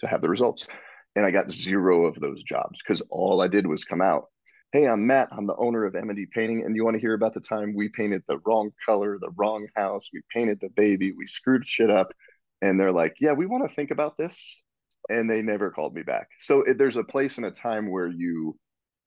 to 0.00 0.06
have 0.08 0.20
the 0.20 0.28
results 0.28 0.68
and 1.16 1.26
i 1.26 1.30
got 1.30 1.50
zero 1.50 2.04
of 2.04 2.20
those 2.20 2.42
jobs 2.44 2.80
because 2.80 3.02
all 3.10 3.42
i 3.42 3.48
did 3.48 3.66
was 3.66 3.82
come 3.82 4.00
out 4.00 4.26
hey 4.72 4.86
i'm 4.86 5.06
matt 5.06 5.28
i'm 5.32 5.46
the 5.46 5.56
owner 5.56 5.84
of 5.84 5.96
M&E 5.96 6.26
painting 6.32 6.62
and 6.64 6.76
you 6.76 6.84
want 6.84 6.94
to 6.94 7.00
hear 7.00 7.14
about 7.14 7.34
the 7.34 7.40
time 7.40 7.74
we 7.74 7.88
painted 7.88 8.22
the 8.28 8.38
wrong 8.46 8.70
color 8.84 9.16
the 9.20 9.32
wrong 9.36 9.66
house 9.76 10.08
we 10.12 10.20
painted 10.32 10.58
the 10.60 10.70
baby 10.76 11.12
we 11.12 11.26
screwed 11.26 11.66
shit 11.66 11.90
up 11.90 12.08
and 12.62 12.78
they're 12.78 12.92
like 12.92 13.16
yeah 13.20 13.32
we 13.32 13.46
want 13.46 13.68
to 13.68 13.74
think 13.74 13.90
about 13.90 14.16
this 14.16 14.62
and 15.08 15.28
they 15.28 15.42
never 15.42 15.70
called 15.70 15.94
me 15.94 16.02
back. 16.02 16.28
So 16.40 16.62
it, 16.62 16.78
there's 16.78 16.96
a 16.96 17.04
place 17.04 17.36
and 17.36 17.46
a 17.46 17.50
time 17.50 17.90
where 17.90 18.08
you 18.08 18.56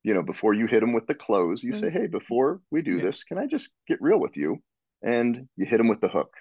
you 0.04 0.14
know 0.14 0.24
before 0.24 0.54
you 0.54 0.66
hit 0.66 0.80
them 0.80 0.94
with 0.94 1.06
the 1.08 1.16
close 1.16 1.62
you 1.62 1.74
say 1.74 1.88
mm-hmm. 1.88 1.98
hey 1.98 2.08
before 2.08 2.62
we 2.72 2.82
do 2.82 2.94
Yeah. 2.94 3.04
this 3.04 3.26
can 3.26 3.38
i 3.38 3.46
just 3.46 3.70
get 3.88 4.02
real 4.02 4.20
with 4.20 4.38
you? 4.38 4.58
And 5.02 5.48
you 5.56 5.66
hit 5.66 5.78
them 5.78 5.88
with 5.88 6.02
the 6.02 6.08
hook 6.08 6.34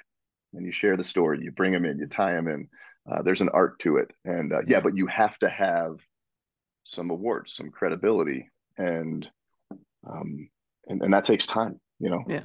and 0.53 0.65
you 0.65 0.73
share 0.73 0.97
the 0.97 1.05
story 1.05 1.41
you 1.43 1.51
bring 1.51 1.73
them 1.73 1.85
in 1.85 1.99
you 1.99 2.07
tie 2.07 2.33
them 2.33 2.49
in 2.49 2.69
uh, 3.11 3.23
there's 3.23 3.41
an 3.41 3.49
art 3.51 3.79
to 3.79 3.97
it 3.97 4.11
and 4.25 4.53
uh, 4.53 4.61
yeah 4.67 4.81
but 4.81 4.97
you 4.97 5.07
have 5.07 5.39
to 5.39 5.49
have 5.49 5.97
some 6.85 7.11
awards 7.11 7.55
some 7.55 7.71
credibility 7.71 8.49
and 8.77 9.31
um 10.09 10.49
and, 10.89 11.03
and 11.03 11.13
that 11.13 11.25
takes 11.25 11.47
time 11.47 11.81
you 11.99 12.11
know 12.11 12.23
Yeah. 12.29 12.45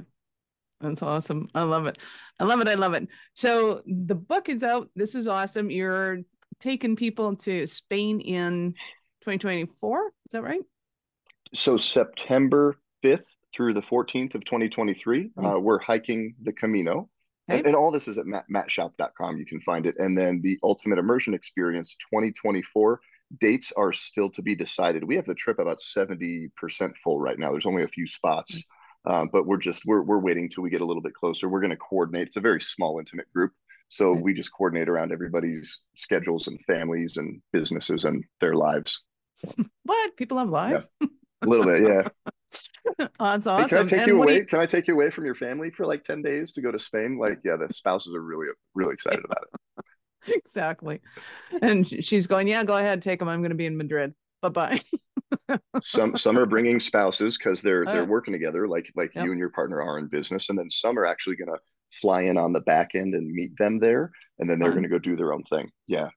That's 0.80 1.02
awesome. 1.02 1.48
I 1.54 1.62
love 1.62 1.86
it. 1.86 1.98
I 2.38 2.44
love 2.44 2.60
it. 2.60 2.68
I 2.68 2.74
love 2.74 2.92
it. 2.92 3.08
So 3.34 3.80
the 3.86 4.16
book 4.16 4.50
is 4.50 4.62
out. 4.62 4.90
This 4.94 5.14
is 5.14 5.26
awesome. 5.26 5.70
You're 5.70 6.18
taking 6.60 6.94
people 6.94 7.36
to 7.36 7.66
Spain 7.66 8.20
in 8.20 8.74
2024. 9.22 10.06
Is 10.08 10.12
that 10.32 10.42
right? 10.42 10.60
so 11.54 11.76
september 11.76 12.76
5th 13.04 13.26
through 13.54 13.72
the 13.72 13.82
14th 13.82 14.34
of 14.34 14.44
2023 14.44 15.30
uh, 15.42 15.54
we're 15.60 15.78
hiking 15.78 16.34
the 16.42 16.52
camino 16.52 17.08
and, 17.48 17.66
and 17.66 17.76
all 17.76 17.90
this 17.90 18.08
is 18.08 18.18
at 18.18 18.26
matt, 18.26 18.44
mattshoup.com 18.52 19.38
you 19.38 19.46
can 19.46 19.60
find 19.60 19.86
it. 19.86 19.96
And 19.98 20.16
then 20.16 20.40
the 20.42 20.58
ultimate 20.62 20.98
immersion 20.98 21.34
experience 21.34 21.96
2024 22.10 23.00
dates 23.40 23.72
are 23.76 23.92
still 23.92 24.30
to 24.30 24.42
be 24.42 24.54
decided. 24.54 25.04
We 25.04 25.16
have 25.16 25.26
the 25.26 25.34
trip 25.34 25.58
about 25.58 25.78
70% 25.78 26.50
full 27.02 27.20
right 27.20 27.38
now. 27.38 27.50
There's 27.52 27.66
only 27.66 27.82
a 27.82 27.88
few 27.88 28.06
spots 28.06 28.64
uh, 29.06 29.26
but 29.32 29.46
we're 29.46 29.58
just 29.58 29.84
we're, 29.86 30.02
we're 30.02 30.18
waiting 30.18 30.48
till 30.48 30.62
we 30.62 30.70
get 30.70 30.80
a 30.80 30.84
little 30.84 31.02
bit 31.02 31.14
closer. 31.14 31.48
We're 31.48 31.60
going 31.60 31.70
to 31.70 31.76
coordinate. 31.76 32.28
It's 32.28 32.36
a 32.36 32.40
very 32.40 32.60
small 32.60 32.98
intimate 32.98 33.30
group. 33.32 33.52
So 33.90 34.12
Right. 34.12 34.22
we 34.22 34.34
just 34.34 34.52
coordinate 34.52 34.88
around 34.88 35.12
everybody's 35.12 35.82
schedules 35.94 36.48
and 36.48 36.58
families 36.64 37.16
and 37.18 37.40
businesses 37.52 38.04
and 38.04 38.24
their 38.40 38.54
lives. 38.54 39.02
What? 39.84 40.16
People 40.16 40.38
have 40.38 40.48
lives? 40.48 40.88
a 41.02 41.06
little 41.46 41.66
bit 41.66 41.82
yeah 41.82 42.08
Oh, 42.98 43.08
that's 43.18 43.46
Hey, 43.56 43.64
awesome. 43.64 43.66
can 43.66 43.78
I 43.78 43.84
take 43.84 44.06
And 44.06 44.06
you 44.06 44.16
away? 44.16 44.44
Can 44.44 44.58
I 44.60 44.66
take 44.66 44.88
you 44.88 44.94
away 44.94 45.10
from 45.10 45.24
your 45.24 45.34
family 45.36 45.70
for 45.70 45.86
like 45.86 46.04
10 46.04 46.22
days 46.22 46.52
to 46.52 46.60
go 46.60 46.72
to 46.72 46.78
Spain? 46.78 47.18
Like, 47.18 47.40
yeah, 47.44 47.56
the 47.56 47.72
spouses 47.72 48.14
are 48.14 48.20
really, 48.22 48.48
really 48.74 48.94
excited 48.94 49.24
about 49.24 49.42
it. 49.42 49.60
exactly. 50.26 51.00
And 51.62 51.86
she's 51.86 52.26
going, 52.26 52.48
yeah, 52.48 52.64
go 52.64 52.76
ahead, 52.76 53.02
take 53.02 53.18
them. 53.18 53.28
I'm 53.28 53.40
going 53.40 53.50
to 53.50 53.56
be 53.56 53.66
in 53.66 53.76
Madrid. 53.76 54.14
Bye 54.42 54.48
bye. 54.50 54.80
Some 55.80 56.16
some 56.16 56.36
are 56.38 56.46
bringing 56.46 56.80
spouses 56.80 57.36
because 57.38 57.60
they're 57.62 57.86
they're 57.86 58.04
Uh, 58.04 58.06
working 58.06 58.32
together, 58.32 58.66
like 58.68 58.90
like 58.96 59.12
Yep. 59.14 59.22
you 59.22 59.30
and 59.30 59.38
your 59.38 59.50
partner 59.50 59.80
are 59.82 59.98
in 59.98 60.08
business, 60.08 60.48
and 60.48 60.58
then 60.58 60.70
some 60.70 60.98
are 60.98 61.06
actually 61.06 61.36
gonna 61.36 61.58
fly 62.00 62.22
in 62.22 62.36
on 62.38 62.52
the 62.52 62.60
back 62.62 62.94
end 62.94 63.14
and 63.14 63.30
meet 63.32 63.56
them 63.58 63.78
there, 63.78 64.10
and 64.38 64.48
then 64.50 64.58
they're 64.58 64.72
gonna 64.72 64.88
go 64.88 64.98
do 64.98 65.16
their 65.16 65.32
own 65.32 65.44
thing. 65.44 65.70
Yeah. 65.86 66.10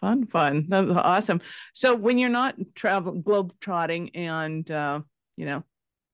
Fun, 0.00 0.26
fun. 0.26 0.66
That's 0.68 0.90
awesome. 0.90 1.42
So 1.74 1.94
when 1.94 2.16
you're 2.16 2.30
not 2.30 2.54
travel 2.74 3.12
globe 3.12 3.52
trotting 3.60 4.10
and 4.16 4.68
uh, 4.70 5.00
you 5.36 5.44
know, 5.44 5.62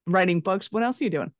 writing 0.06 0.40
books, 0.40 0.70
what 0.70 0.82
else 0.82 1.00
are 1.00 1.04
you 1.04 1.10
doing? 1.10 1.32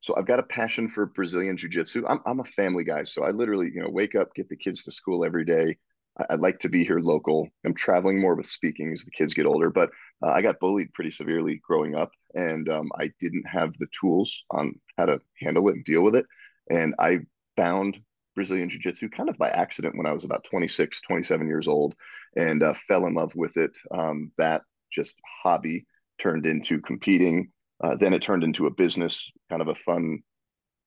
So 0.00 0.16
I've 0.16 0.26
got 0.26 0.38
a 0.38 0.44
passion 0.44 0.88
for 0.88 1.06
Brazilian 1.06 1.56
jiu-jitsu. 1.56 2.06
I'm 2.08 2.20
I'm 2.24 2.40
a 2.40 2.44
family 2.44 2.84
guy, 2.84 3.02
so 3.02 3.22
I 3.22 3.30
literally, 3.30 3.70
you 3.72 3.82
know, 3.82 3.90
wake 3.90 4.14
up, 4.14 4.34
get 4.34 4.48
the 4.48 4.56
kids 4.56 4.82
to 4.84 4.92
school 4.92 5.24
every 5.24 5.44
day. 5.44 5.76
I, 6.18 6.24
I'd 6.30 6.40
like 6.40 6.58
to 6.60 6.70
be 6.70 6.84
here 6.84 7.00
local. 7.00 7.48
I'm 7.66 7.74
traveling 7.74 8.18
more 8.18 8.34
with 8.34 8.46
speaking 8.46 8.92
as 8.92 9.04
the 9.04 9.10
kids 9.10 9.34
get 9.34 9.44
older, 9.44 9.68
but 9.70 9.90
uh, 10.24 10.30
I 10.30 10.40
got 10.40 10.58
bullied 10.58 10.94
pretty 10.94 11.10
severely 11.10 11.60
growing 11.62 11.94
up, 11.94 12.12
and 12.34 12.68
um, 12.70 12.90
I 12.98 13.12
didn't 13.20 13.46
have 13.46 13.74
the 13.78 13.88
tools 14.00 14.44
on 14.50 14.74
how 14.96 15.04
to 15.04 15.20
handle 15.38 15.68
it 15.68 15.74
and 15.74 15.84
deal 15.84 16.02
with 16.02 16.16
it. 16.16 16.24
And 16.70 16.94
I 16.98 17.20
found 17.56 18.00
Brazilian 18.34 18.70
jiu-jitsu 18.70 19.10
kind 19.10 19.28
of 19.28 19.36
by 19.36 19.50
accident 19.50 19.96
when 19.96 20.06
I 20.06 20.12
was 20.12 20.24
about 20.24 20.44
26, 20.44 21.02
27 21.02 21.46
years 21.46 21.68
old, 21.68 21.94
and 22.36 22.62
uh, 22.62 22.72
fell 22.88 23.06
in 23.06 23.12
love 23.12 23.34
with 23.34 23.58
it. 23.58 23.76
Um, 23.90 24.32
that 24.38 24.62
just 24.90 25.18
hobby 25.42 25.84
turned 26.20 26.46
into 26.46 26.80
competing. 26.80 27.50
Uh, 27.82 27.96
then 27.96 28.12
it 28.12 28.22
turned 28.22 28.44
into 28.44 28.66
a 28.66 28.70
business, 28.70 29.32
kind 29.48 29.62
of 29.62 29.68
a 29.68 29.74
fun 29.74 30.20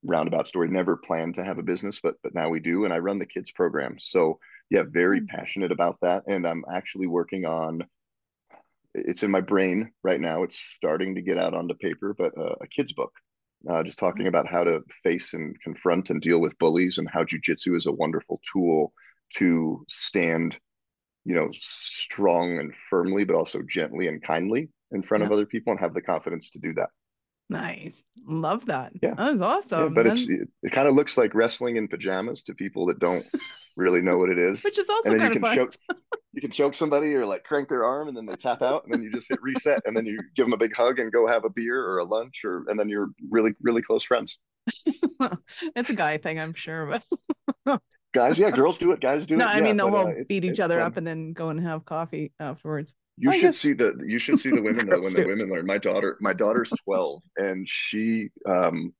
roundabout 0.03 0.47
story. 0.47 0.67
Never 0.69 0.97
planned 0.97 1.35
to 1.35 1.43
have 1.43 1.57
a 1.57 1.63
business, 1.63 1.99
but 2.01 2.15
but 2.23 2.35
now 2.35 2.49
we 2.49 2.59
do, 2.59 2.85
and 2.85 2.93
I 2.93 2.99
run 2.99 3.19
the 3.19 3.25
kids 3.25 3.51
program. 3.51 3.97
So 3.99 4.39
yeah, 4.69 4.83
very 4.87 5.21
Mm. 5.21 5.27
passionate 5.27 5.71
about 5.71 5.97
that, 6.01 6.23
and 6.27 6.45
I'm 6.45 6.63
actually 6.71 7.07
working 7.07 7.45
on. 7.45 7.83
It's 8.95 9.23
in 9.23 9.31
my 9.31 9.41
brain 9.41 9.91
right 10.03 10.19
now. 10.21 10.43
It's 10.43 10.59
starting 10.59 11.15
to 11.15 11.21
get 11.21 11.39
out 11.39 11.55
onto 11.55 11.73
paper, 11.73 12.13
but 12.13 12.37
uh, 12.37 12.55
a 12.61 12.67
kids 12.67 12.93
book, 12.93 13.11
uh, 13.67 13.81
just 13.83 13.97
talking 13.97 14.27
about 14.27 14.47
how 14.47 14.63
to 14.63 14.83
face 15.03 15.33
and 15.33 15.59
confront 15.61 16.11
and 16.11 16.21
deal 16.21 16.39
with 16.39 16.57
bullies, 16.59 16.99
and 16.99 17.09
how 17.09 17.23
jujitsu 17.23 17.75
is 17.75 17.87
a 17.87 17.91
wonderful 17.91 18.39
tool 18.51 18.93
to 19.37 19.83
stand, 19.89 20.59
you 21.25 21.33
know, 21.33 21.49
strong 21.53 22.59
and 22.59 22.71
firmly, 22.89 23.23
but 23.23 23.35
also 23.35 23.63
gently 23.63 24.07
and 24.07 24.21
kindly 24.21 24.69
in 24.93 25.03
front 25.03 25.23
of 25.23 25.31
other 25.31 25.45
people, 25.45 25.71
and 25.71 25.79
have 25.79 25.93
the 25.93 26.01
confidence 26.01 26.51
to 26.51 26.59
do 26.59 26.73
that. 26.73 26.89
Nice. 27.49 28.03
Love 28.25 28.65
that. 28.67 28.93
Yeah. 29.01 29.13
That 29.15 29.33
was 29.33 29.41
Yeah, 29.77 29.87
awesome. 29.87 29.93
but 29.93 30.07
it's 30.07 30.29
it, 30.29 30.47
it 30.63 30.71
kind 30.71 30.87
of 30.87 30.95
looks 30.95 31.17
like 31.17 31.35
wrestling 31.35 31.75
in 31.75 31.87
pajamas 31.87 32.43
to 32.43 32.53
people 32.55 32.85
that 32.87 32.99
don't 32.99 33.25
really 33.75 34.01
know 34.01 34.17
what 34.17 34.29
it 34.29 34.39
is. 34.39 34.63
which 34.63 34.79
is 34.79 34.89
also 34.89 35.11
and 35.11 35.19
then 35.19 35.19
kind 35.19 35.33
you 35.33 35.37
of 35.37 35.43
can 35.43 35.55
fun. 35.55 35.55
choke 35.55 35.73
you 36.33 36.41
can 36.41 36.51
choke 36.51 36.73
somebody 36.73 37.13
or 37.15 37.25
like 37.25 37.43
crank 37.43 37.67
their 37.67 37.83
arm 37.83 38.07
and 38.07 38.15
then 38.17 38.25
they 38.25 38.35
tap 38.35 38.61
out 38.61 38.83
and 38.85 38.93
then 38.93 39.03
you 39.03 39.11
just 39.11 39.27
hit 39.29 39.41
reset 39.41 39.81
and 39.85 39.95
then 39.95 40.05
you 40.05 40.19
give 40.35 40.45
them 40.45 40.53
a 40.53 40.57
big 40.57 40.73
hug 40.75 40.99
and 40.99 41.11
go 41.11 41.27
have 41.27 41.43
a 41.45 41.49
beer 41.49 41.79
or 41.85 41.97
a 41.99 42.03
lunch 42.03 42.43
or 42.45 42.63
and 42.69 42.79
then 42.79 42.89
you're 42.89 43.09
really 43.29 43.53
really 43.61 43.81
close 43.81 44.03
friends. 44.03 44.39
it's 45.75 45.89
a 45.89 45.95
guy 45.95 46.17
thing, 46.17 46.39
I'm 46.39 46.53
sure. 46.53 46.85
But 47.65 47.81
Guys, 48.13 48.37
yeah, 48.37 48.51
girls 48.51 48.77
do 48.77 48.91
it, 48.91 48.99
guys 49.01 49.25
do 49.25 49.35
no, 49.37 49.45
it. 49.45 49.49
I 49.49 49.59
yeah, 49.59 49.61
mean, 49.61 49.77
they'll 49.77 49.89
but, 49.89 49.97
uh, 49.97 50.05
all 50.05 50.13
beat 50.27 50.45
each 50.45 50.59
other 50.59 50.77
fun. 50.77 50.87
up 50.87 50.97
and 50.97 51.05
then 51.07 51.33
go 51.33 51.49
and 51.49 51.59
have 51.59 51.83
coffee 51.85 52.31
afterwards. 52.39 52.93
You 53.17 53.29
I 53.29 53.33
should 53.33 53.41
guess- 53.47 53.57
see 53.59 53.73
the 53.73 53.95
you 54.05 54.19
should 54.19 54.39
see 54.39 54.49
the 54.49 54.61
women 54.69 54.87
though 54.87 55.01
when 55.01 55.13
the 55.13 55.25
women 55.25 55.49
learn. 55.49 55.65
My 55.65 55.77
daughter, 55.77 56.17
my 56.21 56.33
daughter's 56.33 56.69
12 56.85 57.21
and 57.37 57.67
she 57.69 58.29
um 58.47 58.93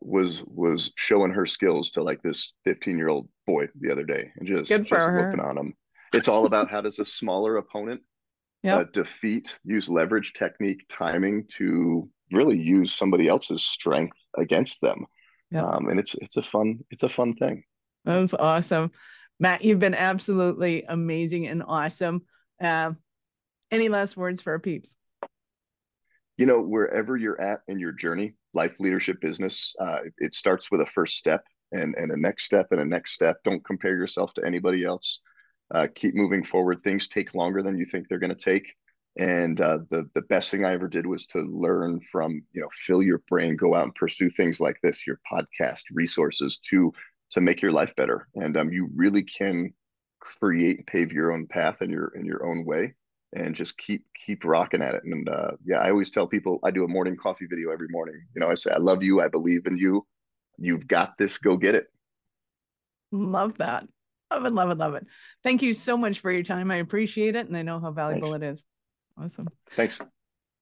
was 0.00 0.42
was 0.46 0.92
showing 0.96 1.30
her 1.30 1.46
skills 1.46 1.90
to 1.92 2.02
like 2.02 2.20
this 2.22 2.54
15 2.64 2.98
year 2.98 3.08
old 3.08 3.28
boy 3.46 3.68
the 3.80 3.90
other 3.90 4.04
day 4.04 4.30
and 4.36 4.46
just, 4.46 4.68
just 4.68 4.90
whooping 4.90 5.40
on 5.40 5.56
him. 5.56 5.74
It's 6.12 6.28
all 6.28 6.46
about 6.46 6.70
how 6.70 6.80
does 6.80 6.98
a 6.98 7.04
smaller 7.04 7.56
opponent 7.56 8.02
Yep. 8.64 8.78
uh, 8.80 8.84
defeat, 8.94 9.58
use 9.64 9.90
leverage 9.90 10.32
technique, 10.32 10.86
timing 10.88 11.44
to 11.58 12.08
really 12.32 12.58
use 12.58 12.94
somebody 12.94 13.28
else's 13.28 13.62
strength 13.62 14.16
against 14.38 14.80
them. 14.80 15.04
Yep. 15.50 15.64
Um, 15.64 15.88
and 15.90 16.00
it's 16.00 16.14
it's 16.14 16.38
a 16.38 16.42
fun 16.42 16.78
it's 16.90 17.02
a 17.02 17.08
fun 17.10 17.34
thing. 17.34 17.62
That 18.06 18.18
was 18.18 18.32
awesome. 18.32 18.90
Matt, 19.38 19.64
you've 19.64 19.80
been 19.80 19.94
absolutely 19.94 20.84
amazing 20.88 21.46
and 21.46 21.62
awesome. 21.66 22.22
Uh, 22.62 22.92
any 23.74 23.88
last 23.88 24.16
words 24.16 24.40
for 24.40 24.52
our 24.52 24.58
peeps? 24.58 24.94
You 26.36 26.46
know, 26.46 26.60
wherever 26.60 27.16
you're 27.16 27.40
at 27.40 27.60
in 27.68 27.78
your 27.78 27.92
journey, 27.92 28.34
life, 28.54 28.74
leadership, 28.78 29.20
business, 29.20 29.74
uh, 29.80 29.98
it 30.18 30.34
starts 30.34 30.70
with 30.70 30.80
a 30.80 30.86
first 30.86 31.16
step 31.16 31.44
and 31.72 31.94
and 31.96 32.10
a 32.12 32.16
next 32.16 32.44
step 32.44 32.68
and 32.70 32.80
a 32.80 32.84
next 32.84 33.12
step. 33.12 33.36
Don't 33.44 33.64
compare 33.64 33.96
yourself 33.96 34.32
to 34.34 34.44
anybody 34.44 34.84
else. 34.84 35.20
Uh, 35.74 35.88
keep 35.94 36.14
moving 36.14 36.44
forward. 36.44 36.82
Things 36.82 37.08
take 37.08 37.34
longer 37.34 37.62
than 37.62 37.76
you 37.76 37.84
think 37.84 38.08
they're 38.08 38.18
going 38.18 38.34
to 38.34 38.36
take. 38.36 38.74
And 39.18 39.60
uh, 39.60 39.78
the 39.90 40.08
the 40.14 40.22
best 40.22 40.50
thing 40.50 40.64
I 40.64 40.72
ever 40.72 40.88
did 40.88 41.06
was 41.06 41.26
to 41.28 41.40
learn 41.40 42.00
from 42.10 42.42
you 42.52 42.62
know 42.62 42.68
fill 42.86 43.02
your 43.02 43.22
brain, 43.28 43.56
go 43.56 43.74
out 43.74 43.84
and 43.84 43.94
pursue 43.94 44.30
things 44.30 44.60
like 44.60 44.76
this, 44.82 45.06
your 45.06 45.20
podcast 45.30 45.82
resources 45.92 46.58
to 46.70 46.92
to 47.30 47.40
make 47.40 47.62
your 47.62 47.72
life 47.72 47.94
better. 47.96 48.28
And 48.34 48.56
um, 48.56 48.72
you 48.72 48.88
really 48.94 49.22
can 49.22 49.72
create 50.20 50.86
pave 50.86 51.12
your 51.12 51.32
own 51.32 51.46
path 51.46 51.76
in 51.80 51.90
your 51.90 52.12
in 52.16 52.24
your 52.24 52.44
own 52.46 52.64
way 52.64 52.94
and 53.34 53.54
just 53.54 53.76
keep 53.78 54.04
keep 54.26 54.44
rocking 54.44 54.82
at 54.82 54.94
it 54.94 55.02
and 55.04 55.28
uh, 55.28 55.50
yeah 55.64 55.78
i 55.78 55.90
always 55.90 56.10
tell 56.10 56.26
people 56.26 56.58
i 56.64 56.70
do 56.70 56.84
a 56.84 56.88
morning 56.88 57.16
coffee 57.16 57.46
video 57.50 57.70
every 57.70 57.88
morning 57.90 58.14
you 58.34 58.40
know 58.40 58.48
i 58.48 58.54
say 58.54 58.70
i 58.70 58.78
love 58.78 59.02
you 59.02 59.20
i 59.20 59.28
believe 59.28 59.66
in 59.66 59.76
you 59.76 60.06
you've 60.58 60.86
got 60.86 61.18
this 61.18 61.38
go 61.38 61.56
get 61.56 61.74
it 61.74 61.86
Love 63.14 63.58
that. 63.58 63.86
Love 64.32 64.46
it, 64.46 64.52
love 64.52 64.70
it, 64.70 64.78
love 64.78 64.94
it. 64.94 65.06
Thank 65.44 65.62
you 65.62 65.72
so 65.74 65.96
much 65.96 66.18
for 66.18 66.30
your 66.32 66.42
time. 66.42 66.70
I 66.70 66.76
appreciate 66.76 67.36
it. 67.36 67.46
And 67.46 67.56
I 67.56 67.62
know 67.62 67.78
how 67.78 67.92
valuable 67.92 68.32
Thanks. 68.32 68.44
it 68.44 68.50
is. 68.50 68.64
Awesome. 69.16 69.48
thanks 69.76 70.00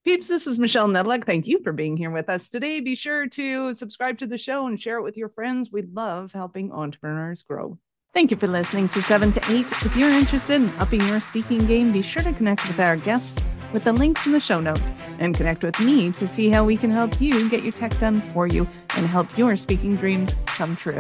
Peeps, 0.05 0.29
this 0.29 0.47
is 0.47 0.59
Michelle 0.59 0.89
Nedlick. 0.89 1.25
Thank 1.25 1.47
you 1.47 1.63
for 1.63 1.73
being 1.73 1.97
here 1.97 2.11
with 2.11 2.29
us 2.29 2.49
today. 2.49 2.81
Be 2.81 2.97
sure 2.97 3.29
to 3.29 3.73
subscribe 3.73 4.19
to 4.19 4.27
the 4.27 4.37
show 4.37 4.67
and 4.67 4.79
share 4.79 4.99
it 4.99 5.03
with 5.03 5.17
your 5.17 5.29
friends. 5.29 5.71
We 5.71 5.83
love 5.83 6.33
helping 6.33 6.73
entrepreneurs 6.73 7.45
grow. 7.45 7.79
Thank 8.15 8.31
you 8.31 8.37
for 8.37 8.47
listening 8.47 8.89
to 8.91 9.01
7 9.01 9.33
to 9.33 9.41
8. 9.51 9.67
If 9.87 9.97
you're 9.97 10.11
interested 10.11 10.63
in 10.63 10.69
upping 10.79 11.01
your 11.09 11.19
speaking 11.19 11.61
game, 11.61 11.93
be 11.93 12.03
sure 12.03 12.23
to 12.23 12.35
connect 12.35 12.69
with 12.69 12.79
our 12.79 12.97
guests 12.97 13.43
with 13.73 13.85
the 13.85 13.93
links 13.95 14.27
in 14.27 14.33
the 14.33 14.41
show 14.41 14.61
notes 14.61 14.91
and 15.19 15.35
connect 15.35 15.63
with 15.63 15.81
me 15.81 16.13
to 16.13 16.27
see 16.27 16.51
how 16.51 16.63
we 16.63 16.77
can 16.77 16.93
help 16.93 17.23
you 17.23 17.49
get 17.49 17.63
your 17.63 17.73
tech 17.73 17.99
done 17.99 18.21
for 18.35 18.47
you 18.47 18.69
and 18.97 19.07
help 19.07 19.39
your 19.39 19.57
speaking 19.57 19.97
dreams 19.97 20.37
come 20.45 20.77
true. 20.77 20.93